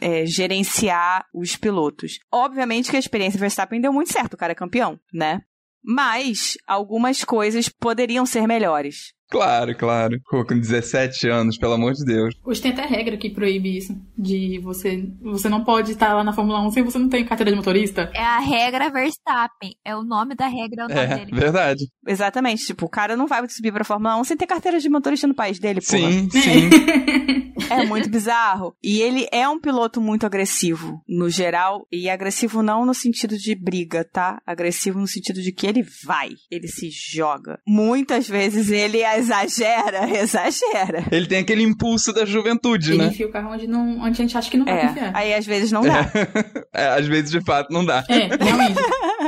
é, 0.00 0.24
gerenciar 0.26 1.24
os 1.34 1.56
pilotos. 1.56 2.18
Obviamente 2.32 2.90
que 2.90 2.96
a 2.96 3.00
experiência 3.00 3.38
Verstappen 3.40 3.80
deu 3.80 3.92
muito 3.92 4.12
certo, 4.12 4.34
o 4.34 4.36
cara 4.36 4.52
é 4.52 4.56
campeão, 4.56 4.98
né? 5.12 5.40
Mas 5.82 6.58
algumas 6.66 7.24
coisas 7.24 7.68
poderiam 7.68 8.26
ser 8.26 8.46
melhores. 8.46 9.14
Claro, 9.30 9.76
claro. 9.76 10.20
Com 10.28 10.44
17 10.58 11.28
anos, 11.28 11.56
pelo 11.56 11.74
amor 11.74 11.92
de 11.92 12.04
Deus. 12.04 12.34
Hoje 12.44 12.60
tem 12.60 12.72
até 12.72 12.84
regra 12.84 13.16
que 13.16 13.30
proíbe 13.30 13.76
isso. 13.78 13.94
De 14.18 14.58
você. 14.58 15.04
Você 15.22 15.48
não 15.48 15.62
pode 15.62 15.92
estar 15.92 16.12
lá 16.14 16.24
na 16.24 16.32
Fórmula 16.32 16.60
1 16.66 16.70
se 16.72 16.82
você 16.82 16.98
não 16.98 17.08
tem 17.08 17.24
carteira 17.24 17.52
de 17.52 17.56
motorista. 17.56 18.10
É 18.12 18.20
a 18.24 18.40
regra 18.40 18.90
Verstappen. 18.90 19.70
É 19.84 19.94
o 19.94 20.02
nome 20.02 20.34
da 20.34 20.48
regra, 20.48 20.82
é 20.82 20.84
o 20.84 20.88
nome 20.88 21.00
É, 21.00 21.18
dele. 21.18 21.30
verdade. 21.32 21.84
Exatamente. 22.08 22.66
Tipo, 22.66 22.86
o 22.86 22.90
cara 22.90 23.16
não 23.16 23.28
vai 23.28 23.48
subir 23.48 23.72
pra 23.72 23.84
Fórmula 23.84 24.20
1 24.20 24.24
sem 24.24 24.36
ter 24.36 24.48
carteira 24.48 24.80
de 24.80 24.88
motorista 24.90 25.28
no 25.28 25.34
país 25.34 25.60
dele, 25.60 25.80
porra. 25.80 26.10
Sim, 26.10 26.28
sim. 26.34 27.49
É 27.70 27.84
muito 27.84 28.08
bizarro. 28.10 28.74
E 28.82 29.00
ele 29.00 29.26
é 29.32 29.48
um 29.48 29.60
piloto 29.60 30.00
muito 30.00 30.26
agressivo, 30.26 31.00
no 31.08 31.28
geral. 31.30 31.86
E 31.92 32.08
agressivo 32.08 32.62
não 32.62 32.84
no 32.84 32.94
sentido 32.94 33.36
de 33.36 33.54
briga, 33.54 34.04
tá? 34.04 34.40
Agressivo 34.46 34.98
no 34.98 35.06
sentido 35.06 35.40
de 35.40 35.52
que 35.52 35.66
ele 35.66 35.84
vai, 36.04 36.30
ele 36.50 36.68
se 36.68 36.88
joga. 36.90 37.58
Muitas 37.66 38.28
vezes 38.28 38.70
ele 38.70 39.02
exagera, 39.04 40.08
exagera. 40.18 41.04
Ele 41.10 41.26
tem 41.26 41.38
aquele 41.38 41.62
impulso 41.62 42.12
da 42.12 42.24
juventude, 42.24 42.90
Ele 42.92 42.98
né? 42.98 43.06
enfia 43.08 43.26
o 43.26 43.30
carro 43.32 43.52
onde, 43.52 43.66
não, 43.66 43.98
onde 44.00 44.10
a 44.20 44.24
gente 44.24 44.36
acha 44.36 44.50
que 44.50 44.56
não 44.56 44.64
vai 44.64 44.78
É, 44.80 44.86
confiar. 44.88 45.16
aí 45.16 45.34
às 45.34 45.46
vezes 45.46 45.70
não 45.72 45.82
dá. 45.82 46.10
É, 46.72 46.86
às 46.86 47.06
vezes, 47.06 47.30
de 47.32 47.40
fato, 47.44 47.72
não 47.72 47.84
dá. 47.84 48.04
É, 48.08 48.28
realmente. 48.44 48.78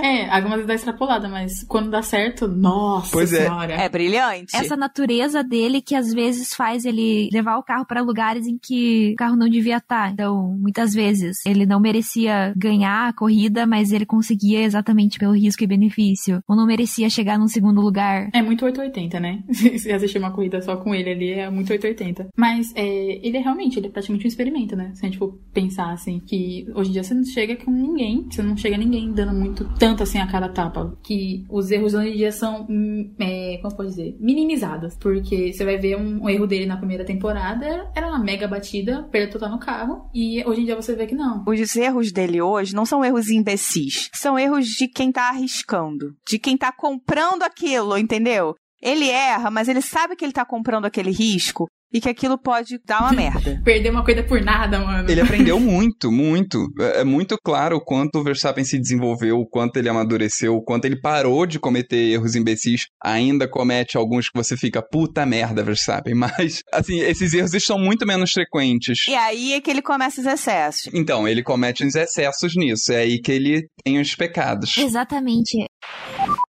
É, 0.02 0.30
algumas 0.30 0.52
vezes 0.58 0.66
dá 0.68 0.74
extrapolada, 0.74 1.28
mas 1.28 1.64
quando 1.64 1.90
dá 1.90 2.00
certo, 2.00 2.46
nossa 2.46 3.10
Pois 3.10 3.32
é. 3.32 3.42
senhora. 3.42 3.74
É 3.74 3.88
brilhante. 3.88 4.54
Essa 4.56 4.76
natureza 4.76 5.42
dele 5.42 5.82
que 5.82 5.94
às 5.96 6.12
vezes 6.12 6.54
faz 6.54 6.84
ele 6.84 7.28
levar 7.32 7.58
o 7.58 7.62
carro 7.64 7.84
para 7.84 8.00
lugares 8.32 8.46
em 8.46 8.58
que 8.58 9.12
o 9.12 9.16
carro 9.16 9.36
não 9.36 9.48
devia 9.48 9.76
estar. 9.76 10.12
Então, 10.12 10.56
muitas 10.58 10.94
vezes 10.94 11.44
ele 11.46 11.66
não 11.66 11.80
merecia 11.80 12.52
ganhar 12.56 13.08
a 13.08 13.12
corrida, 13.12 13.66
mas 13.66 13.92
ele 13.92 14.06
conseguia 14.06 14.62
exatamente 14.62 15.18
pelo 15.18 15.34
risco 15.34 15.62
e 15.62 15.66
benefício. 15.66 16.40
Ou 16.48 16.56
não 16.56 16.66
merecia 16.66 17.10
chegar 17.10 17.38
num 17.38 17.48
segundo 17.48 17.80
lugar. 17.80 18.30
É 18.32 18.42
muito 18.42 18.64
880, 18.64 19.20
né? 19.20 19.42
Se 19.52 19.92
assistir 19.92 20.18
uma 20.18 20.30
corrida 20.30 20.60
só 20.62 20.76
com 20.76 20.94
ele 20.94 21.10
ali, 21.10 21.30
é 21.32 21.50
muito 21.50 21.70
880. 21.70 22.28
Mas 22.36 22.72
é, 22.74 23.26
ele 23.26 23.36
é 23.36 23.40
realmente, 23.40 23.78
ele 23.78 23.88
é 23.88 23.90
praticamente 23.90 24.26
um 24.26 24.28
experimento, 24.28 24.76
né? 24.76 24.92
Se 24.94 25.04
a 25.04 25.08
gente 25.08 25.18
for 25.18 25.38
pensar 25.52 25.92
assim, 25.92 26.20
que 26.20 26.66
hoje 26.74 26.90
em 26.90 26.92
dia 26.94 27.02
você 27.02 27.14
não 27.14 27.24
chega 27.24 27.56
com 27.56 27.70
ninguém, 27.70 28.26
você 28.30 28.42
não 28.42 28.56
chega 28.56 28.76
ninguém 28.76 29.12
dando 29.12 29.34
muito, 29.34 29.68
tanto 29.78 30.02
assim 30.02 30.18
a 30.18 30.26
cara 30.26 30.46
a 30.46 30.48
tapa. 30.48 30.96
Que 31.02 31.44
os 31.50 31.70
erros 31.70 31.94
hoje 31.94 32.10
em 32.10 32.16
dia 32.16 32.32
são, 32.32 32.66
hum, 32.68 33.10
é, 33.18 33.58
como 33.60 33.76
pode 33.76 33.90
dizer, 33.90 34.16
minimizados. 34.18 34.96
Porque 34.96 35.52
você 35.52 35.64
vai 35.64 35.76
ver 35.76 35.96
um, 35.96 36.24
um 36.24 36.28
erro 36.28 36.46
dele 36.46 36.66
na 36.66 36.76
primeira 36.76 37.04
temporada, 37.04 37.90
era 37.94 38.08
mega 38.22 38.46
batida, 38.46 39.08
perda 39.10 39.32
total 39.32 39.50
no 39.50 39.58
carro. 39.58 40.10
E 40.14 40.44
hoje 40.46 40.62
em 40.62 40.64
dia 40.64 40.76
você 40.76 40.94
vê 40.94 41.06
que 41.06 41.14
não. 41.14 41.44
Os 41.46 41.76
erros 41.76 42.12
dele 42.12 42.40
hoje 42.40 42.74
não 42.74 42.86
são 42.86 43.04
erros 43.04 43.28
imbecis. 43.28 44.10
São 44.14 44.38
erros 44.38 44.66
de 44.66 44.88
quem 44.88 45.10
tá 45.10 45.28
arriscando. 45.28 46.14
De 46.26 46.38
quem 46.38 46.56
tá 46.56 46.72
comprando 46.72 47.42
aquilo, 47.42 47.96
entendeu? 47.98 48.54
Ele 48.82 49.08
erra, 49.08 49.50
mas 49.50 49.68
ele 49.68 49.82
sabe 49.82 50.16
que 50.16 50.24
ele 50.24 50.32
tá 50.32 50.44
comprando 50.44 50.86
aquele 50.86 51.10
risco 51.10 51.66
e 51.92 52.00
que 52.00 52.08
aquilo 52.08 52.38
pode 52.38 52.78
dar 52.86 53.02
uma 53.02 53.12
merda. 53.12 53.60
Perder 53.62 53.90
uma 53.90 54.02
corrida 54.02 54.24
por 54.24 54.40
nada, 54.40 54.78
mano. 54.78 55.10
Ele 55.10 55.20
aprendeu 55.20 55.60
muito, 55.60 56.10
muito. 56.10 56.66
É 56.80 57.02
é 57.02 57.04
muito 57.04 57.36
claro 57.42 57.76
o 57.76 57.80
quanto 57.84 58.20
o 58.20 58.22
Verstappen 58.22 58.64
se 58.64 58.78
desenvolveu, 58.78 59.38
o 59.38 59.46
quanto 59.46 59.76
ele 59.76 59.88
amadureceu, 59.88 60.54
o 60.54 60.62
quanto 60.62 60.84
ele 60.84 61.00
parou 61.00 61.44
de 61.44 61.58
cometer 61.58 62.12
erros 62.12 62.36
imbecis. 62.36 62.82
Ainda 63.02 63.48
comete 63.48 63.96
alguns 63.96 64.28
que 64.28 64.38
você 64.38 64.56
fica, 64.56 64.80
puta 64.80 65.26
merda, 65.26 65.64
Verstappen. 65.64 66.14
Mas, 66.14 66.60
assim, 66.72 67.00
esses 67.00 67.34
erros 67.34 67.52
estão 67.52 67.78
muito 67.78 68.06
menos 68.06 68.30
frequentes. 68.30 69.08
E 69.08 69.14
aí 69.14 69.52
é 69.52 69.60
que 69.60 69.70
ele 69.70 69.82
começa 69.82 70.20
os 70.20 70.26
excessos. 70.26 70.92
Então, 70.94 71.26
ele 71.26 71.42
comete 71.42 71.84
uns 71.84 71.96
excessos 71.96 72.54
nisso. 72.56 72.92
É 72.92 72.98
aí 72.98 73.20
que 73.20 73.32
ele 73.32 73.66
tem 73.84 74.00
os 74.00 74.14
pecados. 74.14 74.76
Exatamente. 74.78 75.66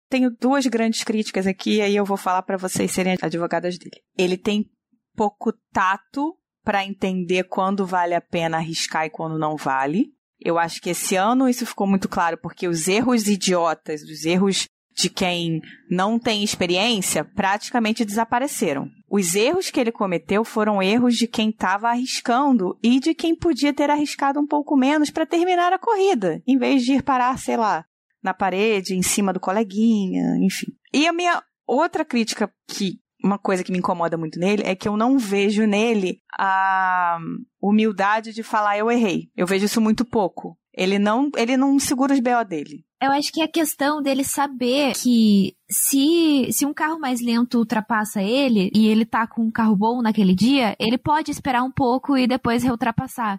Tenho 0.09 0.31
duas 0.31 0.67
grandes 0.67 1.05
críticas 1.05 1.47
aqui, 1.47 1.77
e 1.77 1.83
aí 1.83 1.97
eu 1.97 2.05
vou 2.05 2.17
falar 2.17 2.43
pra 2.43 2.57
vocês 2.57 2.91
serem 2.91 3.17
advogadas 3.21 3.77
dele. 3.79 4.03
Ele 4.17 4.37
tem 4.37 4.67
pouco 5.15 5.53
tato 5.73 6.35
pra 6.65 6.85
entender 6.85 7.45
quando 7.45 7.87
vale 7.87 8.15
a 8.15 8.21
pena 8.21 8.59
arriscar 8.59 9.07
e 9.07 9.11
quando 9.11 9.39
não 9.39 9.57
vale. 9.57 10.13
Eu 10.41 10.59
acho 10.59 10.81
que 10.81 10.91
esse 10.91 11.17
ano 11.17 11.49
isso 11.49 11.67
ficou 11.67 11.87
muito 11.87 12.09
claro, 12.09 12.39
porque 12.39 12.69
os 12.69 12.89
erros 12.89 13.27
idiotas, 13.27 14.03
os 14.03 14.25
erros 14.25 14.67
de 14.95 15.09
quem 15.09 15.61
não 15.89 16.19
tem 16.19 16.43
experiência, 16.43 17.25
praticamente 17.25 18.05
desapareceram. 18.05 18.89
Os 19.09 19.35
erros 19.35 19.71
que 19.71 19.79
ele 19.79 19.93
cometeu 19.93 20.45
foram 20.45 20.83
erros 20.83 21.15
de 21.15 21.27
quem 21.27 21.51
estava 21.51 21.89
arriscando 21.89 22.77
e 22.83 22.99
de 22.99 23.15
quem 23.15 23.35
podia 23.35 23.73
ter 23.73 23.91
arriscado 23.91 24.41
um 24.41 24.47
pouco 24.47 24.77
menos 24.77 25.11
para 25.11 25.25
terminar 25.25 25.73
a 25.73 25.79
corrida, 25.79 26.43
em 26.47 26.59
vez 26.59 26.83
de 26.83 26.95
ir 26.95 27.03
parar, 27.03 27.39
sei 27.39 27.57
lá, 27.57 27.85
na 28.23 28.35
parede, 28.35 28.95
em 28.95 29.03
cima 29.03 29.33
do 29.33 29.41
coleguinha, 29.41 30.37
enfim. 30.41 30.73
E 30.93 31.07
a 31.07 31.13
minha 31.13 31.43
outra 31.67 32.05
crítica 32.05 32.51
que 32.69 32.99
uma 33.23 33.39
coisa 33.39 33.65
que 33.65 33.73
me 33.73 33.79
incomoda 33.79 34.17
muito 34.17 34.39
nele 34.39 34.63
é 34.65 34.75
que 34.75 34.89
eu 34.89 34.97
não 34.97 35.19
vejo 35.19 35.67
nele 35.67 36.21
a 36.39 37.19
humildade 37.61 38.33
de 38.33 38.43
falar 38.43 38.79
eu 38.79 38.91
errei. 38.91 39.29
Eu 39.37 39.47
vejo 39.47 39.67
isso 39.67 39.81
muito 39.81 40.05
pouco. 40.05 40.57
Ele 40.73 40.99
não, 40.99 41.29
ele 41.37 41.57
não 41.57 41.77
segura 41.81 42.15
os 42.15 42.21
BO 42.21 42.45
dele. 42.49 42.85
Eu 43.03 43.11
acho 43.11 43.33
que 43.33 43.43
é 43.43 43.49
questão 43.49 44.01
dele 44.01 44.23
saber 44.23 44.93
que 44.95 45.55
se, 45.69 46.49
se 46.53 46.65
um 46.65 46.73
carro 46.73 47.01
mais 47.01 47.21
lento 47.21 47.59
ultrapassa 47.59 48.23
ele 48.23 48.71
e 48.73 48.87
ele 48.87 49.05
tá 49.05 49.27
com 49.27 49.43
um 49.43 49.51
carro 49.51 49.77
bom 49.77 50.01
naquele 50.01 50.35
dia, 50.35 50.77
ele 50.79 50.97
pode 50.97 51.33
esperar 51.33 51.63
um 51.63 51.71
pouco 51.71 52.17
e 52.17 52.29
depois 52.29 52.63
reultrapassar. 52.63 53.39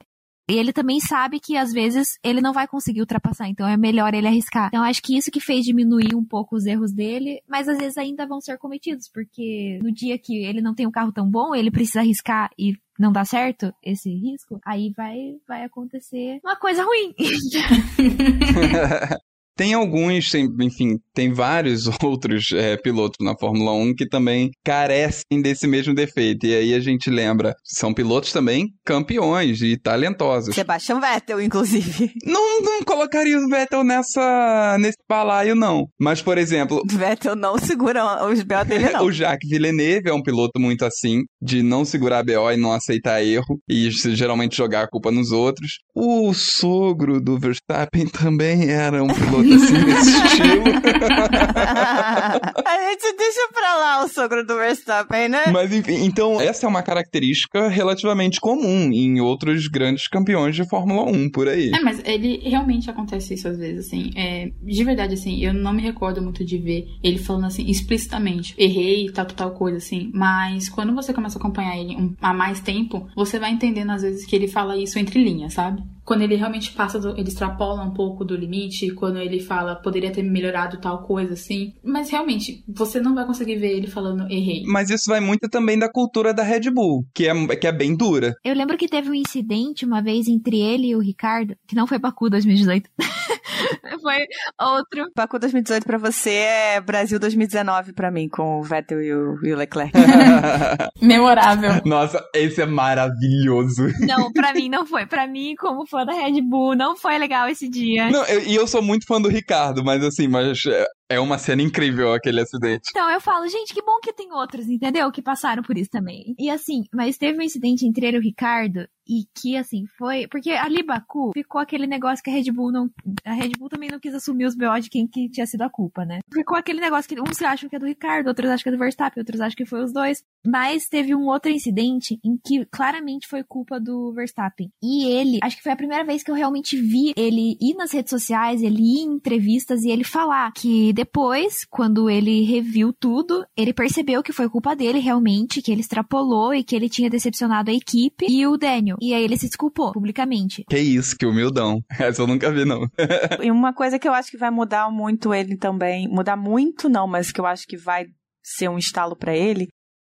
E 0.49 0.57
ele 0.57 0.73
também 0.73 0.99
sabe 0.99 1.39
que 1.39 1.55
às 1.55 1.71
vezes 1.71 2.17
ele 2.23 2.41
não 2.41 2.51
vai 2.51 2.67
conseguir 2.67 3.01
ultrapassar, 3.01 3.47
então 3.47 3.67
é 3.67 3.77
melhor 3.77 4.13
ele 4.13 4.27
arriscar. 4.27 4.67
Então 4.67 4.83
acho 4.83 5.01
que 5.01 5.15
isso 5.15 5.29
que 5.29 5.39
fez 5.39 5.63
diminuir 5.63 6.15
um 6.15 6.25
pouco 6.25 6.55
os 6.55 6.65
erros 6.65 6.91
dele, 6.91 7.41
mas 7.47 7.67
às 7.67 7.77
vezes 7.77 7.97
ainda 7.97 8.25
vão 8.25 8.41
ser 8.41 8.57
cometidos, 8.57 9.07
porque 9.13 9.79
no 9.83 9.91
dia 9.91 10.17
que 10.17 10.43
ele 10.43 10.61
não 10.61 10.73
tem 10.73 10.87
um 10.87 10.91
carro 10.91 11.11
tão 11.11 11.29
bom, 11.29 11.53
ele 11.53 11.69
precisa 11.69 11.99
arriscar 11.99 12.49
e 12.57 12.73
não 12.97 13.11
dá 13.11 13.23
certo 13.23 13.71
esse 13.83 14.09
risco, 14.09 14.59
aí 14.65 14.91
vai, 14.97 15.35
vai 15.47 15.63
acontecer 15.63 16.39
uma 16.43 16.55
coisa 16.55 16.83
ruim. 16.83 17.13
Tem 19.59 19.73
alguns, 19.73 20.29
tem, 20.29 20.47
enfim, 20.61 20.95
tem 21.13 21.33
vários 21.33 21.85
outros 22.01 22.49
é, 22.53 22.77
pilotos 22.77 23.17
na 23.19 23.35
Fórmula 23.37 23.73
1 23.73 23.93
que 23.93 24.07
também 24.07 24.51
carecem 24.63 25.41
desse 25.41 25.67
mesmo 25.67 25.93
defeito. 25.93 26.45
E 26.45 26.55
aí 26.55 26.73
a 26.73 26.79
gente 26.79 27.09
lembra, 27.09 27.53
são 27.65 27.93
pilotos 27.93 28.31
também 28.31 28.67
campeões 28.85 29.61
e 29.61 29.77
talentosos. 29.77 30.55
Sebastian 30.55 31.01
Vettel, 31.01 31.41
inclusive. 31.41 32.09
Não, 32.23 32.61
não 32.61 32.83
colocaria 32.83 33.37
o 33.37 33.49
Vettel 33.49 33.83
nessa, 33.83 34.77
nesse 34.79 34.97
balaio, 35.09 35.55
não. 35.55 35.87
Mas, 35.99 36.21
por 36.21 36.37
exemplo... 36.37 36.81
Vettel 36.85 37.35
não 37.35 37.57
segura 37.57 38.25
os 38.27 38.43
BO 38.43 38.65
dele, 38.65 38.89
não. 38.91 39.05
o 39.05 39.11
Jacques 39.11 39.49
Villeneuve 39.49 40.09
é 40.09 40.13
um 40.13 40.21
piloto 40.21 40.59
muito 40.59 40.85
assim, 40.85 41.23
de 41.41 41.63
não 41.63 41.83
segurar 41.83 42.23
BO 42.23 42.51
e 42.51 42.57
não 42.57 42.71
aceitar 42.71 43.23
erro, 43.23 43.59
e 43.67 43.89
geralmente 43.89 44.55
jogar 44.55 44.83
a 44.83 44.87
culpa 44.87 45.11
nos 45.11 45.31
outros. 45.31 45.79
O 45.95 46.33
sogro 46.33 47.19
do 47.19 47.37
Verstappen 47.39 48.07
também 48.07 48.69
era 48.69 49.03
um 49.03 49.07
piloto 49.07 49.48
assim 49.53 49.85
nesse 49.85 50.25
estilo. 50.25 50.63
a 52.65 52.89
gente 52.89 53.17
deixa 53.17 53.47
pra 53.53 53.75
lá 53.75 54.03
o 54.03 54.07
sogro 54.07 54.45
do 54.45 54.55
Verstappen, 54.55 55.29
né? 55.29 55.45
Mas 55.51 55.73
enfim, 55.73 56.05
então 56.05 56.39
essa 56.39 56.65
é 56.65 56.69
uma 56.69 56.83
característica 56.83 57.67
relativamente 57.67 58.39
comum 58.39 58.91
em 58.91 59.19
outros 59.19 59.67
grandes 59.67 60.07
campeões 60.07 60.55
de 60.55 60.67
Fórmula 60.67 61.09
1 61.09 61.31
por 61.31 61.47
aí. 61.47 61.71
É, 61.73 61.81
mas 61.81 62.01
ele 62.05 62.41
realmente 62.43 62.89
acontece 62.89 63.33
isso 63.33 63.47
às 63.47 63.57
vezes, 63.57 63.87
assim. 63.87 64.11
É, 64.15 64.51
de 64.61 64.83
verdade, 64.83 65.13
assim, 65.13 65.43
eu 65.43 65.53
não 65.53 65.73
me 65.73 65.81
recordo 65.81 66.21
muito 66.21 66.43
de 66.43 66.57
ver 66.57 66.87
ele 67.03 67.17
falando 67.17 67.45
assim 67.45 67.69
explicitamente, 67.69 68.53
errei, 68.57 69.09
tal, 69.11 69.25
tal, 69.25 69.35
tal 69.35 69.51
coisa, 69.51 69.77
assim. 69.77 70.11
Mas 70.13 70.69
quando 70.69 70.93
você 70.93 71.13
começa 71.13 71.37
a 71.37 71.39
acompanhar 71.39 71.77
ele 71.77 71.95
um, 71.95 72.15
há 72.21 72.33
mais 72.33 72.59
tempo, 72.59 73.07
você 73.15 73.39
vai 73.39 73.51
entendendo 73.51 73.91
às 73.91 74.01
vezes 74.01 74.25
que 74.25 74.35
ele 74.35 74.47
fala 74.47 74.77
isso 74.77 74.99
entre 74.99 75.23
linhas, 75.23 75.53
sabe? 75.53 75.81
Quando 76.03 76.23
ele 76.23 76.35
realmente 76.35 76.71
passa, 76.71 76.99
do, 76.99 77.11
ele 77.11 77.29
extrapola 77.29 77.83
um 77.83 77.93
pouco 77.93 78.25
do 78.25 78.35
limite, 78.35 78.91
quando 78.95 79.19
ele 79.19 79.38
fala 79.39 79.75
poderia 79.75 80.11
ter 80.11 80.23
melhorado 80.23 80.79
tal 80.79 81.03
coisa, 81.03 81.33
assim. 81.33 81.73
Mas 81.83 82.09
realmente, 82.09 82.63
você 82.67 82.99
não 82.99 83.15
vai 83.15 83.25
conseguir 83.25 83.57
ver 83.57 83.77
ele 83.77 83.87
falando 83.87 84.29
errei. 84.29 84.63
Mas 84.65 84.89
isso 84.89 85.09
vai 85.09 85.19
muito 85.19 85.49
também 85.49 85.77
da 85.77 85.91
cultura 85.91 86.33
da 86.33 86.43
Red 86.43 86.69
Bull, 86.71 87.05
que 87.13 87.27
é, 87.27 87.55
que 87.55 87.67
é 87.67 87.71
bem 87.71 87.95
dura. 87.95 88.35
Eu 88.43 88.55
lembro 88.55 88.77
que 88.77 88.87
teve 88.87 89.09
um 89.09 89.13
incidente 89.13 89.85
uma 89.85 90.01
vez 90.01 90.27
entre 90.27 90.59
ele 90.59 90.87
e 90.87 90.95
o 90.95 90.99
Ricardo, 90.99 91.55
que 91.67 91.75
não 91.75 91.87
foi 91.87 91.99
Baku 91.99 92.29
2018. 92.29 92.89
foi 94.01 94.25
outro. 94.59 95.11
Baku 95.15 95.39
2018 95.39 95.83
pra 95.85 95.97
você 95.97 96.31
é 96.31 96.81
Brasil 96.81 97.19
2019 97.19 97.93
pra 97.93 98.11
mim, 98.11 98.27
com 98.27 98.59
o 98.59 98.63
Vettel 98.63 99.01
e 99.01 99.13
o, 99.13 99.45
e 99.45 99.53
o 99.53 99.57
Leclerc. 99.57 99.93
Memorável. 101.01 101.81
Nossa, 101.85 102.23
esse 102.33 102.61
é 102.61 102.65
maravilhoso. 102.65 103.87
Não, 103.99 104.31
pra 104.31 104.53
mim 104.53 104.69
não 104.69 104.85
foi. 104.85 105.05
Pra 105.05 105.27
mim, 105.27 105.55
como 105.57 105.87
fã 105.87 106.05
da 106.05 106.13
Red 106.13 106.41
Bull, 106.41 106.75
não 106.75 106.95
foi 106.95 107.17
legal 107.17 107.47
esse 107.47 107.69
dia. 107.69 108.09
Não, 108.09 108.25
e 108.27 108.55
eu, 108.55 108.61
eu 108.61 108.67
sou 108.67 108.81
muito 108.81 109.05
fã 109.05 109.21
do 109.21 109.28
Ricardo, 109.29 109.83
mas 109.83 110.03
assim, 110.03 110.27
mas 110.27 110.63
é, 111.09 111.19
uma 111.19 111.37
cena 111.37 111.61
incrível 111.61 112.13
aquele 112.13 112.39
acidente. 112.39 112.89
Então 112.91 113.09
eu 113.09 113.19
falo, 113.19 113.47
gente, 113.47 113.73
que 113.73 113.81
bom 113.81 113.99
que 114.01 114.13
tem 114.13 114.31
outros, 114.31 114.69
entendeu? 114.69 115.11
Que 115.11 115.21
passaram 115.21 115.63
por 115.63 115.77
isso 115.77 115.89
também. 115.89 116.35
E 116.37 116.49
assim, 116.49 116.83
mas 116.93 117.17
teve 117.17 117.39
um 117.39 117.41
incidente 117.41 117.85
entre 117.85 118.05
ele 118.05 118.17
e 118.17 118.19
o 118.19 118.23
Ricardo 118.23 118.87
e 119.09 119.25
que 119.33 119.57
assim 119.57 119.85
foi, 119.97 120.27
porque 120.27 120.51
ali 120.51 120.83
Baku 120.83 121.31
ficou 121.33 121.59
aquele 121.59 121.87
negócio 121.87 122.23
que 122.23 122.29
a 122.29 122.33
Red 122.33 122.51
Bull 122.51 122.71
não, 122.71 122.91
a 123.25 123.33
Red 123.33 123.53
Bull 123.57 123.67
também 123.67 123.89
não 123.89 123.99
quis 123.99 124.13
assumir 124.13 124.45
os 124.45 124.55
BO 124.55 124.79
de 124.79 124.89
quem 124.89 125.07
que 125.07 125.27
tinha 125.29 125.47
sido 125.47 125.63
a 125.63 125.69
culpa, 125.69 126.05
né? 126.05 126.19
Ficou 126.31 126.55
aquele 126.55 126.79
negócio 126.79 127.09
que 127.09 127.19
uns 127.19 127.41
acham 127.41 127.67
que 127.67 127.75
é 127.75 127.79
do 127.79 127.87
Ricardo, 127.87 128.27
outros 128.27 128.47
acham 128.47 128.63
que 128.63 128.69
é 128.69 128.71
do 128.71 128.77
Verstappen, 128.77 129.19
outros 129.19 129.41
acham 129.41 129.55
que 129.55 129.65
foi 129.65 129.83
os 129.83 129.91
dois. 129.91 130.23
Mas 130.45 130.87
teve 130.87 131.15
um 131.15 131.25
outro 131.25 131.51
incidente 131.51 132.19
em 132.23 132.37
que 132.37 132.65
claramente 132.65 133.27
foi 133.27 133.43
culpa 133.43 133.79
do 133.79 134.13
Verstappen. 134.13 134.71
E 134.81 135.07
ele, 135.07 135.39
acho 135.41 135.57
que 135.57 135.63
foi 135.63 135.71
a 135.71 135.77
primeira 135.77 136.05
vez 136.05 136.21
que 136.21 136.29
eu 136.29 136.35
realmente 136.35 136.79
vi 136.79 137.13
ele 137.17 137.57
ir 137.59 137.73
nas 137.73 137.91
redes 137.91 138.11
sociais, 138.11 138.61
ele 138.61 138.81
ir 138.81 139.01
em 139.01 139.13
entrevistas 139.13 139.83
e 139.83 139.89
ele 139.89 140.03
falar 140.03 140.51
que 140.53 140.93
depois, 140.99 141.63
quando 141.69 142.09
ele 142.09 142.43
reviu 142.43 142.91
tudo, 142.91 143.45
ele 143.55 143.73
percebeu 143.73 144.21
que 144.21 144.33
foi 144.33 144.49
culpa 144.49 144.75
dele 144.75 144.99
realmente, 144.99 145.61
que 145.61 145.71
ele 145.71 145.79
extrapolou 145.79 146.53
e 146.53 146.61
que 146.61 146.75
ele 146.75 146.89
tinha 146.89 147.09
decepcionado 147.09 147.71
a 147.71 147.73
equipe 147.73 148.25
e 148.27 148.45
o 148.45 148.57
Daniel. 148.57 148.97
E 148.99 149.13
aí 149.13 149.23
ele 149.23 149.37
se 149.37 149.47
desculpou 149.47 149.93
publicamente. 149.93 150.65
Que 150.69 150.77
isso, 150.77 151.15
que 151.17 151.25
humildão. 151.25 151.81
Essa 151.97 152.21
eu 152.21 152.27
nunca 152.27 152.51
vi, 152.51 152.65
não. 152.65 152.81
e 153.41 153.49
uma 153.49 153.73
coisa 153.73 153.97
que 153.97 154.09
eu 154.09 154.13
acho 154.13 154.29
que 154.29 154.35
vai 154.35 154.51
mudar 154.51 154.91
muito 154.91 155.33
ele 155.33 155.55
também, 155.55 156.05
mudar 156.09 156.35
muito 156.35 156.89
não, 156.89 157.07
mas 157.07 157.31
que 157.31 157.39
eu 157.39 157.45
acho 157.45 157.65
que 157.65 157.77
vai 157.77 158.07
ser 158.43 158.67
um 158.67 158.77
estalo 158.77 159.15
para 159.15 159.33
ele, 159.33 159.69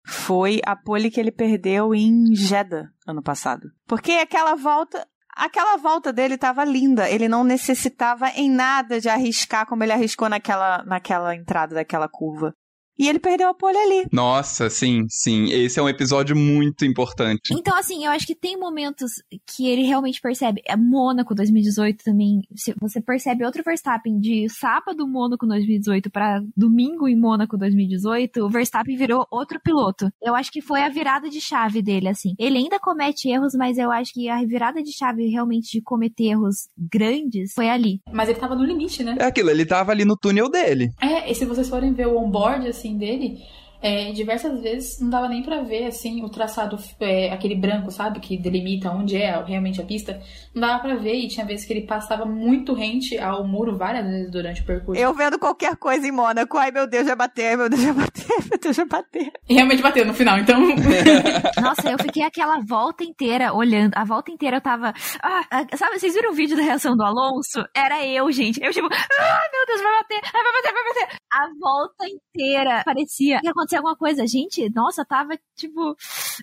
foi 0.06 0.62
a 0.67 0.76
pole 0.76 1.10
que 1.10 1.19
ele 1.19 1.32
perdeu 1.32 1.95
em 1.95 2.36
Jeddah 2.36 2.91
ano 3.08 3.24
passado. 3.24 3.71
Porque 3.88 4.12
aquela 4.12 4.54
volta, 4.54 5.08
aquela 5.36 5.78
volta 5.78 6.13
dele 6.13 6.36
estava 6.36 6.63
linda. 6.63 7.10
Ele 7.10 7.28
não 7.28 7.43
necessitava 7.43 8.30
em 8.30 8.50
nada 8.50 9.00
de 9.00 9.10
arriscar 9.10 9.67
como 9.67 9.84
ele 9.84 9.91
arriscou 9.91 10.30
naquela, 10.30 10.84
naquela 10.86 11.36
entrada 11.36 11.76
daquela 11.76 12.08
curva. 12.08 12.54
E 12.98 13.08
ele 13.08 13.20
perdeu 13.20 13.50
a 13.50 13.54
pole 13.54 13.78
ali. 13.78 14.08
Nossa, 14.12 14.70
sim, 14.70 15.06
sim. 15.10 15.52
Esse 15.52 15.80
é 15.80 15.84
um 15.84 15.90
episódio 15.90 16.36
muito 16.36 16.86
importante. 16.86 17.54
Então, 17.54 17.78
assim, 17.78 18.06
eu 18.06 18.12
acho 18.12 18.26
que 18.26 18.36
tem 18.36 18.58
momentos 18.58 19.12
que 19.46 19.68
ele 19.68 19.84
realmente 19.84 20.22
percebe. 20.22 20.62
É 20.66 20.76
Mônaco 20.78 21.36
2018 21.36 22.04
também. 22.04 22.42
Você 22.80 23.02
percebe 23.02 23.46
outro 23.46 23.64
Verstappen 23.64 24.20
de 24.20 24.48
sábado 24.50 25.08
Mônaco 25.08 25.46
2018 25.46 26.10
para 26.10 26.42
domingo 26.56 27.08
em 27.08 27.20
Mônaco 27.20 27.58
2018. 27.58 28.46
O 28.46 28.50
Verstappen 28.50 28.96
virou 28.96 29.26
outro 29.30 29.60
piloto. 29.60 30.10
Eu 30.22 30.36
acho 30.36 30.52
que 30.52 30.62
foi 30.62 30.82
a 30.82 30.90
virada 30.90 31.30
de 31.30 31.42
chave 31.42 31.82
dele, 31.82 32.08
assim. 32.08 32.34
Ele 32.40 32.58
ainda 32.58 32.80
comete 32.80 33.30
erros, 33.30 33.54
mas 33.58 33.78
eu 33.78 33.92
acho 33.92 34.14
que 34.14 34.30
a 34.30 34.44
virada 34.46 34.82
de 34.82 34.96
chave 34.96 35.28
realmente 35.28 35.72
de 35.72 35.82
cometer 35.82 36.26
erros 36.26 36.68
grandes 36.78 37.54
foi 37.54 37.70
ali. 37.70 38.00
Mas 38.12 38.30
ele 38.30 38.40
tava 38.40 38.56
no 38.56 38.64
limite, 38.64 39.04
né? 39.04 39.16
É 39.20 39.26
aquilo, 39.26 39.50
ele 39.50 39.66
tava 39.66 39.92
ali 39.92 40.06
no 40.06 40.18
túnel 40.18 40.50
dele. 40.50 40.92
É, 41.02 41.30
e 41.30 41.36
se 41.36 41.46
vocês 41.46 41.70
forem 41.70 41.94
ver 41.94 42.08
o 42.08 42.18
onboard, 42.18 42.68
assim, 42.68 42.85
assim, 42.88 42.98
dele, 42.98 43.43
é, 43.86 44.12
diversas 44.12 44.60
vezes 44.63 45.00
não 45.00 45.12
dava 45.12 45.30
nem 45.30 45.43
para 45.43 45.62
ver 45.62 45.86
assim 45.86 46.24
o 46.24 46.30
traçado 46.30 46.76
é, 47.00 47.32
aquele 47.32 47.54
branco 47.54 47.91
sabe 47.91 48.19
que 48.19 48.36
delimita 48.36 48.89
onde 48.89 49.15
é 49.15 49.39
realmente 49.43 49.80
a 49.80 49.86
pista. 49.86 50.19
Não 50.56 50.62
dava 50.67 50.82
para 50.82 50.95
ver 50.95 51.13
e 51.13 51.28
tinha 51.28 51.45
vezes 51.45 51.67
que 51.67 51.74
ele 51.74 51.86
passava 51.86 52.26
muito 52.26 52.74
rente 52.74 53.15
ao 53.19 53.45
muro 53.48 53.78
várias 53.78 54.04
vezes 54.08 54.32
durante 54.32 54.63
o 54.63 54.65
percurso. 54.65 55.00
Eu 55.00 55.13
vendo 55.13 55.38
qualquer 55.38 55.76
coisa 55.76 56.08
em 56.08 56.12
Mônaco 56.12 56.58
ai 56.58 56.71
meu 56.71 56.88
Deus 56.88 57.06
já 57.06 57.15
bateu 57.15 57.60
meu 57.60 57.69
Deus 57.69 57.84
já 57.84 57.93
bateu 57.93 58.38
meu 58.50 58.60
Deus 58.60 58.76
já 58.76 58.86
bateu. 58.86 59.32
E 59.48 59.54
realmente 59.54 59.84
bateu 59.84 60.04
no 60.04 60.15
final 60.15 60.39
então. 60.39 60.60
Nossa 61.62 61.88
eu 61.88 62.00
fiquei 62.00 62.24
aquela 62.24 62.60
volta 62.67 63.04
inteira 63.04 63.54
olhando 63.54 63.93
a 63.95 64.04
volta 64.04 64.32
inteira 64.32 64.58
eu 64.58 64.62
tava 64.62 64.95
ah, 65.21 65.67
sabe 65.78 66.00
vocês 66.00 66.15
viram 66.15 66.32
o 66.32 66.36
vídeo 66.36 66.58
da 66.58 66.63
reação 66.63 66.98
do 66.98 67.04
Alonso? 67.04 67.63
Era 67.76 68.04
eu 68.04 68.32
gente 68.32 68.60
eu 68.63 68.71
tipo 68.71 68.88
ah 68.91 69.50
meu 69.54 69.65
Deus 69.67 69.82
vai 69.84 69.91
bater 70.02 70.21
vai 70.32 70.54
bater 70.54 70.74
vai 70.74 70.84
bater. 70.86 71.17
A 71.32 71.48
volta 71.60 72.06
inteira 72.08 72.82
parecia 72.84 73.39
que 73.41 73.48
aconteceu 73.48 73.75
acontecer 73.76 73.78
alguma 73.78 73.96
coisa. 73.96 74.28
Gente, 74.28 74.70
nossa, 74.74 75.06
tava, 75.06 75.38
tipo, 75.56 75.96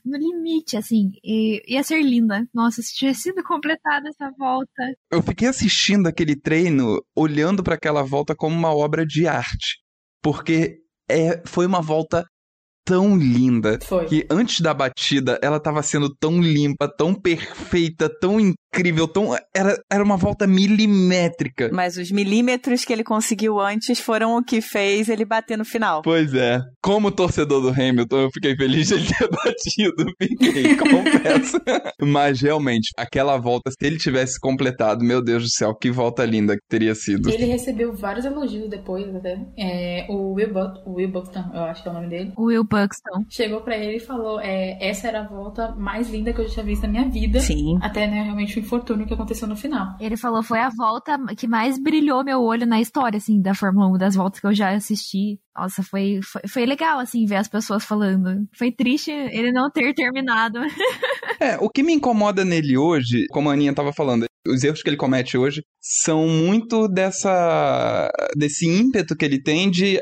no 0.04 0.16
limite, 0.16 0.76
assim. 0.76 1.12
E 1.24 1.62
ia 1.66 1.82
ser 1.82 2.02
linda. 2.02 2.46
Nossa, 2.52 2.82
se 2.82 2.94
tivesse 2.94 3.22
sido 3.22 3.42
completada 3.42 4.08
essa 4.08 4.30
volta. 4.38 4.82
Eu 5.10 5.22
fiquei 5.22 5.48
assistindo 5.48 6.06
aquele 6.06 6.36
treino, 6.36 7.02
olhando 7.16 7.62
para 7.62 7.74
aquela 7.74 8.02
volta 8.02 8.34
como 8.34 8.54
uma 8.54 8.74
obra 8.74 9.06
de 9.06 9.26
arte. 9.26 9.78
Porque 10.22 10.78
é, 11.10 11.42
foi 11.46 11.66
uma 11.66 11.80
volta 11.80 12.26
tão 12.84 13.16
linda 13.16 13.78
Foi. 13.82 14.06
que 14.06 14.26
antes 14.30 14.60
da 14.60 14.74
batida 14.74 15.38
ela 15.42 15.56
estava 15.56 15.82
sendo 15.82 16.14
tão 16.14 16.40
limpa, 16.40 16.88
tão 16.88 17.14
perfeita, 17.14 18.10
tão 18.20 18.38
incrível, 18.40 19.06
tão 19.06 19.34
era, 19.54 19.76
era 19.90 20.02
uma 20.02 20.16
volta 20.16 20.46
milimétrica. 20.46 21.70
Mas 21.72 21.96
os 21.96 22.10
milímetros 22.10 22.84
que 22.84 22.92
ele 22.92 23.04
conseguiu 23.04 23.60
antes 23.60 24.00
foram 24.00 24.36
o 24.36 24.44
que 24.44 24.60
fez 24.60 25.08
ele 25.08 25.24
bater 25.24 25.56
no 25.56 25.64
final. 25.64 26.02
Pois 26.02 26.34
é. 26.34 26.60
Como 26.82 27.10
torcedor 27.10 27.60
do 27.60 27.68
Hamilton, 27.68 28.22
eu 28.22 28.30
fiquei 28.32 28.56
feliz 28.56 28.88
de 28.88 28.94
ele 28.94 29.06
ter 29.06 29.28
batido, 29.30 30.12
fiquei, 30.20 30.76
confesso. 30.76 31.60
Mas 32.00 32.40
realmente, 32.40 32.90
aquela 32.96 33.36
volta, 33.36 33.70
se 33.70 33.86
ele 33.86 33.98
tivesse 33.98 34.38
completado, 34.40 35.04
meu 35.04 35.22
Deus 35.22 35.44
do 35.44 35.50
céu, 35.50 35.74
que 35.74 35.90
volta 35.90 36.24
linda 36.24 36.54
que 36.54 36.66
teria 36.68 36.94
sido. 36.94 37.30
Ele 37.30 37.44
recebeu 37.44 37.94
vários 37.94 38.24
elogios 38.24 38.68
depois, 38.68 39.14
até. 39.14 39.38
É, 39.56 40.06
o 40.08 40.32
Will, 40.32 40.52
But 40.52 40.82
o 40.86 40.94
Will 40.94 41.10
Buxton, 41.10 41.44
eu 41.54 41.62
acho 41.62 41.82
que 41.82 41.88
é 41.88 41.92
o 41.92 41.94
nome 41.94 42.08
dele. 42.08 42.32
O 42.36 42.44
Will 42.44 42.64
Buxton. 42.72 43.24
Chegou 43.28 43.60
para 43.60 43.76
ele 43.76 43.96
e 43.96 44.00
falou: 44.00 44.40
é, 44.40 44.78
essa 44.80 45.08
era 45.08 45.20
a 45.20 45.28
volta 45.28 45.74
mais 45.76 46.08
linda 46.10 46.32
que 46.32 46.40
eu 46.40 46.48
já 46.48 46.54
tinha 46.54 46.64
visto 46.64 46.82
na 46.82 46.88
minha 46.88 47.08
vida. 47.08 47.40
Sim. 47.40 47.78
Até, 47.82 48.06
né, 48.06 48.22
realmente 48.22 48.58
o 48.58 48.60
infortúnio 48.60 49.06
que 49.06 49.14
aconteceu 49.14 49.46
no 49.46 49.56
final. 49.56 49.96
Ele 50.00 50.16
falou: 50.16 50.42
foi 50.42 50.60
a 50.60 50.70
volta 50.70 51.18
que 51.36 51.46
mais 51.46 51.78
brilhou 51.78 52.24
meu 52.24 52.40
olho 52.40 52.66
na 52.66 52.80
história, 52.80 53.18
assim, 53.18 53.40
da 53.40 53.54
Fórmula 53.54 53.88
1, 53.88 53.98
das 53.98 54.14
voltas 54.14 54.40
que 54.40 54.46
eu 54.46 54.54
já 54.54 54.70
assisti. 54.70 55.38
Nossa, 55.54 55.82
foi, 55.82 56.20
foi, 56.24 56.42
foi 56.48 56.66
legal, 56.66 56.98
assim, 56.98 57.26
ver 57.26 57.36
as 57.36 57.48
pessoas 57.48 57.84
falando. 57.84 58.48
Foi 58.56 58.72
triste 58.72 59.10
ele 59.10 59.52
não 59.52 59.70
ter 59.70 59.92
terminado. 59.94 60.58
é, 61.38 61.58
o 61.58 61.68
que 61.68 61.82
me 61.82 61.92
incomoda 61.92 62.44
nele 62.44 62.78
hoje, 62.78 63.26
como 63.30 63.50
a 63.50 63.52
Aninha 63.52 63.74
tava 63.74 63.92
falando, 63.92 64.24
Os 64.46 64.64
erros 64.64 64.82
que 64.82 64.88
ele 64.88 64.96
comete 64.96 65.36
hoje 65.36 65.62
são 65.80 66.28
muito 66.28 66.88
dessa 66.88 68.10
desse 68.36 68.66
ímpeto 68.66 69.16
que 69.16 69.24
ele 69.24 69.42
tem 69.42 69.70
de 69.70 70.00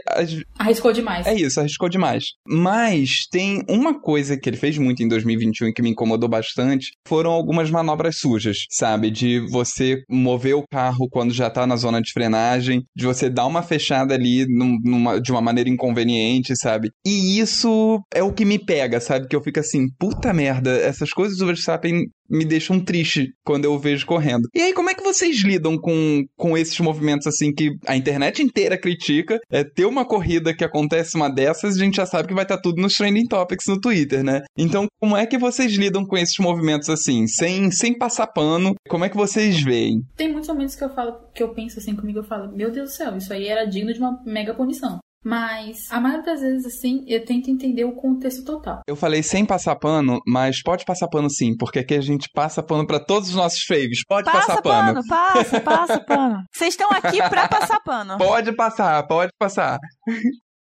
arriscou 0.58 0.92
demais. 0.92 1.26
É 1.26 1.34
isso, 1.34 1.58
arriscou 1.58 1.88
demais. 1.88 2.24
Mas 2.46 3.26
tem 3.30 3.62
uma 3.68 3.98
coisa 4.00 4.36
que 4.36 4.48
ele 4.48 4.56
fez 4.56 4.76
muito 4.78 5.02
em 5.02 5.08
2021 5.08 5.68
e 5.68 5.72
que 5.72 5.82
me 5.82 5.90
incomodou 5.90 6.28
bastante, 6.28 6.92
foram 7.06 7.30
algumas 7.30 7.70
manobras 7.70 8.18
sujas, 8.18 8.58
sabe? 8.70 9.10
De 9.10 9.40
você 9.50 10.02
mover 10.08 10.54
o 10.54 10.64
carro 10.70 11.08
quando 11.10 11.32
já 11.32 11.48
tá 11.48 11.66
na 11.66 11.76
zona 11.76 12.00
de 12.00 12.12
frenagem, 12.12 12.82
de 12.94 13.06
você 13.06 13.30
dar 13.30 13.46
uma 13.46 13.62
fechada 13.62 14.14
ali 14.14 14.46
numa, 14.48 15.20
de 15.20 15.30
uma 15.30 15.40
maneira 15.40 15.70
inconveniente, 15.70 16.56
sabe? 16.56 16.90
E 17.06 17.38
isso 17.38 18.00
é 18.12 18.22
o 18.22 18.32
que 18.32 18.44
me 18.44 18.58
pega, 18.58 19.00
sabe? 19.00 19.28
Que 19.28 19.36
eu 19.36 19.42
fico 19.42 19.60
assim, 19.60 19.86
puta 19.98 20.32
merda, 20.32 20.70
essas 20.76 21.10
coisas 21.10 21.38
do 21.38 21.46
Verstappen 21.46 22.06
me 22.30 22.44
deixam 22.44 22.78
triste 22.78 23.32
quando 23.44 23.64
eu 23.64 23.78
vejo 23.78 24.06
correndo. 24.06 24.48
E 24.54 24.60
aí, 24.60 24.72
como 24.72 24.90
é 24.90 24.94
que 24.94 25.02
vocês 25.02 25.42
lidam 25.42 25.76
com, 25.76 26.24
com 26.36 26.56
esses 26.56 26.78
movimentos 26.78 27.26
assim 27.26 27.52
que 27.52 27.70
a 27.86 27.96
internet 27.96 28.42
inteira 28.42 28.78
critica? 28.78 29.38
É 29.50 29.64
ter 29.64 29.86
uma 29.86 30.04
corrida 30.04 30.54
que 30.54 30.64
acontece 30.64 31.16
uma 31.16 31.28
dessas, 31.28 31.76
a 31.76 31.84
gente 31.84 31.96
já 31.96 32.06
sabe 32.06 32.28
que 32.28 32.34
vai 32.34 32.44
estar 32.44 32.56
tá 32.56 32.62
tudo 32.62 32.80
nos 32.80 32.96
trending 32.96 33.26
topics 33.26 33.66
no 33.66 33.80
Twitter, 33.80 34.22
né? 34.22 34.42
Então, 34.56 34.86
como 35.00 35.16
é 35.16 35.26
que 35.26 35.38
vocês 35.38 35.72
lidam 35.72 36.04
com 36.04 36.16
esses 36.16 36.38
movimentos 36.38 36.88
assim, 36.88 37.26
sem, 37.26 37.70
sem 37.70 37.96
passar 37.96 38.28
pano? 38.28 38.74
Como 38.88 39.04
é 39.04 39.08
que 39.08 39.16
vocês 39.16 39.60
veem? 39.62 40.02
Tem 40.16 40.30
muitos 40.30 40.48
momentos 40.48 40.74
que 40.74 40.84
eu 40.84 40.90
falo, 40.90 41.16
que 41.34 41.42
eu 41.42 41.52
penso 41.54 41.78
assim 41.78 41.96
comigo, 41.96 42.20
eu 42.20 42.24
falo, 42.24 42.54
meu 42.54 42.70
Deus 42.70 42.90
do 42.90 42.96
céu, 42.96 43.16
isso 43.16 43.32
aí 43.32 43.48
era 43.48 43.64
digno 43.64 43.92
de 43.92 43.98
uma 43.98 44.22
mega 44.24 44.54
punição. 44.54 44.98
Mas 45.24 45.90
a 45.90 46.00
maioria 46.00 46.24
das 46.24 46.40
vezes, 46.40 46.66
assim, 46.66 47.04
eu 47.06 47.24
tento 47.24 47.50
entender 47.50 47.84
o 47.84 47.92
contexto 47.94 48.44
total. 48.44 48.80
Eu 48.86 48.96
falei 48.96 49.22
sem 49.22 49.44
passar 49.44 49.76
pano, 49.76 50.20
mas 50.26 50.62
pode 50.62 50.84
passar 50.84 51.08
pano 51.08 51.28
sim, 51.30 51.56
porque 51.56 51.80
aqui 51.80 51.94
a 51.94 52.00
gente 52.00 52.28
passa 52.32 52.62
pano 52.62 52.86
para 52.86 52.98
todos 52.98 53.28
os 53.28 53.34
nossos 53.34 53.62
faves. 53.62 54.02
Pode 54.08 54.24
passa 54.24 54.46
passar 54.46 54.62
pano. 54.62 54.94
pano. 54.94 55.06
Passa, 55.08 55.60
passa 55.60 56.00
pano. 56.00 56.44
Vocês 56.52 56.74
estão 56.74 56.88
aqui 56.90 57.18
pra 57.28 57.48
passar 57.48 57.80
pano. 57.80 58.16
Pode 58.16 58.52
passar, 58.56 59.06
pode 59.06 59.32
passar. 59.38 59.78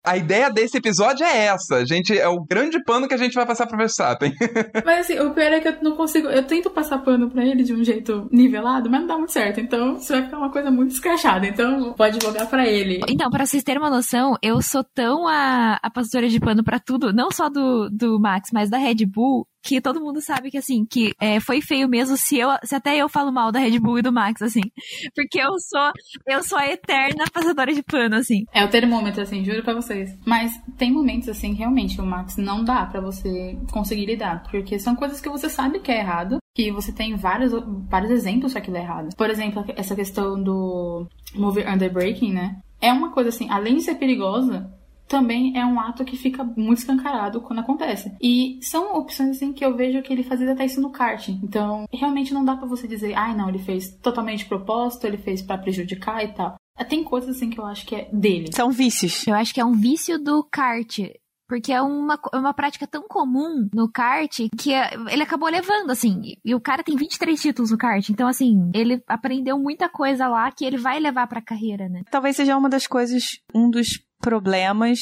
A 0.07 0.15
ideia 0.15 0.49
desse 0.49 0.77
episódio 0.77 1.25
é 1.25 1.47
essa. 1.47 1.85
Gente, 1.85 2.17
é 2.17 2.29
o 2.29 2.41
grande 2.41 2.81
pano 2.81 3.09
que 3.09 3.13
a 3.13 3.17
gente 3.17 3.33
vai 3.33 3.45
passar 3.45 3.67
pro 3.67 3.77
Verstappen. 3.77 4.33
mas 4.85 5.01
assim, 5.01 5.19
o 5.19 5.33
pior 5.33 5.51
é 5.51 5.59
que 5.59 5.67
eu 5.67 5.75
não 5.81 5.97
consigo. 5.97 6.29
Eu 6.29 6.43
tento 6.43 6.69
passar 6.69 6.99
pano 6.99 7.29
pra 7.29 7.45
ele 7.45 7.61
de 7.61 7.73
um 7.73 7.83
jeito 7.83 8.25
nivelado, 8.31 8.89
mas 8.89 9.01
não 9.01 9.07
dá 9.07 9.17
muito 9.17 9.33
certo. 9.33 9.59
Então, 9.59 9.97
isso 9.97 10.13
vai 10.13 10.23
ficar 10.23 10.37
uma 10.37 10.49
coisa 10.49 10.71
muito 10.71 10.91
escrachada. 10.91 11.45
Então, 11.45 11.91
pode 11.91 12.23
jogar 12.23 12.45
pra 12.45 12.65
ele. 12.65 13.01
Então, 13.09 13.29
pra 13.29 13.45
vocês 13.45 13.63
terem 13.63 13.81
uma 13.81 13.89
noção, 13.89 14.37
eu 14.41 14.61
sou 14.61 14.81
tão 14.81 15.27
a, 15.27 15.77
a 15.83 15.89
passadora 15.89 16.29
de 16.29 16.39
pano 16.39 16.63
pra 16.63 16.79
tudo, 16.79 17.11
não 17.11 17.29
só 17.29 17.49
do, 17.49 17.89
do 17.89 18.17
Max, 18.17 18.49
mas 18.53 18.69
da 18.69 18.77
Red 18.77 19.05
Bull, 19.05 19.45
que 19.67 19.81
todo 19.81 19.99
mundo 19.99 20.21
sabe 20.21 20.49
que, 20.49 20.57
assim, 20.57 20.85
que 20.85 21.11
é, 21.19 21.41
foi 21.41 21.59
feio 21.61 21.89
mesmo 21.89 22.15
se 22.15 22.37
eu, 22.37 22.49
se 22.63 22.73
até 22.73 22.95
eu 22.95 23.09
falo 23.09 23.33
mal 23.33 23.51
da 23.51 23.59
Red 23.59 23.77
Bull 23.79 23.99
e 23.99 24.01
do 24.01 24.13
Max, 24.13 24.41
assim. 24.41 24.61
Porque 25.13 25.41
eu 25.41 25.51
sou, 25.59 25.91
eu 26.25 26.41
sou 26.41 26.57
a 26.57 26.67
eterna 26.67 27.25
passadora 27.33 27.73
de 27.73 27.83
pano, 27.83 28.15
assim. 28.15 28.45
É 28.53 28.63
o 28.63 28.69
termômetro, 28.69 29.21
assim, 29.21 29.43
juro 29.43 29.61
pra 29.61 29.73
vocês. 29.73 30.17
Mas 30.25 30.53
tem 30.77 30.89
momentos, 30.89 31.27
assim, 31.27 31.53
realmente, 31.53 31.99
o 31.99 32.05
Max 32.05 32.37
não 32.37 32.63
dá 32.63 32.85
para 32.85 33.01
você 33.01 33.57
conseguir 33.69 34.05
lidar. 34.05 34.43
Porque 34.49 34.79
são 34.79 34.95
coisas 34.95 35.19
que 35.19 35.27
você 35.27 35.49
sabe 35.49 35.79
que 35.79 35.91
é 35.91 35.99
errado, 35.99 36.37
que 36.55 36.71
você 36.71 36.93
tem 36.93 37.17
vários, 37.17 37.51
vários 37.89 38.11
exemplos 38.11 38.53
que 38.53 38.59
aquilo 38.59 38.77
é 38.77 38.81
errado. 38.81 39.09
Por 39.17 39.29
exemplo, 39.29 39.65
essa 39.75 39.95
questão 39.95 40.41
do 40.41 41.05
mover 41.35 41.69
under 41.69 41.91
braking, 41.91 42.31
né? 42.31 42.61
É 42.79 42.93
uma 42.93 43.11
coisa 43.11 43.29
assim, 43.29 43.49
além 43.49 43.75
de 43.75 43.81
ser 43.81 43.95
perigosa, 43.95 44.71
também 45.07 45.57
é 45.57 45.65
um 45.65 45.79
ato 45.79 46.05
que 46.05 46.17
fica 46.17 46.43
muito 46.43 46.79
escancarado 46.79 47.41
quando 47.41 47.59
acontece. 47.59 48.11
E 48.21 48.59
são 48.61 48.97
opções 48.97 49.31
assim 49.31 49.53
que 49.53 49.63
eu 49.63 49.75
vejo 49.75 50.01
que 50.01 50.11
ele 50.11 50.23
fazia 50.23 50.51
até 50.51 50.65
isso 50.65 50.81
no 50.81 50.91
kart. 50.91 51.29
Então, 51.29 51.85
realmente 51.91 52.33
não 52.33 52.43
dá 52.43 52.55
para 52.55 52.67
você 52.67 52.87
dizer, 52.87 53.13
ai 53.13 53.31
ah, 53.31 53.35
não, 53.35 53.49
ele 53.49 53.59
fez 53.59 53.89
totalmente 54.01 54.45
propósito, 54.45 55.05
ele 55.05 55.17
fez 55.17 55.41
para 55.41 55.57
prejudicar 55.57 56.23
e 56.23 56.29
tal. 56.29 56.55
Tem 56.89 57.03
coisas 57.03 57.35
assim 57.35 57.49
que 57.49 57.59
eu 57.59 57.65
acho 57.65 57.85
que 57.85 57.95
é 57.95 58.09
dele. 58.13 58.49
São 58.53 58.69
vícios. 58.69 59.25
Eu 59.25 59.33
acho 59.33 59.53
que 59.53 59.59
é 59.59 59.65
um 59.65 59.73
vício 59.73 60.21
do 60.21 60.43
kart. 60.43 60.99
Porque 61.47 61.71
é 61.71 61.81
uma, 61.81 62.19
é 62.33 62.37
uma 62.37 62.53
prática 62.53 62.85
tão 62.85 63.07
comum 63.07 63.69
no 63.73 63.89
kart 63.89 64.37
que 64.57 64.73
é, 64.73 64.91
ele 65.09 65.23
acabou 65.23 65.47
levando, 65.47 65.91
assim. 65.91 66.35
E 66.43 66.53
o 66.53 66.59
cara 66.59 66.83
tem 66.83 66.97
23 66.97 67.41
títulos 67.41 67.71
no 67.71 67.77
kart. 67.77 68.09
Então, 68.09 68.27
assim, 68.27 68.69
ele 68.75 69.01
aprendeu 69.07 69.57
muita 69.57 69.87
coisa 69.87 70.27
lá 70.27 70.51
que 70.51 70.65
ele 70.65 70.77
vai 70.77 70.99
levar 70.99 71.25
pra 71.27 71.41
carreira, 71.41 71.87
né? 71.87 72.01
Talvez 72.11 72.35
seja 72.35 72.57
uma 72.57 72.69
das 72.69 72.85
coisas, 72.85 73.39
um 73.55 73.69
dos 73.69 74.05
problemas 74.19 74.99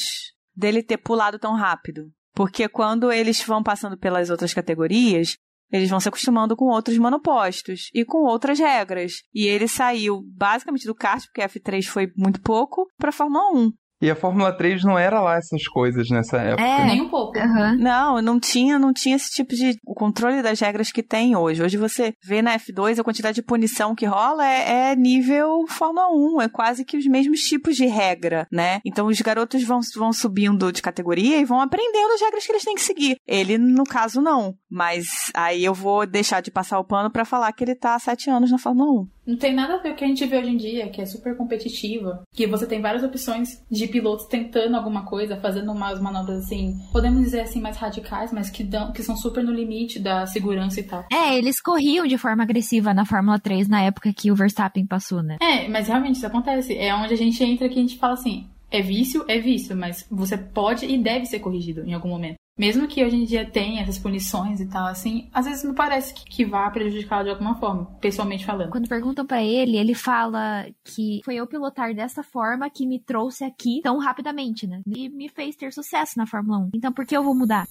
dele 0.56 0.84
ter 0.84 0.98
pulado 0.98 1.40
tão 1.40 1.54
rápido. 1.54 2.12
Porque 2.34 2.68
quando 2.68 3.12
eles 3.12 3.42
vão 3.44 3.64
passando 3.64 3.98
pelas 3.98 4.30
outras 4.30 4.54
categorias, 4.54 5.38
eles 5.72 5.90
vão 5.90 6.00
se 6.00 6.08
acostumando 6.08 6.56
com 6.56 6.66
outros 6.66 6.98
monopostos 6.98 7.90
e 7.94 8.06
com 8.06 8.20
outras 8.20 8.60
regras. 8.60 9.24
E 9.34 9.48
ele 9.48 9.68
saiu 9.68 10.22
basicamente 10.34 10.86
do 10.86 10.96
kart, 10.96 11.26
porque 11.26 11.42
F3 11.42 11.86
foi 11.86 12.12
muito 12.16 12.42
pouco, 12.42 12.88
para 12.98 13.12
Fórmula 13.12 13.52
1. 13.54 13.72
E 14.02 14.10
a 14.10 14.16
Fórmula 14.16 14.52
3 14.52 14.84
não 14.84 14.98
era 14.98 15.22
lá 15.22 15.38
essas 15.38 15.66
coisas 15.68 16.10
nessa 16.10 16.38
época. 16.38 16.64
É, 16.64 16.86
nem 16.86 17.02
um 17.02 17.10
pouco. 17.10 17.38
Uhum. 17.38 17.78
Não, 17.78 18.22
não 18.22 18.40
tinha, 18.40 18.78
não 18.78 18.94
tinha 18.94 19.16
esse 19.16 19.30
tipo 19.30 19.56
de 19.56 19.76
o 19.86 19.94
controle 19.94 20.42
das 20.42 20.60
regras 20.60 20.92
que 20.92 21.02
tem 21.02 21.36
hoje. 21.36 21.64
Hoje 21.64 21.78
você 21.78 22.14
vê 22.24 22.42
na 22.42 22.58
F2 22.58 23.00
a 23.00 23.04
quantidade 23.04 23.36
de 23.36 23.42
punição 23.42 23.96
que 23.96 24.06
rola 24.06 24.46
é, 24.46 24.92
é 24.92 24.96
nível 24.96 25.66
Fórmula 25.68 26.08
1, 26.12 26.42
é 26.42 26.50
quase 26.50 26.84
que 26.84 26.98
os 26.98 27.06
mesmos 27.08 27.42
tipos 27.42 27.76
de 27.76 27.86
regra, 27.86 28.48
né? 28.52 28.80
Então 28.86 29.08
os 29.08 29.20
garotos 29.22 29.64
vão, 29.64 29.80
vão 29.96 30.12
subindo 30.12 30.72
de 30.72 30.82
categoria 30.82 31.38
e 31.38 31.46
vão 31.46 31.62
aprendendo 31.62 32.14
as 32.14 32.22
regras 32.22 32.46
que 32.46 32.52
eles 32.52 32.64
têm 32.64 32.76
que 32.76 32.82
seguir. 32.82 33.18
Ele, 33.26 33.58
no 33.58 33.84
caso, 33.84 34.22
não. 34.22 34.56
Mas 34.70 35.06
aí 35.34 35.64
eu 35.64 35.74
vou 35.74 36.06
deixar 36.06 36.42
de 36.42 36.52
passar 36.52 36.80
o 36.80 36.86
pano 36.86 37.10
para 37.10 37.26
falar 37.26 37.52
que 37.54 37.64
ele 37.64 37.76
tá 37.76 37.96
há 37.96 38.00
sete 38.00 38.30
anos 38.30 38.52
na 38.52 38.58
Fórmula 38.58 39.04
1. 39.04 39.08
Não 39.26 39.38
tem 39.38 39.56
nada 39.56 39.76
a 39.76 39.78
ver 39.78 39.90
com 39.90 39.96
o 39.96 39.98
que 39.98 40.06
a 40.06 40.08
gente 40.08 40.26
vê 40.26 40.38
hoje 40.38 40.50
em 40.52 40.58
dia, 40.58 40.90
que 40.90 41.02
é 41.02 41.06
super 41.06 41.36
competitiva, 41.36 42.24
que 42.32 42.46
você 42.46 42.68
tem 42.68 42.80
várias 42.80 43.04
opções 43.04 43.64
de 43.72 43.85
pilotos 43.88 44.26
tentando 44.26 44.76
alguma 44.76 45.06
coisa, 45.06 45.38
fazendo 45.38 45.72
umas 45.72 46.00
manobras 46.00 46.46
assim, 46.46 46.80
podemos 46.92 47.22
dizer 47.22 47.42
assim, 47.42 47.62
mais 47.62 47.78
radicais, 47.78 48.32
mas 48.32 48.50
que, 48.50 48.64
dão, 48.64 48.92
que 48.92 49.04
são 49.04 49.16
super 49.16 49.44
no 49.44 49.52
limite 49.52 50.00
da 50.00 50.26
segurança 50.26 50.80
e 50.80 50.84
tal. 50.84 51.06
É, 51.12 51.38
eles 51.38 51.62
corriam 51.62 52.06
de 52.06 52.18
forma 52.18 52.44
agressiva 52.44 52.94
na 52.94 53.06
Fórmula 53.06 53.40
3 53.40 53.68
na 53.68 53.82
época 53.82 54.14
que 54.14 54.32
o 54.32 54.36
Verstappen 54.36 54.86
passou, 54.86 55.22
né? 55.22 55.38
É, 55.42 55.68
mas 55.68 55.88
realmente 55.88 56.18
isso 56.18 56.28
acontece. 56.28 56.78
É 56.78 56.94
onde 56.96 57.14
a 57.14 57.18
gente 57.18 57.44
entra 57.44 57.70
que 57.70 57.78
a 57.78 57.82
gente 57.82 57.98
fala 57.98 58.14
assim, 58.14 58.48
é 58.72 58.82
vício, 58.82 59.24
é 59.28 59.40
vício, 59.40 59.76
mas 59.76 60.06
você 60.10 60.38
pode 60.38 60.86
e 60.86 60.98
deve 60.98 61.26
ser 61.26 61.40
corrigido 61.40 61.84
em 61.86 61.94
algum 61.94 62.10
momento. 62.10 62.38
Mesmo 62.58 62.88
que 62.88 63.04
hoje 63.04 63.18
em 63.18 63.26
dia 63.26 63.46
tenha 63.46 63.82
essas 63.82 64.00
punições 64.00 64.62
e 64.62 64.66
tal, 64.66 64.88
assim, 64.88 65.30
às 65.34 65.46
vezes 65.46 65.66
me 65.66 65.76
parece 65.76 66.14
que, 66.14 66.24
que 66.24 66.46
vá 66.46 66.70
prejudicá-lo 66.70 67.26
de 67.26 67.32
alguma 67.32 67.60
forma, 67.60 67.84
pessoalmente 68.00 68.46
falando. 68.46 68.70
Quando 68.70 68.88
perguntam 68.88 69.26
para 69.26 69.44
ele, 69.44 69.76
ele 69.76 69.94
fala 69.94 70.66
que 70.82 71.20
foi 71.26 71.36
eu 71.36 71.46
pilotar 71.46 71.94
dessa 71.94 72.24
forma 72.24 72.70
que 72.70 72.88
me 72.88 72.98
trouxe 72.98 73.44
aqui 73.44 73.82
tão 73.84 74.00
rapidamente, 74.00 74.66
né? 74.66 74.82
E 74.88 75.10
me 75.10 75.28
fez 75.28 75.58
ter 75.58 75.74
sucesso 75.74 76.18
na 76.18 76.26
Fórmula 76.26 76.60
1. 76.60 76.70
Então 76.76 76.94
por 76.94 77.06
que 77.06 77.18
eu 77.18 77.24
vou 77.24 77.36
mudar? 77.36 77.68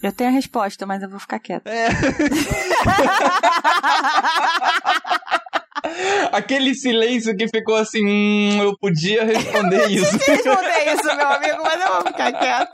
Eu 0.00 0.12
tenho 0.12 0.30
a 0.30 0.32
resposta, 0.32 0.86
mas 0.86 1.02
eu 1.02 1.10
vou 1.10 1.18
ficar 1.18 1.40
quieta. 1.40 1.68
É. 1.68 1.88
Aquele 6.32 6.74
silêncio 6.74 7.36
que 7.36 7.48
ficou 7.48 7.76
assim, 7.76 8.04
hum, 8.04 8.62
eu 8.62 8.76
podia 8.78 9.24
responder 9.24 9.82
eu 9.82 9.90
isso. 9.90 10.14
Eu 10.14 10.20
responder 10.20 10.94
isso, 10.94 11.16
meu 11.16 11.28
amigo, 11.28 11.62
mas 11.62 11.80
eu 11.80 11.92
vou 11.92 12.06
ficar 12.06 12.32
quieta. 12.32 12.70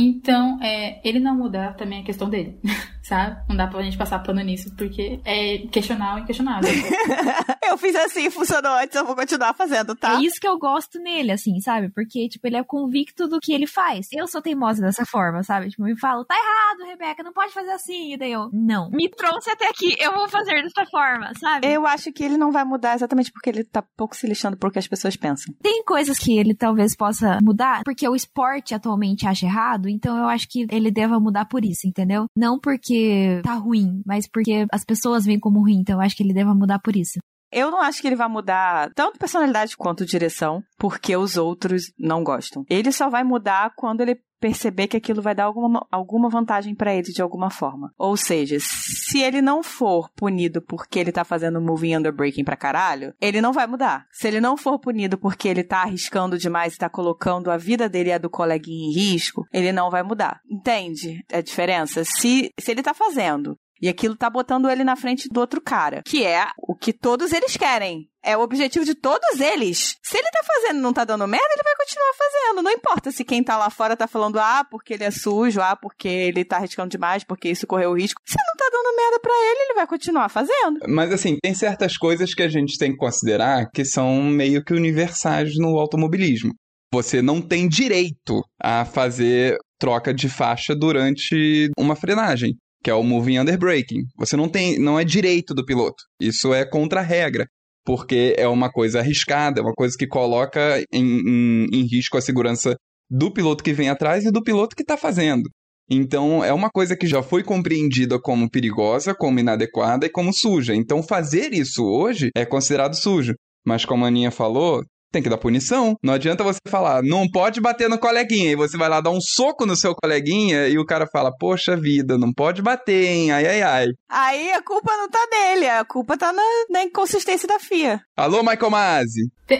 Então, 0.00 0.58
é, 0.62 1.00
ele 1.04 1.20
não 1.20 1.36
mudar 1.36 1.76
também 1.76 2.00
é 2.00 2.02
questão 2.02 2.28
dele 2.28 2.58
sabe? 3.06 3.36
Não 3.48 3.56
dá 3.56 3.66
pra 3.66 3.82
gente 3.82 3.96
passar 3.96 4.18
pano 4.18 4.40
nisso, 4.40 4.74
porque 4.76 5.20
é 5.24 5.58
questionável 5.70 6.18
e 6.18 6.22
inquestionável. 6.22 6.68
eu 7.68 7.78
fiz 7.78 7.94
assim, 7.94 8.30
funcionou 8.30 8.72
antes, 8.72 8.96
eu 8.96 9.04
vou 9.06 9.14
continuar 9.14 9.54
fazendo, 9.54 9.94
tá? 9.94 10.16
É 10.16 10.24
isso 10.24 10.40
que 10.40 10.48
eu 10.48 10.58
gosto 10.58 10.98
nele, 10.98 11.32
assim, 11.32 11.60
sabe? 11.60 11.88
Porque, 11.90 12.28
tipo, 12.28 12.46
ele 12.46 12.56
é 12.56 12.64
convicto 12.64 13.28
do 13.28 13.38
que 13.40 13.52
ele 13.52 13.66
faz. 13.66 14.08
Eu 14.12 14.26
sou 14.26 14.42
teimosa 14.42 14.82
dessa 14.82 15.06
forma, 15.06 15.42
sabe? 15.42 15.70
Tipo, 15.70 15.84
me 15.84 15.98
falo, 15.98 16.24
tá 16.24 16.34
errado, 16.34 16.88
Rebeca, 16.88 17.22
não 17.22 17.32
pode 17.32 17.52
fazer 17.52 17.70
assim. 17.70 18.14
E 18.14 18.16
daí 18.16 18.32
eu, 18.32 18.50
não. 18.52 18.90
Me 18.90 19.08
trouxe 19.08 19.50
até 19.50 19.68
aqui, 19.68 19.94
eu 19.98 20.12
vou 20.12 20.28
fazer 20.28 20.62
dessa 20.62 20.84
forma, 20.90 21.32
sabe? 21.38 21.66
Eu 21.66 21.86
acho 21.86 22.12
que 22.12 22.24
ele 22.24 22.36
não 22.36 22.50
vai 22.50 22.64
mudar 22.64 22.94
exatamente 22.94 23.30
porque 23.30 23.50
ele 23.50 23.64
tá 23.64 23.82
pouco 23.96 24.16
se 24.16 24.26
lixando 24.26 24.56
por 24.56 24.72
que 24.72 24.78
as 24.78 24.88
pessoas 24.88 25.16
pensam. 25.16 25.54
Tem 25.62 25.84
coisas 25.84 26.18
que 26.18 26.36
ele 26.36 26.54
talvez 26.54 26.96
possa 26.96 27.38
mudar, 27.42 27.82
porque 27.84 28.08
o 28.08 28.16
esporte 28.16 28.74
atualmente 28.74 29.26
acha 29.26 29.46
errado, 29.46 29.88
então 29.88 30.16
eu 30.16 30.28
acho 30.28 30.48
que 30.48 30.66
ele 30.70 30.90
deva 30.90 31.20
mudar 31.20 31.44
por 31.44 31.64
isso, 31.64 31.86
entendeu? 31.86 32.26
Não 32.36 32.58
porque 32.58 32.95
porque 32.96 33.40
tá 33.42 33.54
ruim, 33.54 34.02
mas 34.04 34.28
porque 34.28 34.66
as 34.72 34.84
pessoas 34.84 35.24
veem 35.24 35.38
como 35.38 35.60
ruim. 35.60 35.80
Então 35.80 35.96
eu 35.96 36.00
acho 36.00 36.16
que 36.16 36.22
ele 36.22 36.34
deve 36.34 36.52
mudar 36.54 36.78
por 36.78 36.96
isso. 36.96 37.18
Eu 37.52 37.70
não 37.70 37.80
acho 37.80 38.00
que 38.00 38.08
ele 38.08 38.16
vai 38.16 38.28
mudar 38.28 38.90
tanto 38.94 39.18
personalidade 39.18 39.76
quanto 39.76 40.04
direção, 40.04 40.62
porque 40.76 41.16
os 41.16 41.36
outros 41.36 41.92
não 41.98 42.24
gostam. 42.24 42.64
Ele 42.68 42.90
só 42.90 43.08
vai 43.08 43.22
mudar 43.22 43.72
quando 43.76 44.00
ele 44.00 44.20
perceber 44.40 44.86
que 44.86 44.96
aquilo 44.96 45.22
vai 45.22 45.34
dar 45.34 45.44
alguma, 45.44 45.86
alguma 45.90 46.28
vantagem 46.28 46.74
para 46.74 46.94
ele 46.94 47.12
de 47.12 47.22
alguma 47.22 47.50
forma. 47.50 47.92
Ou 47.98 48.16
seja, 48.16 48.58
se 48.60 49.20
ele 49.20 49.40
não 49.42 49.62
for 49.62 50.10
punido 50.10 50.60
porque 50.62 50.98
ele 50.98 51.12
tá 51.12 51.24
fazendo 51.24 51.60
moving 51.60 51.96
underbreaking 51.96 52.44
pra 52.44 52.56
caralho, 52.56 53.14
ele 53.20 53.40
não 53.40 53.52
vai 53.52 53.66
mudar. 53.66 54.06
Se 54.10 54.28
ele 54.28 54.40
não 54.40 54.56
for 54.56 54.78
punido 54.78 55.18
porque 55.18 55.48
ele 55.48 55.64
tá 55.64 55.82
arriscando 55.82 56.38
demais 56.38 56.74
e 56.74 56.78
tá 56.78 56.88
colocando 56.88 57.50
a 57.50 57.56
vida 57.56 57.88
dele 57.88 58.10
e 58.10 58.12
a 58.12 58.18
do 58.18 58.30
coleguinha 58.30 58.88
em 58.88 58.92
risco, 58.92 59.46
ele 59.52 59.72
não 59.72 59.90
vai 59.90 60.02
mudar. 60.02 60.40
Entende 60.50 61.24
a 61.32 61.40
diferença? 61.40 62.04
Se, 62.04 62.52
se 62.58 62.70
ele 62.70 62.82
tá 62.82 62.94
fazendo 62.94 63.58
e 63.80 63.88
aquilo 63.88 64.16
tá 64.16 64.30
botando 64.30 64.68
ele 64.68 64.84
na 64.84 64.96
frente 64.96 65.28
do 65.28 65.40
outro 65.40 65.60
cara, 65.60 66.02
que 66.04 66.24
é 66.24 66.46
o 66.58 66.74
que 66.74 66.92
todos 66.92 67.32
eles 67.32 67.56
querem. 67.56 68.08
É 68.24 68.36
o 68.36 68.40
objetivo 68.40 68.84
de 68.84 68.94
todos 68.94 69.38
eles. 69.38 69.94
Se 70.02 70.18
ele 70.18 70.28
tá 70.32 70.40
fazendo 70.44 70.78
e 70.78 70.82
não 70.82 70.92
tá 70.92 71.04
dando 71.04 71.28
merda, 71.28 71.46
ele 71.52 71.62
vai 71.62 71.76
continuar 71.76 72.12
fazendo. 72.18 72.62
Não 72.62 72.72
importa 72.72 73.12
se 73.12 73.24
quem 73.24 73.42
tá 73.42 73.56
lá 73.56 73.70
fora 73.70 73.96
tá 73.96 74.08
falando, 74.08 74.40
ah, 74.40 74.66
porque 74.68 74.94
ele 74.94 75.04
é 75.04 75.12
sujo, 75.12 75.60
ah, 75.60 75.76
porque 75.76 76.08
ele 76.08 76.44
tá 76.44 76.56
arriscando 76.56 76.88
demais, 76.88 77.22
porque 77.22 77.48
isso 77.48 77.68
correu 77.68 77.94
risco. 77.94 78.20
Se 78.26 78.36
não 78.36 78.56
tá 78.56 78.68
dando 78.72 78.96
merda 78.96 79.20
pra 79.20 79.32
ele, 79.32 79.60
ele 79.60 79.74
vai 79.74 79.86
continuar 79.86 80.28
fazendo. 80.28 80.80
Mas 80.88 81.12
assim, 81.12 81.36
tem 81.40 81.54
certas 81.54 81.96
coisas 81.96 82.34
que 82.34 82.42
a 82.42 82.48
gente 82.48 82.76
tem 82.78 82.90
que 82.90 82.96
considerar 82.96 83.70
que 83.72 83.84
são 83.84 84.20
meio 84.24 84.64
que 84.64 84.74
universais 84.74 85.56
no 85.56 85.78
automobilismo. 85.78 86.52
Você 86.92 87.22
não 87.22 87.40
tem 87.40 87.68
direito 87.68 88.42
a 88.60 88.84
fazer 88.84 89.56
troca 89.78 90.12
de 90.12 90.28
faixa 90.28 90.74
durante 90.74 91.70
uma 91.78 91.94
frenagem 91.94 92.56
que 92.86 92.90
é 92.90 92.94
o 92.94 93.02
moving 93.02 93.40
under 93.40 93.58
braking. 93.58 94.04
Você 94.16 94.36
não 94.36 94.48
tem, 94.48 94.78
não 94.78 94.96
é 94.96 95.02
direito 95.02 95.52
do 95.52 95.64
piloto. 95.64 96.04
Isso 96.20 96.54
é 96.54 96.64
contra 96.64 97.00
a 97.00 97.02
regra, 97.02 97.44
porque 97.84 98.32
é 98.38 98.46
uma 98.46 98.70
coisa 98.70 99.00
arriscada, 99.00 99.58
é 99.58 99.62
uma 99.64 99.74
coisa 99.74 99.96
que 99.98 100.06
coloca 100.06 100.80
em, 100.92 101.04
em, 101.04 101.66
em 101.72 101.82
risco 101.84 102.16
a 102.16 102.20
segurança 102.20 102.76
do 103.10 103.32
piloto 103.32 103.64
que 103.64 103.72
vem 103.72 103.88
atrás 103.88 104.24
e 104.24 104.30
do 104.30 104.40
piloto 104.40 104.76
que 104.76 104.82
está 104.82 104.96
fazendo. 104.96 105.50
Então, 105.90 106.44
é 106.44 106.52
uma 106.52 106.70
coisa 106.70 106.96
que 106.96 107.08
já 107.08 107.24
foi 107.24 107.42
compreendida 107.42 108.20
como 108.20 108.48
perigosa, 108.48 109.12
como 109.12 109.40
inadequada 109.40 110.06
e 110.06 110.10
como 110.10 110.32
suja. 110.32 110.72
Então, 110.72 111.02
fazer 111.02 111.52
isso 111.52 111.82
hoje 111.82 112.30
é 112.36 112.46
considerado 112.46 112.94
sujo. 112.94 113.34
Mas, 113.66 113.84
como 113.84 114.04
a 114.04 114.08
Aninha 114.08 114.30
falou, 114.30 114.84
tem 115.16 115.22
que 115.22 115.30
dar 115.30 115.38
punição. 115.38 115.96
Não 116.02 116.12
adianta 116.12 116.44
você 116.44 116.58
falar, 116.68 117.02
não 117.02 117.26
pode 117.26 117.58
bater 117.58 117.88
no 117.88 117.98
coleguinha, 117.98 118.52
e 118.52 118.56
você 118.56 118.76
vai 118.76 118.88
lá 118.88 119.00
dar 119.00 119.10
um 119.10 119.20
soco 119.20 119.64
no 119.64 119.74
seu 119.74 119.94
coleguinha 119.94 120.68
e 120.68 120.78
o 120.78 120.84
cara 120.84 121.06
fala, 121.10 121.32
poxa 121.38 121.74
vida, 121.74 122.18
não 122.18 122.32
pode 122.32 122.60
bater, 122.60 123.06
hein? 123.06 123.32
Ai, 123.32 123.46
ai, 123.46 123.62
ai. 123.62 123.86
Aí 124.10 124.52
a 124.52 124.62
culpa 124.62 124.94
não 124.94 125.08
tá 125.08 125.26
dele, 125.30 125.68
a 125.68 125.84
culpa 125.84 126.18
tá 126.18 126.32
na, 126.32 126.42
na 126.70 126.84
inconsistência 126.84 127.48
da 127.48 127.58
FIA. 127.58 128.00
Alô, 128.14 128.42
Michael 128.42 128.70
Masi. 128.70 129.30
Te... 129.46 129.58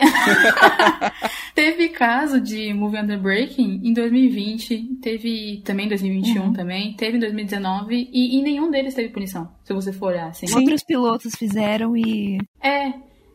teve 1.55 1.89
caso 1.89 2.39
de 2.39 2.75
Movie 2.75 2.99
Under 2.99 3.21
Breaking 3.21 3.81
em 3.83 3.95
2020, 3.95 4.99
teve 5.01 5.63
também 5.65 5.87
em 5.87 5.89
2021 5.89 6.43
uhum. 6.43 6.53
também, 6.53 6.95
teve 6.97 7.17
em 7.17 7.21
2019 7.21 8.11
e, 8.13 8.39
e 8.39 8.43
nenhum 8.43 8.71
deles 8.71 8.95
teve 8.95 9.09
punição, 9.09 9.49
se 9.65 9.73
você 9.73 9.91
for 9.91 10.09
olhar 10.09 10.29
assim. 10.29 10.47
Sim. 10.47 10.57
Outros 10.57 10.83
pilotos 10.85 11.35
fizeram 11.35 11.97
e... 11.97 12.39
É, 12.63 12.93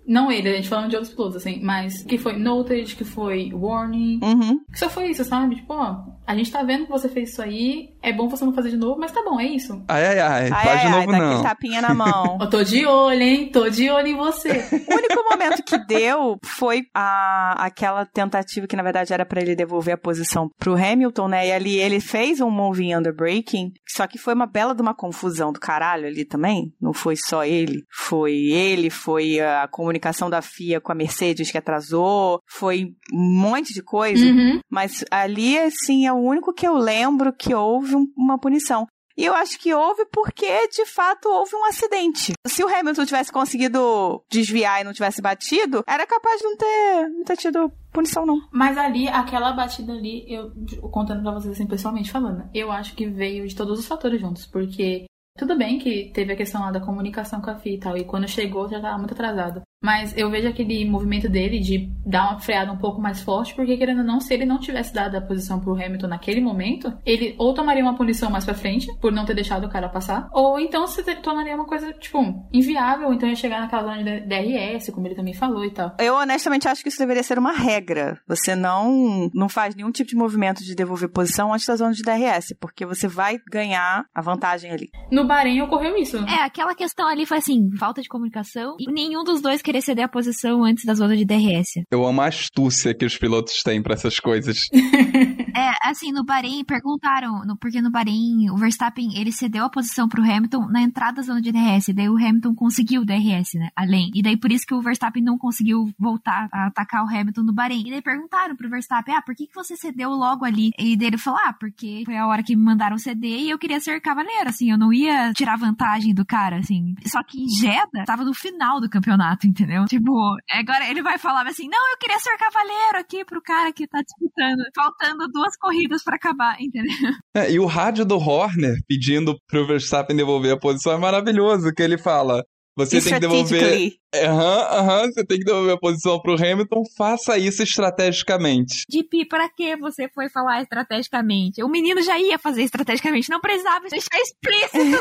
não 0.08 0.32
ele, 0.32 0.50
a 0.50 0.54
gente 0.54 0.70
falando 0.70 0.90
de 0.90 0.96
outros 0.96 1.14
pilotos, 1.14 1.38
assim, 1.38 1.60
mas 1.62 2.04
que 2.04 2.18
foi 2.18 2.38
noted, 2.38 2.96
que 2.96 3.04
foi 3.04 3.52
warning. 3.54 4.20
Uhum. 4.24 4.60
Que 4.72 4.80
só 4.80 4.90
foi 4.90 5.10
isso, 5.10 5.24
sabe? 5.24 5.56
Tipo, 5.56 5.74
ó, 5.74 6.04
a 6.26 6.36
gente 6.36 6.52
tá 6.52 6.64
vendo 6.64 6.86
que 6.86 6.92
você 6.92 7.08
fez 7.08 7.32
isso 7.32 7.42
aí, 7.42 7.90
é 8.02 8.12
bom 8.12 8.28
você 8.28 8.44
não 8.46 8.54
fazer 8.54 8.70
de 8.70 8.78
novo, 8.78 9.00
mas 9.00 9.12
tá 9.12 9.22
bom, 9.24 9.40
é 9.40 9.46
isso. 9.46 9.82
Ai, 9.88 10.06
ai, 10.06 10.20
ai, 10.20 10.50
ai 10.52 10.66
faz 10.66 10.82
de 10.82 10.90
novo 10.90 11.12
ai, 11.12 11.20
não. 11.20 11.42
Tá 11.42 11.50
tapinha 11.50 11.82
na 11.82 11.94
mão. 11.94 12.38
Eu 12.42 12.50
tô 12.50 12.64
de 12.64 12.86
olho, 12.86 13.22
hein? 13.22 13.50
Tô 13.52 13.70
de 13.70 13.90
olho 13.90 14.08
em 14.08 14.16
você. 14.16 14.50
o 14.50 14.96
único 14.96 15.24
momento 15.30 15.64
que 15.64 15.78
deu 15.78 16.38
foi 16.44 16.84
a, 16.94 17.66
aquela 17.66 18.06
tentativa 18.06 18.68
que, 18.68 18.76
na 18.76 18.84
verdade, 18.84 19.14
era 19.14 19.26
para 19.26 19.42
ele 19.42 19.56
devolver 19.56 19.94
a 19.94 19.98
posição 19.98 20.50
pro 20.58 20.76
Hamilton, 20.76 21.28
né? 21.28 21.48
E 21.48 21.52
ali 21.52 21.80
ele 21.80 22.00
fez 22.00 22.42
um 22.42 22.50
moving 22.50 22.96
under 22.96 23.16
braking, 23.16 23.72
só 23.88 24.08
que 24.08 24.18
foi 24.18 24.34
uma 24.34 24.48
bela 24.48 24.74
de 24.74 24.82
uma 24.82 24.96
confusão 24.96 25.52
do 25.52 25.60
caralho 25.60 26.08
ali 26.08 26.26
também. 26.26 26.74
Não 26.82 26.94
foi 26.94 27.16
só 27.16 27.44
ele. 27.44 27.84
Foi 27.92 28.34
ele, 28.34 28.90
foi 28.90 29.40
a 29.40 29.68
comunicação 29.92 30.30
da 30.30 30.42
FIA 30.42 30.80
com 30.80 30.92
a 30.92 30.96
Mercedes 30.96 31.52
que 31.52 31.58
atrasou, 31.58 32.40
foi 32.48 32.96
um 33.14 33.42
monte 33.42 33.74
de 33.74 33.84
coisa. 33.84 34.26
Uhum. 34.26 34.60
Mas 34.70 35.04
ali, 35.12 35.58
assim, 35.60 36.08
é 36.08 36.14
o 36.14 36.18
único 36.18 36.54
que 36.54 36.66
eu 36.66 36.76
lembro 36.76 37.34
que 37.34 37.54
houve 37.54 37.94
uma 38.16 38.40
punição. 38.40 38.88
E 39.18 39.26
eu 39.26 39.36
acho 39.36 39.60
que 39.60 39.74
houve 39.74 40.06
porque, 40.06 40.68
de 40.70 40.86
fato, 40.86 41.28
houve 41.28 41.54
um 41.56 41.66
acidente. 41.66 42.32
Se 42.48 42.64
o 42.64 42.68
Hamilton 42.68 43.06
tivesse 43.06 43.32
conseguido 43.32 44.24
desviar 44.32 44.80
e 44.80 44.84
não 44.86 44.94
tivesse 44.94 45.22
batido, 45.22 45.84
era 45.86 46.08
capaz 46.08 46.40
de 46.40 46.46
não 46.46 46.56
ter, 46.56 47.10
não 47.10 47.24
ter 47.26 47.38
tido 47.38 47.72
punição, 47.92 48.26
não. 48.26 48.40
Mas 48.52 48.78
ali, 48.78 49.10
aquela 49.10 49.52
batida 49.52 49.92
ali, 49.92 50.26
eu 50.28 50.52
contando 50.90 51.22
pra 51.22 51.34
vocês 51.34 51.54
assim, 51.54 51.68
pessoalmente 51.68 52.10
falando, 52.10 52.50
eu 52.54 52.72
acho 52.72 52.96
que 52.96 53.06
veio 53.06 53.46
de 53.46 53.56
todos 53.56 53.78
os 53.80 53.86
fatores 53.86 54.22
juntos. 54.22 54.46
Porque 54.46 55.06
tudo 55.38 55.58
bem 55.58 55.80
que 55.80 56.12
teve 56.14 56.34
a 56.34 56.36
questão 56.36 56.62
lá 56.62 56.72
da 56.72 56.80
comunicação 56.80 57.42
com 57.42 57.50
a 57.50 57.56
FIA 57.56 57.74
e 57.74 57.80
tal, 57.80 57.98
e 57.98 58.04
quando 58.04 58.28
chegou 58.28 58.70
já 58.70 58.80
tava 58.80 58.98
muito 58.98 59.14
atrasado. 59.14 59.62
Mas 59.84 60.16
eu 60.16 60.30
vejo 60.30 60.48
aquele 60.48 60.86
movimento 60.86 61.28
dele 61.28 61.60
de 61.60 61.90
dar 62.06 62.30
uma 62.30 62.40
freada 62.40 62.72
um 62.72 62.78
pouco 62.78 63.02
mais 63.02 63.22
forte, 63.22 63.56
porque 63.56 63.76
querendo 63.78 64.00
ou 64.00 64.04
não, 64.04 64.20
se 64.20 64.32
ele 64.32 64.46
não 64.46 64.60
tivesse 64.60 64.94
dado 64.94 65.16
a 65.16 65.22
posição 65.22 65.60
pro 65.60 65.74
Hamilton 65.74 66.08
naquele 66.08 66.40
momento, 66.40 66.94
ele 67.04 67.34
ou 67.40 67.54
tomaria 67.54 67.82
uma 67.82 67.96
punição 67.98 68.30
mais 68.30 68.46
pra 68.46 68.54
frente, 68.54 68.88
por 69.00 69.12
não 69.12 69.26
ter 69.26 69.34
deixado 69.34 69.66
o 69.66 69.70
cara 69.70 69.90
passar, 69.90 70.30
ou 70.32 70.60
então 70.60 70.86
se 70.86 71.04
tornaria 71.16 71.56
uma 71.56 71.66
coisa, 71.66 71.92
tipo, 71.94 72.20
inviável, 72.54 73.12
então 73.12 73.28
ia 73.28 73.36
chegar 73.36 73.60
naquela 73.60 73.84
zona 73.84 74.04
de 74.04 74.22
DRS, 74.22 74.92
como 74.92 75.08
ele 75.08 75.16
também 75.16 75.34
falou 75.34 75.66
e 75.66 75.72
tal. 75.72 75.96
Eu 75.98 76.14
honestamente 76.16 76.68
acho 76.68 76.84
que 76.84 76.90
isso 76.90 77.00
deveria 77.00 77.24
ser 77.24 77.40
uma 77.40 77.52
regra. 77.52 78.20
Você 78.28 78.56
não, 78.56 79.32
não 79.34 79.50
faz 79.50 79.74
nenhum 79.74 79.92
tipo 79.92 80.12
de 80.12 80.16
movimento 80.16 80.64
de 80.64 80.76
devolver 80.76 81.10
posição 81.10 81.52
antes 81.52 81.66
da 81.66 81.76
zona 81.76 81.94
de 81.94 82.04
DRS, 82.04 82.56
porque 82.60 82.86
você 82.86 83.08
vai 83.08 83.40
ganhar 83.50 84.06
a 84.14 84.22
vantagem 84.22 84.72
ali. 84.72 84.90
No 85.12 85.21
Bahrein 85.26 85.62
ocorreu 85.62 85.98
isso. 85.98 86.18
É, 86.18 86.44
aquela 86.44 86.76
questão 86.76 87.08
ali 87.08 87.26
foi 87.26 87.38
assim, 87.38 87.70
falta 87.78 88.02
de 88.02 88.10
comunicação, 88.10 88.76
e 88.80 88.92
nenhum 88.92 89.24
dos 89.24 89.42
dois 89.42 89.62
querer 89.62 89.82
ceder 89.82 90.06
a 90.06 90.10
posição 90.10 90.64
antes 90.64 90.86
da 90.86 90.94
zona 90.94 91.16
de 91.16 91.26
DRS. 91.26 91.84
Eu 91.90 92.06
amo 92.06 92.22
a 92.22 92.28
astúcia 92.28 92.94
que 92.94 93.06
os 93.06 93.18
pilotos 93.18 93.62
têm 93.64 93.82
para 93.82 93.94
essas 93.94 94.20
coisas. 94.20 94.68
é, 95.56 95.72
assim, 95.84 96.12
no 96.12 96.24
Bahrein 96.24 96.64
perguntaram, 96.64 97.46
no, 97.46 97.58
porque 97.58 97.82
no 97.82 97.92
Bahrein 97.92 98.50
o 98.52 98.58
Verstappen 98.58 99.18
ele 99.20 99.32
cedeu 99.32 99.66
a 99.66 99.70
posição 99.70 100.08
pro 100.08 100.24
Hamilton 100.24 100.68
na 100.68 100.82
entrada 100.82 101.18
da 101.18 101.22
zona 101.22 101.42
de 101.42 101.52
DRS, 101.52 101.94
daí 101.94 102.10
o 102.10 102.18
Hamilton 102.18 102.56
conseguiu 102.56 103.02
o 103.02 103.06
DRS, 103.06 103.54
né, 103.56 103.70
além. 103.76 104.12
E 104.14 104.22
daí 104.22 104.38
por 104.38 104.52
isso 104.52 104.66
que 104.66 104.74
o 104.74 104.82
Verstappen 104.82 105.24
não 105.24 105.38
conseguiu 105.38 105.90
voltar 105.98 106.48
a 106.52 106.68
atacar 106.68 107.04
o 107.04 107.08
Hamilton 107.08 107.44
no 107.44 107.54
Bahrein. 107.54 107.88
E 107.88 107.92
daí 107.92 108.02
perguntaram 108.02 108.56
pro 108.56 108.70
Verstappen, 108.70 109.16
ah, 109.16 109.22
por 109.22 109.36
que, 109.36 109.48
que 109.48 109.56
você 109.56 109.76
cedeu 109.76 110.10
logo 110.12 110.46
ali? 110.46 110.72
E 110.78 110.96
daí 110.96 111.08
ele 111.08 111.18
falou, 111.18 111.40
ah, 111.44 111.54
porque 111.54 112.04
foi 112.06 112.18
a 112.18 112.28
hora 112.28 112.44
que 112.44 112.56
me 112.56 112.64
mandaram 112.64 112.98
ceder 112.98 113.40
e 113.40 113.50
eu 113.50 113.60
queria 113.60 113.80
ser 113.80 114.02
cavaleiro, 114.02 114.50
assim, 114.50 114.72
eu 114.72 114.78
não 114.78 114.94
ia 114.94 115.11
tirar 115.36 115.58
vantagem 115.58 116.14
do 116.14 116.26
cara, 116.26 116.58
assim. 116.58 116.96
Só 117.06 117.24
que 117.24 117.46
Jeddah 117.48 118.06
tava 118.06 118.24
no 118.24 118.34
final 118.34 118.80
do 118.80 118.90
campeonato, 118.90 119.48
entendeu? 119.48 119.86
Tipo, 119.86 120.12
agora 120.52 120.90
ele 120.90 121.02
vai 121.02 121.18
falar 121.18 121.48
assim: 121.48 121.68
não, 121.68 121.92
eu 121.92 121.98
queria 121.98 122.20
ser 122.20 122.38
cavaleiro 122.38 122.98
aqui 123.00 123.26
pro 123.26 123.42
cara 123.42 123.72
que 123.72 123.88
tá 123.88 124.00
disputando, 124.02 124.64
faltando 124.76 125.28
duas 125.32 125.56
corridas 125.58 126.04
para 126.04 126.16
acabar, 126.16 126.56
entendeu? 126.60 126.92
É, 127.36 127.52
e 127.52 127.60
o 127.60 127.66
rádio 127.66 128.06
do 128.06 128.18
Horner 128.18 128.76
pedindo 128.88 129.38
pro 129.48 129.66
Verstappen 129.66 130.16
devolver 130.16 130.54
a 130.54 130.60
posição 130.60 130.94
é 130.94 130.98
maravilhoso, 130.98 131.72
que 131.74 131.82
ele 131.82 131.98
fala. 131.98 132.44
Você 132.78 133.02
tem 133.02 133.14
que 133.14 133.20
devolver. 133.20 133.94
Aham, 134.16 134.62
aham, 134.80 135.08
você 135.08 135.26
tem 135.26 135.38
que 135.40 135.44
devolver 135.44 135.74
a 135.74 135.78
posição 135.78 136.22
pro 136.22 136.36
Hamilton, 136.36 136.84
faça 136.98 137.38
isso 137.38 137.62
estrategicamente. 137.64 138.84
DP, 138.90 139.26
pra 139.26 139.50
que 139.50 139.76
você 139.76 140.10
foi 140.14 140.30
falar 140.30 140.62
estrategicamente? 140.62 141.64
O 141.64 141.68
menino 141.68 142.02
já 142.02 142.18
ia 142.18 142.40
fazer 142.40 142.64
estrategicamente, 142.64 143.30
não 143.30 143.42
precisava 143.42 143.88
deixar 143.90 144.18
explícito 144.20 144.98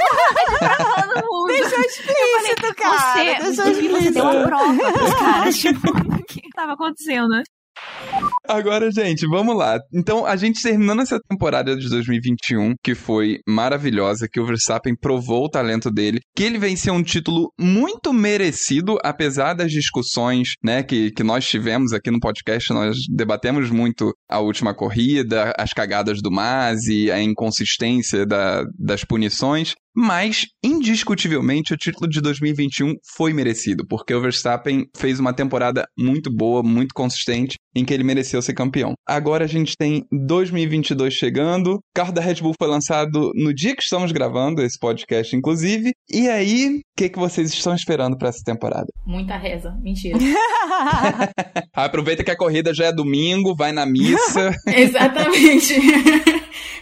pra 0.59 0.77
todo 0.77 1.27
mundo. 1.27 1.47
Deixou 1.47 1.81
explícito, 1.81 2.75
cara. 2.77 3.12
Você, 3.12 3.45
deixou 3.45 3.66
explícito. 3.68 4.03
você 4.03 4.11
deu 4.11 4.25
uma 4.25 4.47
prova 4.47 4.93
pros 4.93 5.14
caras, 5.18 5.57
tipo, 5.57 5.91
o 5.91 6.25
que 6.25 6.51
tava 6.55 6.73
acontecendo? 6.73 7.43
Agora, 8.49 8.91
gente, 8.91 9.26
vamos 9.26 9.57
lá. 9.57 9.78
Então, 9.93 10.24
a 10.24 10.34
gente 10.34 10.62
terminando 10.62 11.03
essa 11.03 11.20
temporada 11.28 11.76
de 11.76 11.88
2021, 11.88 12.74
que 12.82 12.95
foi 12.95 13.38
maravilhosa, 13.47 14.28
que 14.30 14.41
o 14.41 14.47
Verstappen 14.47 14.95
provou 14.99 15.45
o 15.45 15.49
talento 15.49 15.91
dele, 15.91 16.20
que 16.34 16.45
ele 16.45 16.59
venceu 16.59 16.95
um 16.95 17.03
título 17.03 17.53
muito 17.61 18.12
merecido, 18.12 18.99
apesar 19.05 19.55
das 19.55 19.70
discussões, 19.70 20.55
né, 20.64 20.82
que, 20.82 21.11
que 21.11 21.22
nós 21.22 21.47
tivemos 21.47 21.93
aqui 21.93 22.11
no 22.11 22.18
podcast, 22.18 22.72
nós 22.72 22.97
debatemos 23.14 23.70
muito 23.70 24.12
a 24.28 24.41
última 24.41 24.74
corrida, 24.74 25.53
as 25.59 25.72
cagadas 25.72 26.20
do 26.22 26.30
Masi, 26.30 27.11
a 27.11 27.20
inconsistência 27.20 28.24
da, 28.24 28.64
das 28.78 29.05
punições, 29.05 29.74
mas, 30.01 30.46
indiscutivelmente, 30.64 31.74
o 31.74 31.76
título 31.76 32.09
de 32.09 32.20
2021 32.20 32.94
foi 33.14 33.32
merecido, 33.32 33.86
porque 33.86 34.14
o 34.14 34.20
Verstappen 34.20 34.86
fez 34.96 35.20
uma 35.20 35.32
temporada 35.32 35.86
muito 35.98 36.34
boa, 36.34 36.62
muito 36.62 36.94
consistente, 36.94 37.57
em 37.74 37.84
que 37.84 37.92
ele 37.92 38.03
mereceu 38.03 38.40
ser 38.40 38.55
campeão. 38.55 38.94
Agora 39.07 39.44
a 39.44 39.48
gente 39.48 39.74
tem 39.78 40.05
2022 40.11 41.12
chegando, 41.14 41.74
o 41.74 41.80
carro 41.94 42.12
da 42.12 42.20
Red 42.20 42.36
Bull 42.36 42.55
foi 42.59 42.68
lançado 42.68 43.30
no 43.34 43.55
dia 43.55 43.76
que 43.76 43.82
estamos 43.82 44.11
gravando 44.11 44.62
esse 44.62 44.78
podcast, 44.78 45.36
inclusive. 45.36 45.92
E 46.11 46.28
aí, 46.28 46.78
o 46.78 46.80
que, 46.96 47.09
que 47.09 47.18
vocês 47.18 47.53
estão 47.53 47.74
esperando 47.74 48.16
para 48.16 48.30
essa 48.30 48.42
temporada? 48.44 48.86
Muita 49.07 49.36
reza, 49.36 49.76
mentira. 49.82 50.18
Aproveita 51.74 52.24
que 52.24 52.30
a 52.30 52.36
corrida 52.36 52.72
já 52.74 52.86
é 52.86 52.92
domingo, 52.92 53.55
vai 53.55 53.72
na 53.72 53.86
missa. 53.86 54.51
Exatamente. 54.66 55.74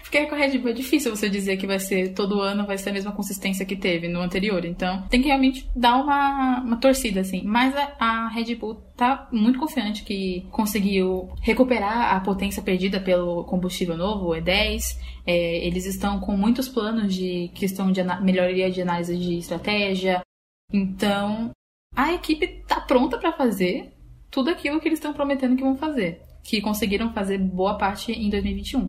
Porque 0.08 0.24
com 0.24 0.34
a 0.34 0.38
Red 0.38 0.56
Bull 0.56 0.70
é 0.70 0.72
difícil 0.72 1.14
você 1.14 1.28
dizer 1.28 1.58
que 1.58 1.66
vai 1.66 1.78
ser 1.78 2.14
todo 2.14 2.40
ano, 2.40 2.66
vai 2.66 2.78
ser 2.78 2.88
a 2.88 2.92
mesma 2.94 3.12
consistência 3.12 3.66
que 3.66 3.76
teve 3.76 4.08
no 4.08 4.20
anterior. 4.20 4.64
Então, 4.64 5.02
tem 5.08 5.20
que 5.20 5.28
realmente 5.28 5.68
dar 5.76 5.96
uma, 5.96 6.62
uma 6.62 6.76
torcida, 6.78 7.20
assim. 7.20 7.42
Mas 7.44 7.76
a, 7.76 7.94
a 7.98 8.28
Red 8.28 8.54
Bull 8.54 8.76
tá 8.96 9.28
muito 9.30 9.58
confiante 9.58 10.04
que 10.04 10.46
conseguiu 10.50 11.28
recuperar 11.42 12.14
a 12.14 12.20
potência 12.20 12.62
perdida 12.62 12.98
pelo 12.98 13.44
combustível 13.44 13.98
novo, 13.98 14.30
o 14.30 14.34
E10. 14.34 14.96
É, 15.26 15.66
eles 15.66 15.84
estão 15.84 16.18
com 16.20 16.34
muitos 16.34 16.70
planos 16.70 17.14
de 17.14 17.50
questão 17.54 17.92
de 17.92 18.02
melhoria 18.22 18.70
de 18.70 18.80
análise 18.80 19.14
de 19.14 19.36
estratégia. 19.36 20.22
Então, 20.72 21.50
a 21.94 22.14
equipe 22.14 22.64
tá 22.66 22.80
pronta 22.80 23.18
para 23.18 23.32
fazer 23.32 23.92
tudo 24.30 24.48
aquilo 24.48 24.80
que 24.80 24.88
eles 24.88 24.98
estão 24.98 25.12
prometendo 25.12 25.54
que 25.54 25.62
vão 25.62 25.76
fazer, 25.76 26.22
que 26.42 26.62
conseguiram 26.62 27.12
fazer 27.12 27.36
boa 27.36 27.76
parte 27.76 28.10
em 28.10 28.30
2021. 28.30 28.86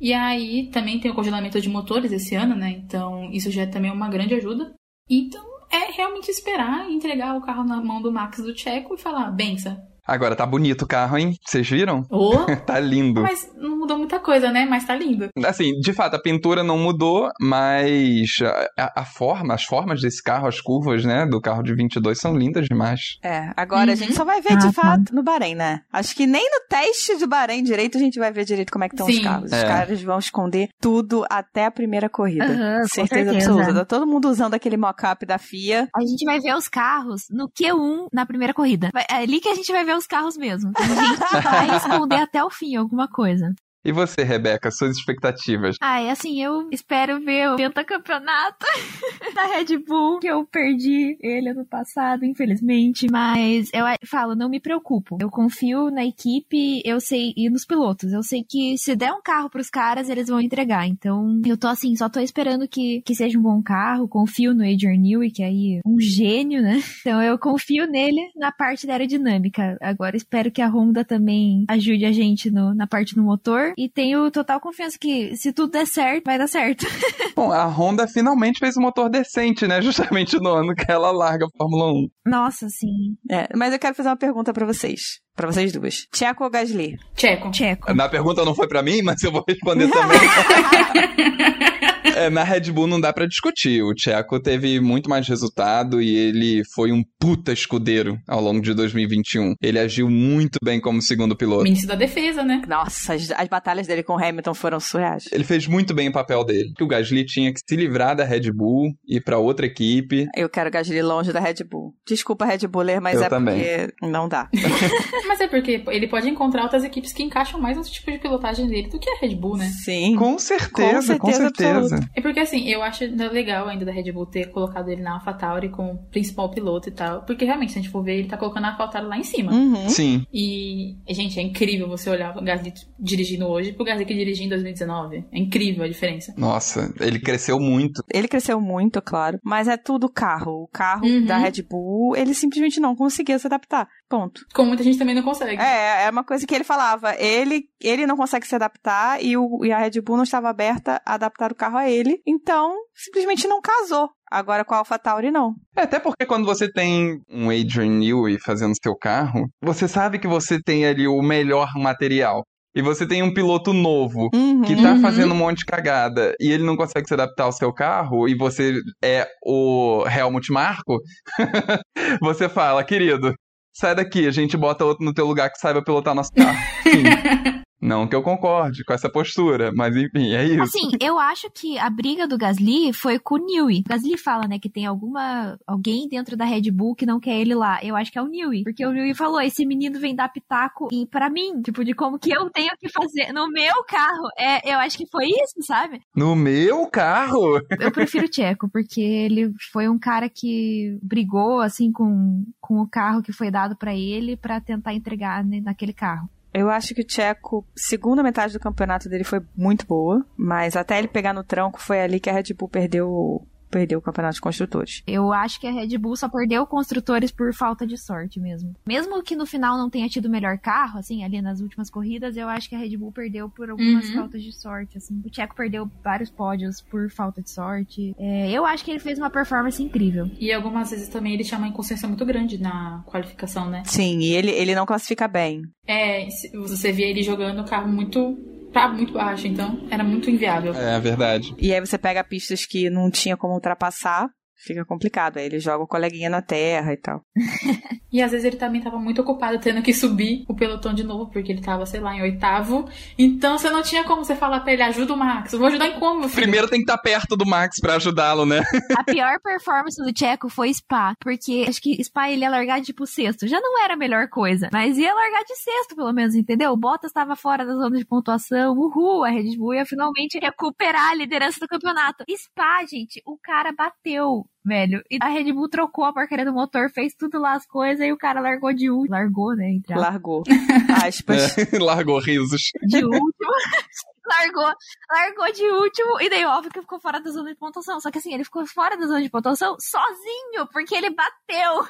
E 0.00 0.12
aí 0.12 0.70
também 0.72 0.98
tem 0.98 1.10
o 1.10 1.14
congelamento 1.14 1.60
de 1.60 1.68
motores 1.68 2.10
esse 2.10 2.34
ano, 2.34 2.56
né? 2.56 2.70
Então 2.70 3.30
isso 3.32 3.50
já 3.50 3.62
é 3.62 3.66
também 3.66 3.90
uma 3.90 4.08
grande 4.08 4.34
ajuda. 4.34 4.72
Então 5.08 5.44
é 5.70 5.92
realmente 5.92 6.30
esperar 6.30 6.90
entregar 6.90 7.36
o 7.36 7.42
carro 7.42 7.64
na 7.64 7.80
mão 7.80 8.00
do 8.00 8.10
Max 8.10 8.38
do 8.38 8.54
Tcheco 8.54 8.94
e 8.94 8.98
falar, 8.98 9.30
benção, 9.30 9.76
Agora 10.10 10.34
tá 10.34 10.44
bonito 10.44 10.82
o 10.82 10.88
carro, 10.88 11.16
hein? 11.16 11.36
Vocês 11.44 11.68
viram? 11.68 12.04
Oh, 12.10 12.44
tá 12.66 12.80
lindo. 12.80 13.22
Mas 13.22 13.48
não 13.54 13.79
mudou 13.90 13.98
muita 13.98 14.20
coisa, 14.20 14.50
né? 14.50 14.66
Mas 14.68 14.84
tá 14.84 14.94
lindo. 14.94 15.28
Assim, 15.44 15.72
de 15.80 15.92
fato, 15.92 16.14
a 16.14 16.22
pintura 16.22 16.62
não 16.62 16.78
mudou, 16.78 17.28
mas 17.40 18.38
a, 18.78 19.00
a, 19.00 19.04
forma, 19.04 19.54
as 19.54 19.64
formas 19.64 20.00
desse 20.00 20.22
carro, 20.22 20.46
as 20.46 20.60
curvas, 20.60 21.04
né, 21.04 21.26
do 21.26 21.40
carro 21.40 21.62
de 21.62 21.74
22 21.74 22.18
são 22.18 22.36
lindas 22.36 22.66
demais. 22.66 23.18
É, 23.22 23.50
agora 23.56 23.86
uhum. 23.86 23.92
a 23.92 23.96
gente 23.96 24.14
só 24.14 24.24
vai 24.24 24.40
ver 24.40 24.56
de 24.56 24.68
ah, 24.68 24.72
tá. 24.72 24.82
fato 24.82 25.14
no 25.14 25.22
Bahrein, 25.22 25.54
né? 25.54 25.80
Acho 25.92 26.14
que 26.14 26.26
nem 26.26 26.44
no 26.44 26.66
teste 26.68 27.16
do 27.16 27.26
Bahrein 27.26 27.62
direito 27.62 27.96
a 27.96 28.00
gente 28.00 28.18
vai 28.18 28.32
ver 28.32 28.44
direito 28.44 28.72
como 28.72 28.84
é 28.84 28.88
que 28.88 28.94
estão 28.94 29.06
os 29.06 29.18
carros. 29.18 29.52
É. 29.52 29.56
Os 29.56 29.62
caras 29.62 30.02
vão 30.02 30.18
esconder 30.18 30.68
tudo 30.80 31.24
até 31.28 31.66
a 31.66 31.70
primeira 31.70 32.08
corrida. 32.08 32.46
Uhum, 32.46 32.86
certeza, 32.86 33.32
certeza 33.32 33.32
absoluta. 33.32 33.74
Tá 33.74 33.84
todo 33.84 34.06
mundo 34.06 34.28
usando 34.28 34.54
aquele 34.54 34.76
mock-up 34.76 35.24
da 35.26 35.38
FIA. 35.38 35.88
A 35.94 36.00
gente 36.00 36.24
vai 36.24 36.38
ver 36.40 36.54
os 36.54 36.68
carros 36.68 37.22
no 37.30 37.48
Q1 37.48 38.08
na 38.12 38.26
primeira 38.26 38.54
corrida. 38.54 38.90
É 39.10 39.16
ali 39.16 39.40
que 39.40 39.48
a 39.48 39.54
gente 39.54 39.70
vai 39.72 39.84
ver 39.84 39.96
os 39.96 40.06
carros 40.06 40.36
mesmo. 40.36 40.72
A 40.76 40.82
gente 40.82 41.18
vai 41.42 41.76
esconder 41.76 42.16
até 42.16 42.42
o 42.44 42.50
fim 42.50 42.76
alguma 42.76 43.08
coisa. 43.08 43.52
E 43.82 43.92
você, 43.92 44.22
Rebeca, 44.22 44.70
suas 44.70 44.96
expectativas? 44.98 45.76
Ah, 45.80 46.00
é 46.00 46.10
assim, 46.10 46.42
eu 46.42 46.68
espero 46.70 47.18
ver 47.18 47.50
o 47.50 47.56
pentacampeonato 47.56 48.66
da 49.34 49.56
Red 49.56 49.78
Bull, 49.78 50.18
que 50.18 50.26
eu 50.26 50.44
perdi 50.44 51.16
ele 51.18 51.48
ano 51.48 51.64
passado, 51.64 52.26
infelizmente. 52.26 53.06
Mas 53.10 53.70
eu 53.72 53.86
falo, 54.06 54.34
não 54.34 54.50
me 54.50 54.60
preocupo. 54.60 55.16
Eu 55.18 55.30
confio 55.30 55.90
na 55.90 56.04
equipe, 56.04 56.82
eu 56.84 57.00
sei, 57.00 57.32
e 57.34 57.48
nos 57.48 57.64
pilotos. 57.64 58.12
Eu 58.12 58.22
sei 58.22 58.44
que 58.46 58.76
se 58.76 58.94
der 58.94 59.12
um 59.12 59.22
carro 59.22 59.48
pros 59.48 59.70
caras, 59.70 60.10
eles 60.10 60.28
vão 60.28 60.40
entregar. 60.40 60.86
Então, 60.86 61.40
eu 61.46 61.56
tô 61.56 61.66
assim, 61.66 61.96
só 61.96 62.10
tô 62.10 62.20
esperando 62.20 62.68
que, 62.68 63.00
que 63.00 63.14
seja 63.14 63.38
um 63.38 63.42
bom 63.42 63.62
carro. 63.62 64.06
Confio 64.06 64.52
no 64.52 64.62
Adrian 64.62 64.98
Newey, 64.98 65.30
que 65.30 65.42
é 65.42 65.46
aí 65.46 65.80
um 65.86 65.98
gênio, 65.98 66.62
né? 66.62 66.80
Então, 67.00 67.22
eu 67.22 67.38
confio 67.38 67.86
nele 67.86 68.30
na 68.36 68.52
parte 68.52 68.86
da 68.86 68.92
aerodinâmica. 68.92 69.78
Agora, 69.80 70.16
espero 70.16 70.50
que 70.50 70.60
a 70.60 70.68
Honda 70.68 71.02
também 71.02 71.64
ajude 71.66 72.04
a 72.04 72.12
gente 72.12 72.50
no, 72.50 72.74
na 72.74 72.86
parte 72.86 73.14
do 73.14 73.22
motor 73.22 73.69
e 73.76 73.88
tenho 73.88 74.30
total 74.30 74.60
confiança 74.60 74.96
que 75.00 75.36
se 75.36 75.52
tudo 75.52 75.72
der 75.72 75.86
certo, 75.86 76.24
vai 76.24 76.38
dar 76.38 76.48
certo. 76.48 76.86
Bom, 77.34 77.52
a 77.52 77.66
Honda 77.66 78.06
finalmente 78.06 78.58
fez 78.58 78.76
um 78.76 78.82
motor 78.82 79.08
decente, 79.08 79.66
né? 79.66 79.80
Justamente 79.82 80.38
no 80.38 80.50
ano 80.50 80.74
que 80.74 80.90
ela 80.90 81.10
larga 81.10 81.46
a 81.46 81.56
Fórmula 81.56 81.92
1. 81.92 82.08
Nossa, 82.26 82.68
sim. 82.68 83.16
É, 83.30 83.48
mas 83.56 83.72
eu 83.72 83.78
quero 83.78 83.94
fazer 83.94 84.08
uma 84.08 84.16
pergunta 84.16 84.52
para 84.52 84.66
vocês. 84.66 85.20
Pra 85.34 85.50
vocês 85.50 85.72
duas. 85.72 86.06
Tcheco 86.12 86.44
ou 86.44 86.50
Gasly? 86.50 86.98
Tcheco. 87.14 87.50
Tcheco. 87.50 87.94
Na 87.94 88.08
pergunta 88.08 88.44
não 88.44 88.54
foi 88.54 88.68
para 88.68 88.82
mim, 88.82 89.00
mas 89.02 89.22
eu 89.22 89.32
vou 89.32 89.44
responder 89.46 89.88
também. 89.90 90.20
É, 92.20 92.28
na 92.28 92.44
Red 92.44 92.70
Bull 92.70 92.86
não 92.86 93.00
dá 93.00 93.14
para 93.14 93.24
discutir. 93.24 93.82
O 93.82 93.94
Checo 93.96 94.38
teve 94.38 94.78
muito 94.78 95.08
mais 95.08 95.26
resultado 95.26 96.02
e 96.02 96.14
ele 96.14 96.62
foi 96.74 96.92
um 96.92 97.02
puta 97.18 97.50
escudeiro 97.50 98.18
ao 98.28 98.42
longo 98.42 98.60
de 98.60 98.74
2021. 98.74 99.54
Ele 99.62 99.78
agiu 99.78 100.10
muito 100.10 100.58
bem 100.62 100.78
como 100.78 101.00
segundo 101.00 101.34
piloto. 101.34 101.62
Ministro 101.62 101.88
da 101.88 101.94
defesa, 101.94 102.42
né? 102.42 102.60
Nossa, 102.68 103.14
as, 103.14 103.30
as 103.30 103.48
batalhas 103.48 103.86
dele 103.86 104.02
com 104.02 104.12
o 104.12 104.22
Hamilton 104.22 104.52
foram 104.52 104.78
surreais. 104.78 105.30
Ele 105.32 105.44
fez 105.44 105.66
muito 105.66 105.94
bem 105.94 106.10
o 106.10 106.12
papel 106.12 106.44
dele. 106.44 106.74
O 106.78 106.86
Gasly 106.86 107.24
tinha 107.24 107.54
que 107.54 107.60
se 107.66 107.74
livrar 107.74 108.14
da 108.14 108.24
Red 108.24 108.52
Bull 108.52 108.92
e 109.08 109.16
ir 109.16 109.22
para 109.22 109.38
outra 109.38 109.64
equipe. 109.64 110.28
Eu 110.36 110.50
quero 110.50 110.68
o 110.68 110.72
Gasly 110.72 111.00
longe 111.00 111.32
da 111.32 111.40
Red 111.40 111.64
Bull. 111.70 111.94
Desculpa, 112.06 112.44
Red 112.44 112.66
Buller, 112.68 113.00
mas 113.00 113.16
Eu 113.16 113.24
é 113.24 113.28
também. 113.30 113.56
porque 113.56 113.94
não 114.02 114.28
dá. 114.28 114.46
mas 115.26 115.40
é 115.40 115.48
porque 115.48 115.82
ele 115.88 116.06
pode 116.06 116.28
encontrar 116.28 116.64
outras 116.64 116.84
equipes 116.84 117.14
que 117.14 117.22
encaixam 117.22 117.58
mais 117.58 117.78
no 117.78 117.82
tipo 117.82 118.10
de 118.10 118.18
pilotagem 118.18 118.68
dele 118.68 118.88
do 118.88 118.98
que 118.98 119.08
a 119.08 119.18
Red 119.20 119.36
Bull, 119.36 119.56
né? 119.56 119.70
Sim. 119.82 120.16
Com 120.16 120.38
certeza, 120.38 121.18
com 121.18 121.32
certeza. 121.32 121.80
Com 121.80 121.88
certeza. 121.88 122.09
É 122.14 122.20
porque 122.20 122.40
assim, 122.40 122.68
eu 122.68 122.82
acho 122.82 123.04
legal 123.32 123.68
ainda 123.68 123.84
da 123.84 123.92
Red 123.92 124.10
Bull 124.12 124.26
ter 124.26 124.50
colocado 124.50 124.88
ele 124.88 125.02
na 125.02 125.14
AlphaTauri 125.14 125.68
como 125.68 125.98
principal 126.10 126.50
piloto 126.50 126.88
e 126.88 126.92
tal. 126.92 127.22
Porque 127.22 127.44
realmente, 127.44 127.72
se 127.72 127.78
a 127.78 127.82
gente 127.82 127.90
for 127.90 128.02
ver, 128.02 128.18
ele 128.18 128.28
tá 128.28 128.36
colocando 128.36 128.64
a 128.64 128.70
AlphaTauri 128.70 129.06
lá 129.06 129.18
em 129.18 129.24
cima. 129.24 129.52
Uhum. 129.52 129.88
Sim. 129.88 130.24
E, 130.32 130.96
gente, 131.08 131.38
é 131.38 131.42
incrível 131.42 131.88
você 131.88 132.10
olhar 132.10 132.36
o 132.36 132.42
Gasly 132.42 132.72
dirigindo 132.98 133.46
hoje 133.46 133.72
pro 133.72 133.84
Gasly 133.84 134.04
que 134.04 134.14
dirigiu 134.14 134.46
em 134.46 134.48
2019. 134.48 135.24
É 135.32 135.38
incrível 135.38 135.84
a 135.84 135.88
diferença. 135.88 136.34
Nossa, 136.36 136.92
ele 137.00 137.20
cresceu 137.20 137.58
muito. 137.58 138.02
Ele 138.12 138.28
cresceu 138.28 138.60
muito, 138.60 139.00
claro. 139.00 139.38
Mas 139.44 139.68
é 139.68 139.76
tudo 139.76 140.08
carro. 140.08 140.64
O 140.64 140.68
carro 140.68 141.06
uhum. 141.06 141.24
da 141.24 141.38
Red 141.38 141.62
Bull, 141.68 142.16
ele 142.16 142.34
simplesmente 142.34 142.80
não 142.80 142.96
conseguia 142.96 143.38
se 143.38 143.46
adaptar. 143.46 143.88
Ponto. 144.10 144.44
Como 144.52 144.66
muita 144.66 144.82
gente 144.82 144.98
também 144.98 145.14
não 145.14 145.22
consegue. 145.22 145.62
É, 145.62 146.06
é 146.06 146.10
uma 146.10 146.24
coisa 146.24 146.44
que 146.44 146.52
ele 146.52 146.64
falava. 146.64 147.14
Ele, 147.14 147.66
ele 147.80 148.08
não 148.08 148.16
consegue 148.16 148.44
se 148.44 148.56
adaptar 148.56 149.22
e, 149.22 149.36
o, 149.36 149.64
e 149.64 149.70
a 149.70 149.78
Red 149.78 150.00
Bull 150.02 150.16
não 150.16 150.24
estava 150.24 150.48
aberta 150.48 151.00
a 151.06 151.14
adaptar 151.14 151.52
o 151.52 151.54
carro 151.54 151.78
a 151.78 151.88
ele. 151.88 152.20
Então, 152.26 152.74
simplesmente 152.92 153.46
não 153.46 153.60
casou. 153.60 154.10
Agora 154.28 154.64
com 154.64 154.74
a 154.74 154.78
AlphaTauri 154.78 155.30
não. 155.30 155.54
É, 155.76 155.82
até 155.82 156.00
porque 156.00 156.26
quando 156.26 156.44
você 156.44 156.68
tem 156.68 157.20
um 157.30 157.50
Adrian 157.50 157.98
Newey 158.00 158.36
fazendo 158.44 158.74
seu 158.82 158.96
carro, 158.96 159.48
você 159.62 159.86
sabe 159.86 160.18
que 160.18 160.26
você 160.26 160.60
tem 160.60 160.84
ali 160.84 161.06
o 161.06 161.22
melhor 161.22 161.68
material. 161.76 162.42
E 162.74 162.82
você 162.82 163.06
tem 163.06 163.22
um 163.22 163.32
piloto 163.32 163.72
novo 163.72 164.28
uhum, 164.32 164.62
que 164.62 164.74
tá 164.74 164.92
uhum. 164.92 165.00
fazendo 165.00 165.34
um 165.34 165.36
monte 165.36 165.58
de 165.58 165.66
cagada 165.66 166.34
e 166.40 166.50
ele 166.50 166.64
não 166.64 166.76
consegue 166.76 167.06
se 167.06 167.14
adaptar 167.14 167.44
ao 167.44 167.52
seu 167.52 167.72
carro 167.72 168.28
e 168.28 168.36
você 168.36 168.74
é 169.02 169.26
o 169.44 170.04
Helmut 170.06 170.52
Marko, 170.52 170.98
você 172.22 172.48
fala, 172.48 172.84
querido, 172.84 173.34
sai 173.72 173.94
daqui, 173.94 174.26
a 174.26 174.30
gente 174.30 174.56
bota 174.56 174.84
outro 174.84 175.04
no 175.04 175.12
teu 175.12 175.26
lugar 175.26 175.50
que 175.50 175.58
saiba 175.58 175.82
pilotar 175.82 176.14
nosso 176.14 176.32
carro. 176.32 176.58
Sim. 176.82 177.04
Não 177.80 178.06
que 178.06 178.14
eu 178.14 178.22
concorde 178.22 178.84
com 178.84 178.92
essa 178.92 179.08
postura, 179.08 179.72
mas 179.74 179.96
enfim, 179.96 180.34
é 180.34 180.44
isso. 180.44 180.62
Assim, 180.62 180.90
eu 181.00 181.18
acho 181.18 181.50
que 181.50 181.78
a 181.78 181.88
briga 181.88 182.26
do 182.26 182.36
Gasly 182.36 182.92
foi 182.92 183.18
com 183.18 183.36
o 183.36 183.38
Newey. 183.38 183.80
O 183.80 183.88
Gasly 183.88 184.18
fala, 184.18 184.46
né, 184.46 184.58
que 184.58 184.68
tem 184.68 184.84
alguma 184.84 185.58
alguém 185.66 186.08
dentro 186.08 186.36
da 186.36 186.44
Red 186.44 186.70
Bull 186.70 186.94
que 186.94 187.06
não 187.06 187.18
quer 187.18 187.40
ele 187.40 187.54
lá. 187.54 187.78
Eu 187.82 187.96
acho 187.96 188.12
que 188.12 188.18
é 188.18 188.22
o 188.22 188.28
Newey, 188.28 188.64
porque 188.64 188.84
o 188.84 188.92
Newey 188.92 189.14
falou: 189.14 189.40
esse 189.40 189.64
menino 189.64 189.98
vem 189.98 190.14
dar 190.14 190.28
pitaco 190.28 190.88
e 190.92 191.06
para 191.06 191.30
mim, 191.30 191.62
tipo, 191.62 191.84
de 191.84 191.94
como 191.94 192.18
que 192.18 192.30
eu 192.30 192.50
tenho 192.50 192.70
que 192.78 192.88
fazer 192.88 193.32
no 193.32 193.48
meu 193.48 193.82
carro. 193.84 194.28
É, 194.38 194.74
eu 194.74 194.78
acho 194.78 194.98
que 194.98 195.06
foi 195.10 195.26
isso, 195.26 195.62
sabe? 195.66 196.00
No 196.14 196.36
meu 196.36 196.86
carro? 196.86 197.60
Eu 197.78 197.90
prefiro 197.90 198.26
o 198.26 198.28
Tcheco, 198.28 198.68
porque 198.70 199.00
ele 199.00 199.52
foi 199.72 199.88
um 199.88 199.98
cara 199.98 200.28
que 200.28 200.98
brigou 201.02 201.60
assim 201.60 201.90
com, 201.90 202.44
com 202.60 202.80
o 202.80 202.88
carro 202.88 203.22
que 203.22 203.32
foi 203.32 203.50
dado 203.50 203.76
para 203.76 203.94
ele 203.94 204.36
para 204.36 204.60
tentar 204.60 204.94
entregar 204.94 205.44
né, 205.44 205.60
naquele 205.60 205.92
carro. 205.92 206.28
Eu 206.52 206.68
acho 206.68 206.94
que 206.94 207.02
o 207.02 207.04
Tcheco, 207.04 207.64
segunda 207.76 208.22
metade 208.22 208.52
do 208.52 208.60
campeonato 208.60 209.08
dele 209.08 209.24
foi 209.24 209.40
muito 209.56 209.86
boa, 209.86 210.24
mas 210.36 210.76
até 210.76 210.98
ele 210.98 211.08
pegar 211.08 211.32
no 211.32 211.44
tranco 211.44 211.80
foi 211.80 212.00
ali 212.00 212.18
que 212.18 212.28
a 212.28 212.32
Red 212.32 212.54
Bull 212.54 212.68
perdeu 212.68 213.46
perdeu 213.70 213.98
o 213.98 214.02
campeonato 214.02 214.34
de 214.34 214.40
construtores. 214.40 215.02
Eu 215.06 215.32
acho 215.32 215.60
que 215.60 215.66
a 215.66 215.70
Red 215.70 215.96
Bull 215.98 216.16
só 216.16 216.28
perdeu 216.28 216.66
construtores 216.66 217.30
por 217.30 217.54
falta 217.54 217.86
de 217.86 217.96
sorte 217.96 218.40
mesmo. 218.40 218.74
Mesmo 218.86 219.22
que 219.22 219.36
no 219.36 219.46
final 219.46 219.78
não 219.78 219.88
tenha 219.88 220.08
tido 220.08 220.26
o 220.26 220.30
melhor 220.30 220.58
carro, 220.58 220.98
assim, 220.98 221.24
ali 221.24 221.40
nas 221.40 221.60
últimas 221.60 221.88
corridas, 221.88 222.36
eu 222.36 222.48
acho 222.48 222.68
que 222.68 222.74
a 222.74 222.78
Red 222.78 222.96
Bull 222.96 223.12
perdeu 223.12 223.48
por 223.48 223.70
algumas 223.70 224.08
uhum. 224.08 224.14
faltas 224.14 224.42
de 224.42 224.52
sorte, 224.52 224.98
assim. 224.98 225.22
O 225.24 225.34
Checo 225.34 225.54
perdeu 225.54 225.90
vários 226.02 226.30
pódios 226.30 226.80
por 226.80 227.10
falta 227.10 227.40
de 227.40 227.50
sorte. 227.50 228.14
É, 228.18 228.50
eu 228.50 228.66
acho 228.66 228.84
que 228.84 228.90
ele 228.90 229.00
fez 229.00 229.18
uma 229.18 229.30
performance 229.30 229.82
incrível. 229.82 230.30
E 230.38 230.52
algumas 230.52 230.90
vezes 230.90 231.08
também 231.08 231.34
ele 231.34 231.44
tinha 231.44 231.58
uma 231.58 231.68
inconsciência 231.68 232.08
muito 232.08 232.24
grande 232.24 232.58
na 232.58 233.02
qualificação, 233.06 233.68
né? 233.68 233.82
Sim, 233.86 234.18
e 234.18 234.32
ele, 234.32 234.50
ele 234.50 234.74
não 234.74 234.86
classifica 234.86 235.28
bem. 235.28 235.62
É, 235.86 236.26
você 236.54 236.92
via 236.92 237.06
ele 237.06 237.22
jogando 237.22 237.60
o 237.60 237.64
carro 237.64 237.88
muito 237.88 238.38
tá 238.72 238.88
muito 238.88 239.12
baixo, 239.12 239.46
então 239.46 239.86
era 239.90 240.02
muito 240.02 240.30
inviável. 240.30 240.74
É 240.74 240.98
verdade. 241.00 241.54
E 241.58 241.72
aí 241.72 241.80
você 241.80 241.98
pega 241.98 242.24
pistas 242.24 242.64
que 242.64 242.88
não 242.88 243.10
tinha 243.10 243.36
como 243.36 243.54
ultrapassar, 243.54 244.28
Fica 244.62 244.84
complicado. 244.84 245.38
Aí 245.38 245.46
ele 245.46 245.58
joga 245.58 245.84
o 245.84 245.88
coleguinha 245.88 246.28
na 246.28 246.42
terra 246.42 246.92
e 246.92 246.96
tal. 246.96 247.24
E 248.12 248.20
às 248.20 248.32
vezes 248.32 248.44
ele 248.44 248.56
também 248.56 248.80
tava 248.80 248.98
muito 248.98 249.22
ocupado 249.22 249.56
tendo 249.60 249.82
que 249.82 249.94
subir 249.94 250.44
o 250.48 250.54
pelotão 250.56 250.92
de 250.92 251.04
novo, 251.04 251.30
porque 251.30 251.52
ele 251.52 251.60
tava, 251.60 251.86
sei 251.86 252.00
lá, 252.00 252.12
em 252.12 252.22
oitavo. 252.22 252.88
Então 253.16 253.56
você 253.56 253.70
não 253.70 253.82
tinha 253.82 254.02
como 254.02 254.24
você 254.24 254.34
falar 254.34 254.60
pra 254.60 254.72
ele, 254.72 254.82
ajuda 254.82 255.14
o 255.14 255.16
Max. 255.16 255.52
Eu 255.52 255.60
vou 255.60 255.68
ajudar 255.68 255.86
em 255.86 256.00
como, 256.00 256.28
filho? 256.28 256.42
Primeiro 256.42 256.68
tem 256.68 256.80
que 256.80 256.90
estar 256.90 256.98
perto 256.98 257.36
do 257.36 257.46
Max 257.46 257.78
pra 257.80 257.94
ajudá-lo, 257.94 258.44
né? 258.44 258.64
A 258.98 259.04
pior 259.04 259.38
performance 259.40 260.02
do 260.02 260.10
Checo 260.16 260.48
foi 260.48 260.74
Spa, 260.74 261.14
porque 261.20 261.66
acho 261.68 261.80
que 261.80 262.02
Spa 262.02 262.28
ele 262.28 262.42
ia 262.42 262.50
largar 262.50 262.80
de 262.80 262.86
tipo 262.86 263.06
sexto. 263.06 263.46
Já 263.46 263.60
não 263.60 263.80
era 263.80 263.94
a 263.94 263.96
melhor 263.96 264.28
coisa, 264.28 264.68
mas 264.72 264.98
ia 264.98 265.14
largar 265.14 265.44
de 265.44 265.54
sexto, 265.54 265.94
pelo 265.94 266.12
menos, 266.12 266.34
entendeu? 266.34 266.72
O 266.72 266.76
Bottas 266.76 267.10
estava 267.10 267.36
fora 267.36 267.64
da 267.64 267.74
zona 267.74 267.96
de 267.96 268.04
pontuação, 268.04 268.72
uhul, 268.76 269.22
a 269.22 269.30
Red 269.30 269.56
Bull 269.56 269.74
ia 269.74 269.86
finalmente 269.86 270.36
recuperar 270.36 271.10
a 271.10 271.14
liderança 271.14 271.60
do 271.60 271.68
campeonato. 271.68 272.24
Spa, 272.28 272.84
gente, 272.86 273.22
o 273.24 273.38
cara 273.38 273.70
bateu 273.70 274.49
velho. 274.64 275.02
E 275.10 275.18
a 275.20 275.28
Red 275.28 275.52
Bull 275.52 275.68
trocou 275.68 276.04
a 276.04 276.12
porcaria 276.12 276.44
do 276.44 276.52
motor, 276.52 276.90
fez 276.90 277.14
tudo 277.14 277.38
lá 277.38 277.54
as 277.54 277.66
coisas 277.66 278.04
e 278.04 278.12
o 278.12 278.18
cara 278.18 278.40
largou 278.40 278.72
de 278.72 278.90
último. 278.90 279.14
Largou, 279.14 279.54
né? 279.54 279.70
Entre. 279.70 279.94
Largou. 279.94 280.42
Aspas. 281.04 281.56
É, 281.58 281.78
largou 281.78 282.18
risos. 282.18 282.70
De 282.86 283.04
último. 283.04 283.20
largou, 284.26 284.72
largou 285.10 285.52
de 285.52 285.64
último 285.64 286.20
e 286.20 286.30
daí 286.30 286.44
óbvio 286.44 286.70
que 286.70 286.80
ficou 286.80 287.00
fora 287.00 287.20
da 287.20 287.30
zona 287.30 287.50
de 287.50 287.56
pontuação. 287.56 288.00
Só 288.00 288.10
que 288.10 288.18
assim, 288.18 288.32
ele 288.32 288.44
ficou 288.44 288.66
fora 288.66 288.96
da 288.96 289.06
zona 289.06 289.22
de 289.22 289.30
pontuação 289.30 289.76
sozinho, 289.80 290.66
porque 290.72 290.94
ele 290.94 291.10
bateu. 291.10 291.84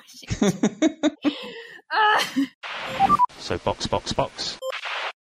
ah. 1.93 2.19
So 3.39 3.59
box, 3.65 3.87
box, 3.87 4.13
box. 4.13 4.59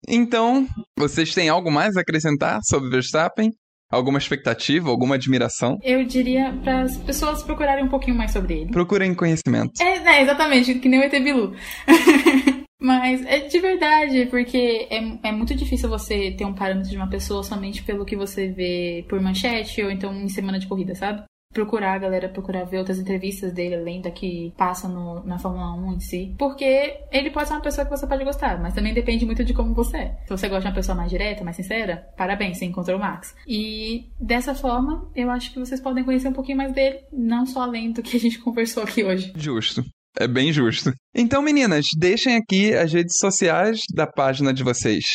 Então, 0.07 0.67
vocês 0.97 1.33
têm 1.33 1.49
algo 1.49 1.69
mais 1.69 1.97
a 1.97 2.01
acrescentar 2.01 2.59
sobre 2.63 2.89
Verstappen? 2.89 3.51
Alguma 3.91 4.19
expectativa, 4.19 4.89
alguma 4.89 5.15
admiração? 5.15 5.79
Eu 5.81 6.05
diria 6.05 6.53
para 6.63 6.83
as 6.83 6.95
pessoas 6.97 7.41
procurarem 7.41 7.83
um 7.83 7.89
pouquinho 7.89 8.15
mais 8.15 8.31
sobre 8.31 8.61
ele. 8.61 8.71
Procurem 8.71 9.15
conhecimento. 9.15 9.81
É, 9.81 9.99
né, 9.99 10.21
exatamente, 10.21 10.75
que 10.75 10.87
nem 10.87 10.99
o 10.99 11.03
ET 11.03 11.11
Bilu. 11.11 11.55
Mas 12.79 13.25
é 13.25 13.39
de 13.39 13.59
verdade, 13.59 14.27
porque 14.27 14.87
é, 14.89 15.29
é 15.29 15.31
muito 15.31 15.55
difícil 15.55 15.89
você 15.89 16.31
ter 16.31 16.45
um 16.45 16.53
parâmetro 16.53 16.89
de 16.89 16.95
uma 16.95 17.09
pessoa 17.09 17.43
somente 17.43 17.83
pelo 17.83 18.05
que 18.05 18.15
você 18.15 18.47
vê 18.47 19.05
por 19.09 19.19
manchete 19.19 19.83
ou 19.83 19.91
então 19.91 20.13
em 20.13 20.29
semana 20.29 20.59
de 20.59 20.67
corrida, 20.67 20.93
sabe? 20.93 21.23
Procurar, 21.53 21.97
galera, 21.97 22.29
procurar 22.29 22.63
ver 22.63 22.77
outras 22.77 22.99
entrevistas 22.99 23.51
dele, 23.51 23.75
além 23.75 24.01
da 24.01 24.11
que 24.11 24.53
passa 24.55 24.87
no, 24.87 25.23
na 25.25 25.39
Fórmula 25.39 25.73
1 25.73 25.93
em 25.93 25.99
si. 25.99 26.35
Porque 26.37 26.99
ele 27.11 27.31
pode 27.31 27.47
ser 27.47 27.55
uma 27.55 27.61
pessoa 27.61 27.85
que 27.85 27.91
você 27.91 28.05
pode 28.05 28.23
gostar, 28.23 28.61
mas 28.61 28.73
também 28.73 28.93
depende 28.93 29.25
muito 29.25 29.43
de 29.43 29.53
como 29.53 29.73
você 29.73 29.97
é. 29.97 30.17
Se 30.23 30.29
você 30.29 30.47
gosta 30.47 30.61
de 30.61 30.67
uma 30.67 30.75
pessoa 30.75 30.95
mais 30.95 31.09
direta, 31.09 31.43
mais 31.43 31.55
sincera, 31.55 32.07
parabéns, 32.15 32.57
você 32.57 32.65
encontrou 32.65 32.97
o 32.97 32.99
Max. 32.99 33.35
E 33.47 34.09
dessa 34.19 34.53
forma, 34.53 35.09
eu 35.15 35.29
acho 35.31 35.51
que 35.51 35.59
vocês 35.59 35.81
podem 35.81 36.03
conhecer 36.03 36.27
um 36.27 36.33
pouquinho 36.33 36.57
mais 36.57 36.73
dele, 36.73 36.99
não 37.11 37.45
só 37.45 37.63
além 37.63 37.91
do 37.91 38.03
que 38.03 38.17
a 38.17 38.19
gente 38.19 38.39
conversou 38.43 38.83
aqui 38.83 39.03
hoje. 39.03 39.33
Justo. 39.35 39.83
É 40.17 40.27
bem 40.27 40.51
justo. 40.51 40.91
Então, 41.15 41.41
meninas, 41.41 41.85
deixem 41.97 42.35
aqui 42.35 42.73
as 42.73 42.91
redes 42.91 43.17
sociais 43.19 43.79
da 43.93 44.07
página 44.07 44.53
de 44.53 44.63
vocês. 44.63 45.05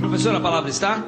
Professor, 0.00 0.34
a 0.34 0.40
palavra 0.40 0.68
está? 0.68 1.02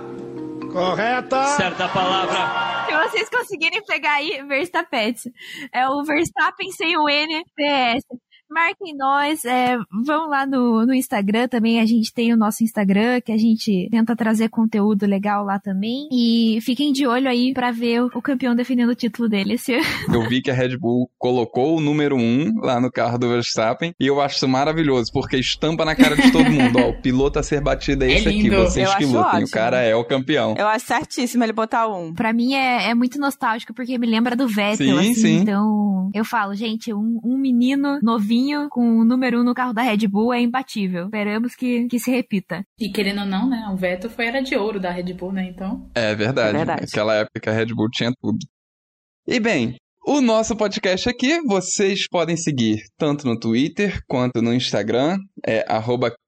Correta! 0.73 1.45
Certa 1.49 1.87
palavra. 1.87 2.87
Se 2.87 3.11
vocês 3.11 3.29
conseguirem 3.29 3.85
pegar 3.85 4.15
aí, 4.15 4.43
Verstapets. 4.49 5.29
É 5.71 5.87
o 5.87 6.03
Verstappen 6.03 6.73
sem 6.73 6.97
o 6.97 7.11
N, 7.11 7.45
P-S. 7.55 8.07
Marquem 8.51 8.97
nós, 8.97 9.45
é, 9.45 9.77
vão 10.05 10.29
lá 10.29 10.47
no, 10.47 10.87
no 10.87 10.95
Instagram 10.95 11.49
também, 11.49 11.81
a 11.81 11.87
gente 11.87 12.13
tem 12.13 12.33
o 12.33 12.37
nosso 12.37 12.63
Instagram, 12.63 13.21
que 13.21 13.33
a 13.33 13.39
gente 13.39 13.89
tenta 13.91 14.15
trazer 14.15 14.49
conteúdo 14.49 15.07
legal 15.07 15.45
lá 15.45 15.59
também. 15.59 16.09
E 16.13 16.59
fiquem 16.63 16.93
de 16.93 17.07
olho 17.07 17.29
aí 17.29 17.53
para 17.53 17.71
ver 17.71 18.03
o, 18.03 18.23
campeão 18.23 18.55
defendendo 18.55 18.91
o 18.91 18.95
título 18.95 19.29
dele 19.29 19.55
esse 19.55 19.75
ano. 19.75 19.85
Eu 20.13 20.29
vi 20.29 20.41
que 20.41 20.51
a 20.51 20.55
Red 20.55 20.77
Bull 20.77 21.11
colocou 21.19 21.77
o 21.77 21.81
número 21.81 22.17
1 22.17 22.21
um 22.21 22.61
lá 22.61 22.81
no 22.81 22.91
carro 22.91 23.19
do 23.19 23.29
Verstappen, 23.29 23.93
e 23.99 24.07
eu 24.07 24.21
acho 24.21 24.37
isso 24.37 24.49
maravilhoso, 24.49 25.11
porque 25.13 25.37
estampa 25.37 25.85
na 25.85 25.95
cara 25.95 26.17
de 26.17 26.31
todo 26.31 26.51
mundo, 26.51 26.79
ó, 26.79 26.91
o 26.91 27.01
piloto 27.01 27.39
a 27.39 27.43
ser 27.43 27.61
batido 27.61 28.05
é, 28.05 28.13
é 28.13 28.15
esse 28.17 28.29
aqui, 28.29 28.51
vocês 28.51 28.89
eu 28.89 28.97
que 28.97 29.05
lutem, 29.05 29.21
ótimo. 29.21 29.47
o 29.47 29.51
cara 29.51 29.81
é 29.81 29.95
o 29.95 30.05
campeão. 30.05 30.55
Eu 30.57 30.67
acho 30.69 30.87
certíssimo 30.87 31.43
ele 31.45 31.53
botar 31.53 31.89
um. 31.89 32.13
Pra 32.15 32.33
mim 32.33 32.55
é, 32.55 32.91
é 32.91 32.95
muito 32.95 33.19
nostálgico, 33.19 33.75
porque 33.75 33.99
me 33.99 34.07
lembra 34.07 34.37
do 34.37 34.47
Vettel, 34.47 34.77
sim, 34.77 34.99
assim, 34.99 35.15
sim. 35.15 35.37
então 35.37 36.11
eu 36.15 36.25
falo, 36.25 36.55
gente, 36.55 36.93
um, 36.93 37.21
um 37.25 37.37
menino 37.37 37.99
novinho 38.03 38.34
com 38.71 38.99
o 38.99 39.05
número 39.05 39.39
1 39.39 39.41
um 39.41 39.45
no 39.45 39.55
carro 39.55 39.73
da 39.73 39.83
Red 39.83 40.09
Bull 40.09 40.33
é 40.33 40.41
imbatível. 40.41 41.05
Esperamos 41.05 41.55
que, 41.55 41.87
que 41.87 41.99
se 41.99 42.11
repita. 42.11 42.65
E 42.79 42.91
querendo 42.91 43.21
ou 43.21 43.27
não, 43.27 43.49
né? 43.49 43.69
O 43.73 43.77
Vettel 43.77 44.11
foi 44.11 44.27
era 44.27 44.43
de 44.43 44.57
ouro 44.57 44.81
da 44.81 44.91
Red 44.91 45.13
Bull, 45.15 45.33
né? 45.33 45.49
Então. 45.49 45.91
É 45.95 46.15
verdade. 46.15 46.51
É 46.51 46.53
verdade. 46.53 46.83
Naquela 46.83 47.15
época 47.15 47.41
que 47.41 47.49
a 47.49 47.53
Red 47.53 47.67
Bull 47.67 47.89
tinha 47.91 48.13
tudo. 48.21 48.39
E 49.27 49.41
bem, 49.41 49.77
o 50.07 50.21
nosso 50.21 50.55
podcast 50.55 51.09
aqui, 51.09 51.41
vocês 51.47 52.07
podem 52.09 52.37
seguir 52.37 52.83
tanto 52.99 53.27
no 53.27 53.39
Twitter 53.39 54.03
quanto 54.07 54.43
no 54.43 54.53
Instagram, 54.53 55.17
é 55.47 55.65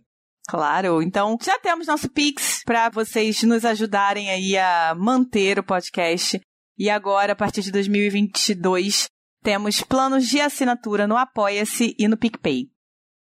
Claro, 0.48 1.00
então 1.02 1.36
já 1.40 1.58
temos 1.58 1.86
nosso 1.86 2.10
Pix 2.10 2.62
para 2.64 2.88
vocês 2.88 3.42
nos 3.42 3.64
ajudarem 3.64 4.30
aí 4.30 4.56
a 4.56 4.94
manter 4.94 5.58
o 5.58 5.64
podcast. 5.64 6.40
E 6.76 6.90
agora, 6.90 7.32
a 7.32 7.36
partir 7.36 7.62
de 7.62 7.70
2022, 7.70 9.06
temos 9.42 9.80
planos 9.82 10.26
de 10.26 10.40
assinatura 10.40 11.06
no 11.06 11.16
Apoia-se 11.16 11.94
e 11.98 12.08
no 12.08 12.16
PicPay. 12.16 12.68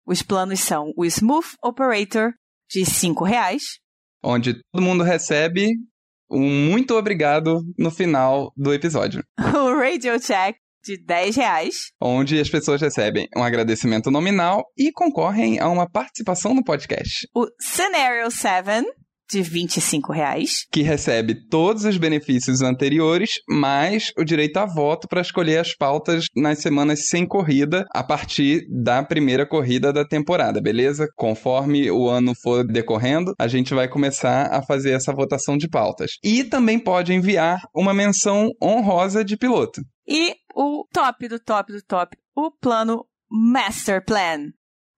Os 0.07 0.23
planos 0.23 0.61
são 0.61 0.93
o 0.97 1.05
Smooth 1.05 1.57
Operator, 1.63 2.33
de 2.71 2.83
R$ 2.83 3.15
reais, 3.25 3.63
onde 4.23 4.61
todo 4.73 4.83
mundo 4.83 5.05
recebe 5.05 5.73
um 6.29 6.71
muito 6.71 6.95
obrigado 6.95 7.63
no 7.79 7.91
final 7.91 8.53
do 8.57 8.75
episódio. 8.75 9.23
O 9.39 9.79
Radio 9.79 10.19
Check, 10.19 10.57
de 10.87 10.97
10 10.97 11.37
reais. 11.37 11.77
Onde 12.01 12.39
as 12.39 12.49
pessoas 12.49 12.81
recebem 12.81 13.27
um 13.37 13.43
agradecimento 13.43 14.11
nominal 14.11 14.63
e 14.79 14.93
concorrem 14.93 15.59
a 15.59 15.69
uma 15.69 15.91
participação 15.91 16.55
no 16.55 16.63
podcast. 16.63 17.27
O 17.35 17.47
Scenario 17.61 18.31
7, 18.31 18.85
de 19.29 19.43
25 19.43 20.13
reais. 20.13 20.65
Que 20.71 20.83
recebe 20.83 21.35
todos 21.49 21.85
os 21.85 21.99
benefícios 21.99 22.63
anteriores, 22.63 23.41
mais 23.49 24.13
o 24.17 24.25
direito 24.25 24.59
a 24.59 24.67
voto 24.67 25.09
para 25.09 25.21
escolher 25.21 25.59
as 25.59 25.75
pautas 25.75 26.27
nas 26.37 26.61
semanas 26.61 27.09
sem 27.09 27.27
corrida, 27.27 27.85
a 27.93 28.05
partir 28.05 28.61
da 28.71 29.03
primeira 29.03 29.45
corrida 29.45 29.93
da 29.93 30.05
temporada, 30.05 30.61
beleza? 30.61 31.09
Conforme 31.17 31.91
o 31.91 32.09
ano 32.09 32.33
for 32.41 32.65
decorrendo, 32.65 33.35
a 33.39 33.49
gente 33.49 33.75
vai 33.75 33.89
começar 33.89 34.55
a 34.55 34.63
fazer 34.63 34.93
essa 34.93 35.13
votação 35.13 35.57
de 35.57 35.69
pautas. 35.69 36.13
E 36.23 36.45
também 36.45 36.79
pode 36.79 37.13
enviar 37.13 37.61
uma 37.75 37.93
menção 37.93 38.51
honrosa 38.63 39.25
de 39.25 39.37
piloto. 39.37 39.81
E 40.09 40.37
o 40.55 40.87
top 40.93 41.29
do 41.29 41.39
top 41.39 41.73
do 41.73 41.83
top, 41.83 42.17
o 42.35 42.51
plano 42.51 43.07
Master 43.31 44.05
Plan, 44.05 44.53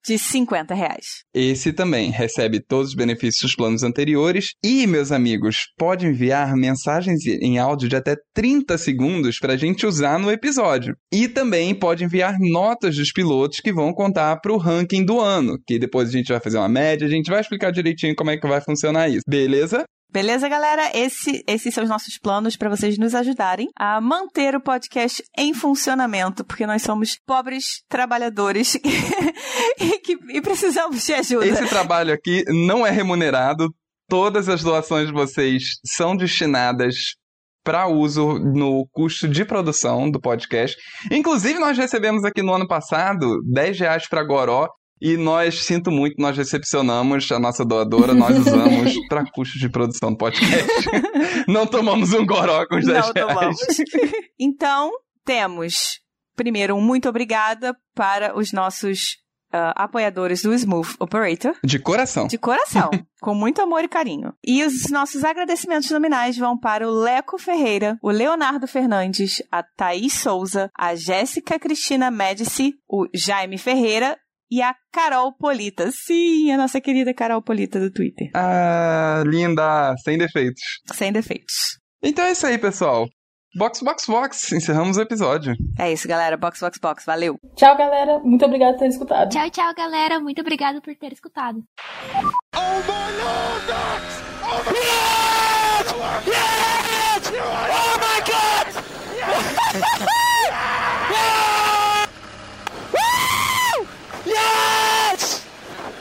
de 0.04 0.18
50 0.18 0.74
reais. 0.74 1.24
Esse 1.34 1.72
também 1.72 2.10
recebe 2.10 2.60
todos 2.60 2.90
os 2.90 2.94
benefícios 2.94 3.42
dos 3.42 3.54
planos 3.54 3.82
anteriores 3.82 4.54
e, 4.64 4.86
meus 4.86 5.12
amigos, 5.12 5.72
pode 5.76 6.06
enviar 6.06 6.56
mensagens 6.56 7.26
em 7.26 7.58
áudio 7.58 7.88
de 7.88 7.96
até 7.96 8.16
30 8.34 8.78
segundos 8.78 9.38
para 9.38 9.54
a 9.54 9.56
gente 9.56 9.86
usar 9.86 10.18
no 10.18 10.30
episódio. 10.30 10.96
E 11.12 11.28
também 11.28 11.74
pode 11.74 12.04
enviar 12.04 12.36
notas 12.38 12.96
dos 12.96 13.12
pilotos 13.12 13.60
que 13.60 13.72
vão 13.72 13.92
contar 13.92 14.40
para 14.40 14.52
o 14.52 14.58
ranking 14.58 15.04
do 15.04 15.20
ano, 15.20 15.58
que 15.66 15.78
depois 15.78 16.08
a 16.08 16.12
gente 16.12 16.32
vai 16.32 16.40
fazer 16.40 16.58
uma 16.58 16.68
média, 16.68 17.06
a 17.06 17.10
gente 17.10 17.30
vai 17.30 17.40
explicar 17.40 17.70
direitinho 17.70 18.14
como 18.16 18.30
é 18.30 18.38
que 18.38 18.48
vai 18.48 18.60
funcionar 18.60 19.08
isso. 19.08 19.22
Beleza? 19.28 19.84
Beleza, 20.10 20.48
galera? 20.48 20.90
Esse, 20.94 21.44
esses 21.46 21.74
são 21.74 21.84
os 21.84 21.90
nossos 21.90 22.18
planos 22.18 22.56
para 22.56 22.70
vocês 22.70 22.96
nos 22.98 23.14
ajudarem 23.14 23.68
a 23.76 24.00
manter 24.00 24.56
o 24.56 24.60
podcast 24.60 25.22
em 25.36 25.52
funcionamento, 25.52 26.44
porque 26.44 26.66
nós 26.66 26.82
somos 26.82 27.18
pobres 27.26 27.82
trabalhadores 27.88 28.74
e, 29.78 29.98
que, 29.98 30.18
e 30.30 30.40
precisamos 30.40 31.04
de 31.04 31.12
ajuda. 31.12 31.46
Esse 31.46 31.66
trabalho 31.66 32.12
aqui 32.12 32.42
não 32.48 32.86
é 32.86 32.90
remunerado, 32.90 33.68
Todas 34.08 34.48
as 34.48 34.62
doações 34.62 35.08
de 35.08 35.12
vocês 35.12 35.78
são 35.84 36.16
destinadas 36.16 37.14
para 37.62 37.88
uso 37.88 38.38
no 38.38 38.88
custo 38.90 39.28
de 39.28 39.44
produção 39.44 40.10
do 40.10 40.18
podcast. 40.18 40.74
Inclusive, 41.12 41.58
nós 41.58 41.76
recebemos 41.76 42.24
aqui 42.24 42.42
no 42.42 42.54
ano 42.54 42.66
passado 42.66 43.42
10 43.44 43.80
reais 43.80 44.08
para 44.08 44.24
Goró. 44.24 44.66
E 45.00 45.16
nós, 45.16 45.64
sinto 45.64 45.90
muito, 45.90 46.20
nós 46.20 46.36
recepcionamos 46.36 47.30
a 47.30 47.38
nossa 47.38 47.64
doadora, 47.64 48.14
nós 48.14 48.38
usamos 48.38 48.94
para 49.08 49.24
custo 49.30 49.58
de 49.58 49.68
produção 49.68 50.10
do 50.10 50.18
podcast. 50.18 50.88
Não 51.46 51.66
tomamos 51.66 52.12
um 52.12 52.26
goró 52.26 52.66
com 52.66 52.76
os 52.76 52.84
10 52.84 53.06
Não 53.06 53.12
reais. 53.12 53.34
tomamos. 53.34 53.58
então, 54.38 54.90
temos, 55.24 56.00
primeiro, 56.34 56.74
um 56.74 56.80
muito 56.80 57.08
obrigada 57.08 57.76
para 57.94 58.36
os 58.36 58.52
nossos 58.52 59.18
ah, 59.50 59.72
apoiadores 59.76 60.42
do 60.42 60.52
Smooth 60.52 60.96
Operator. 60.98 61.54
De 61.64 61.78
coração. 61.78 62.26
De 62.26 62.36
coração, 62.36 62.90
com 63.20 63.34
muito 63.34 63.62
amor 63.62 63.82
e 63.82 63.88
carinho. 63.88 64.34
E 64.44 64.62
os 64.62 64.90
nossos 64.90 65.24
agradecimentos 65.24 65.90
nominais 65.90 66.36
vão 66.36 66.58
para 66.58 66.86
o 66.86 66.90
Leco 66.90 67.38
Ferreira, 67.38 67.98
o 68.02 68.10
Leonardo 68.10 68.66
Fernandes, 68.66 69.42
a 69.50 69.62
Thaís 69.62 70.12
Souza, 70.12 70.70
a 70.76 70.94
Jéssica 70.94 71.58
Cristina 71.58 72.10
Médici, 72.10 72.74
o 72.86 73.06
Jaime 73.14 73.56
Ferreira 73.56 74.18
e 74.50 74.62
a 74.62 74.74
Carol 74.92 75.32
Polita. 75.32 75.90
Sim, 75.92 76.50
a 76.50 76.56
nossa 76.56 76.80
querida 76.80 77.14
Carol 77.14 77.42
Polita 77.42 77.78
do 77.78 77.90
Twitter. 77.90 78.30
Ah, 78.34 79.22
linda, 79.26 79.94
sem 80.04 80.18
defeitos. 80.18 80.62
Sem 80.92 81.12
defeitos. 81.12 81.54
Então 82.02 82.24
é 82.24 82.32
isso 82.32 82.46
aí, 82.46 82.58
pessoal. 82.58 83.06
Box, 83.54 83.82
box, 83.82 84.06
box. 84.06 84.52
Encerramos 84.52 84.96
o 84.98 85.00
episódio. 85.00 85.54
É 85.78 85.92
isso, 85.92 86.06
galera. 86.06 86.36
Box, 86.36 86.60
box, 86.60 86.78
box. 86.78 87.04
Valeu. 87.04 87.36
Tchau, 87.56 87.76
galera. 87.76 88.18
Muito 88.20 88.44
obrigado 88.44 88.74
por 88.74 88.80
ter 88.80 88.88
escutado. 88.88 89.30
Tchau, 89.30 89.50
tchau, 89.50 89.74
galera. 89.74 90.20
Muito 90.20 90.40
obrigado 90.40 90.80
por 90.82 90.94
ter 90.94 91.12
escutado. 91.12 91.62
Oh 92.54 92.60
my 92.86 93.10
lord, 93.18 93.66
Max! 93.66 94.22
Oh 94.44 94.62
my 94.70 94.78
yes! 94.78 95.92
Yes! 96.26 97.32
Oh 97.34 97.98
my 97.98 98.20
god! 98.26 98.66
Woo! 101.10 101.44
Yes! 104.48 105.46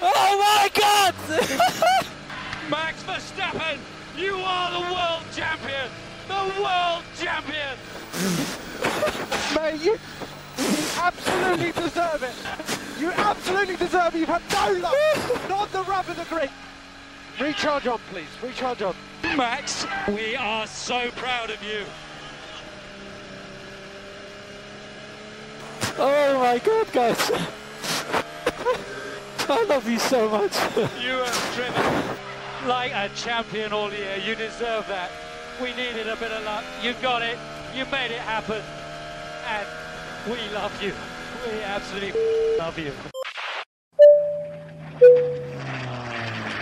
Oh 0.02 0.38
my 0.40 0.70
god! 0.74 1.16
Max 2.70 3.04
Verstappen, 3.04 3.78
you 4.18 4.36
are 4.36 4.72
the 4.72 4.94
world 4.94 5.24
champion! 5.34 5.90
The 6.28 6.62
world 6.62 7.04
champion! 7.18 7.78
Mate, 9.56 9.82
you, 9.84 9.98
absolutely 10.98 11.72
deserve 11.72 12.24
it. 12.24 13.00
You 13.00 13.12
absolutely 13.12 13.76
deserve 13.76 14.16
it. 14.16 14.20
You've 14.20 14.30
had 14.30 14.42
no 14.52 14.80
luck. 14.80 15.50
Not 15.50 15.72
the 15.72 15.84
rub 15.84 16.10
of 16.10 16.16
the 16.16 16.26
grip. 16.26 16.50
Recharge 17.40 17.86
on, 17.88 18.00
please. 18.10 18.28
Recharge 18.42 18.82
on. 18.82 18.96
Max, 19.36 19.86
we 20.08 20.36
are 20.36 20.66
so 20.66 21.12
proud 21.12 21.52
of 21.52 21.62
you. 21.64 21.84
Oh 26.00 26.40
my 26.40 26.60
god, 26.60 26.92
guys. 26.92 27.32
I 29.50 29.66
love 29.70 29.88
you 29.90 30.00
so 30.00 30.30
much. 30.30 30.56
You 31.02 31.16
have 31.24 31.56
driven 31.56 32.68
like 32.68 32.92
a 32.92 33.10
champion 33.16 33.72
all 33.72 33.92
year. 33.92 34.18
You 34.18 34.36
deserve 34.36 34.88
that. 34.88 35.10
We 35.62 35.74
needed 35.74 36.08
a 36.08 36.16
bit 36.18 36.32
of 36.32 36.44
luck. 36.44 36.64
You 36.84 36.94
got 37.02 37.22
it. 37.22 37.38
You 37.76 37.86
made 37.86 38.12
it 38.12 38.20
happen. 38.20 38.62
And 39.48 39.68
we 40.26 40.38
love 40.54 40.72
you. 40.84 40.94
We 41.46 41.64
absolutely 41.64 42.20
love 42.60 42.78
you. 42.78 42.92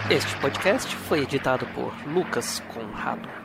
Este 0.09 0.35
podcast 0.39 0.93
foi 1.07 1.23
editado 1.23 1.65
por 1.73 1.91
Lucas 2.07 2.61
Conrado. 2.73 3.44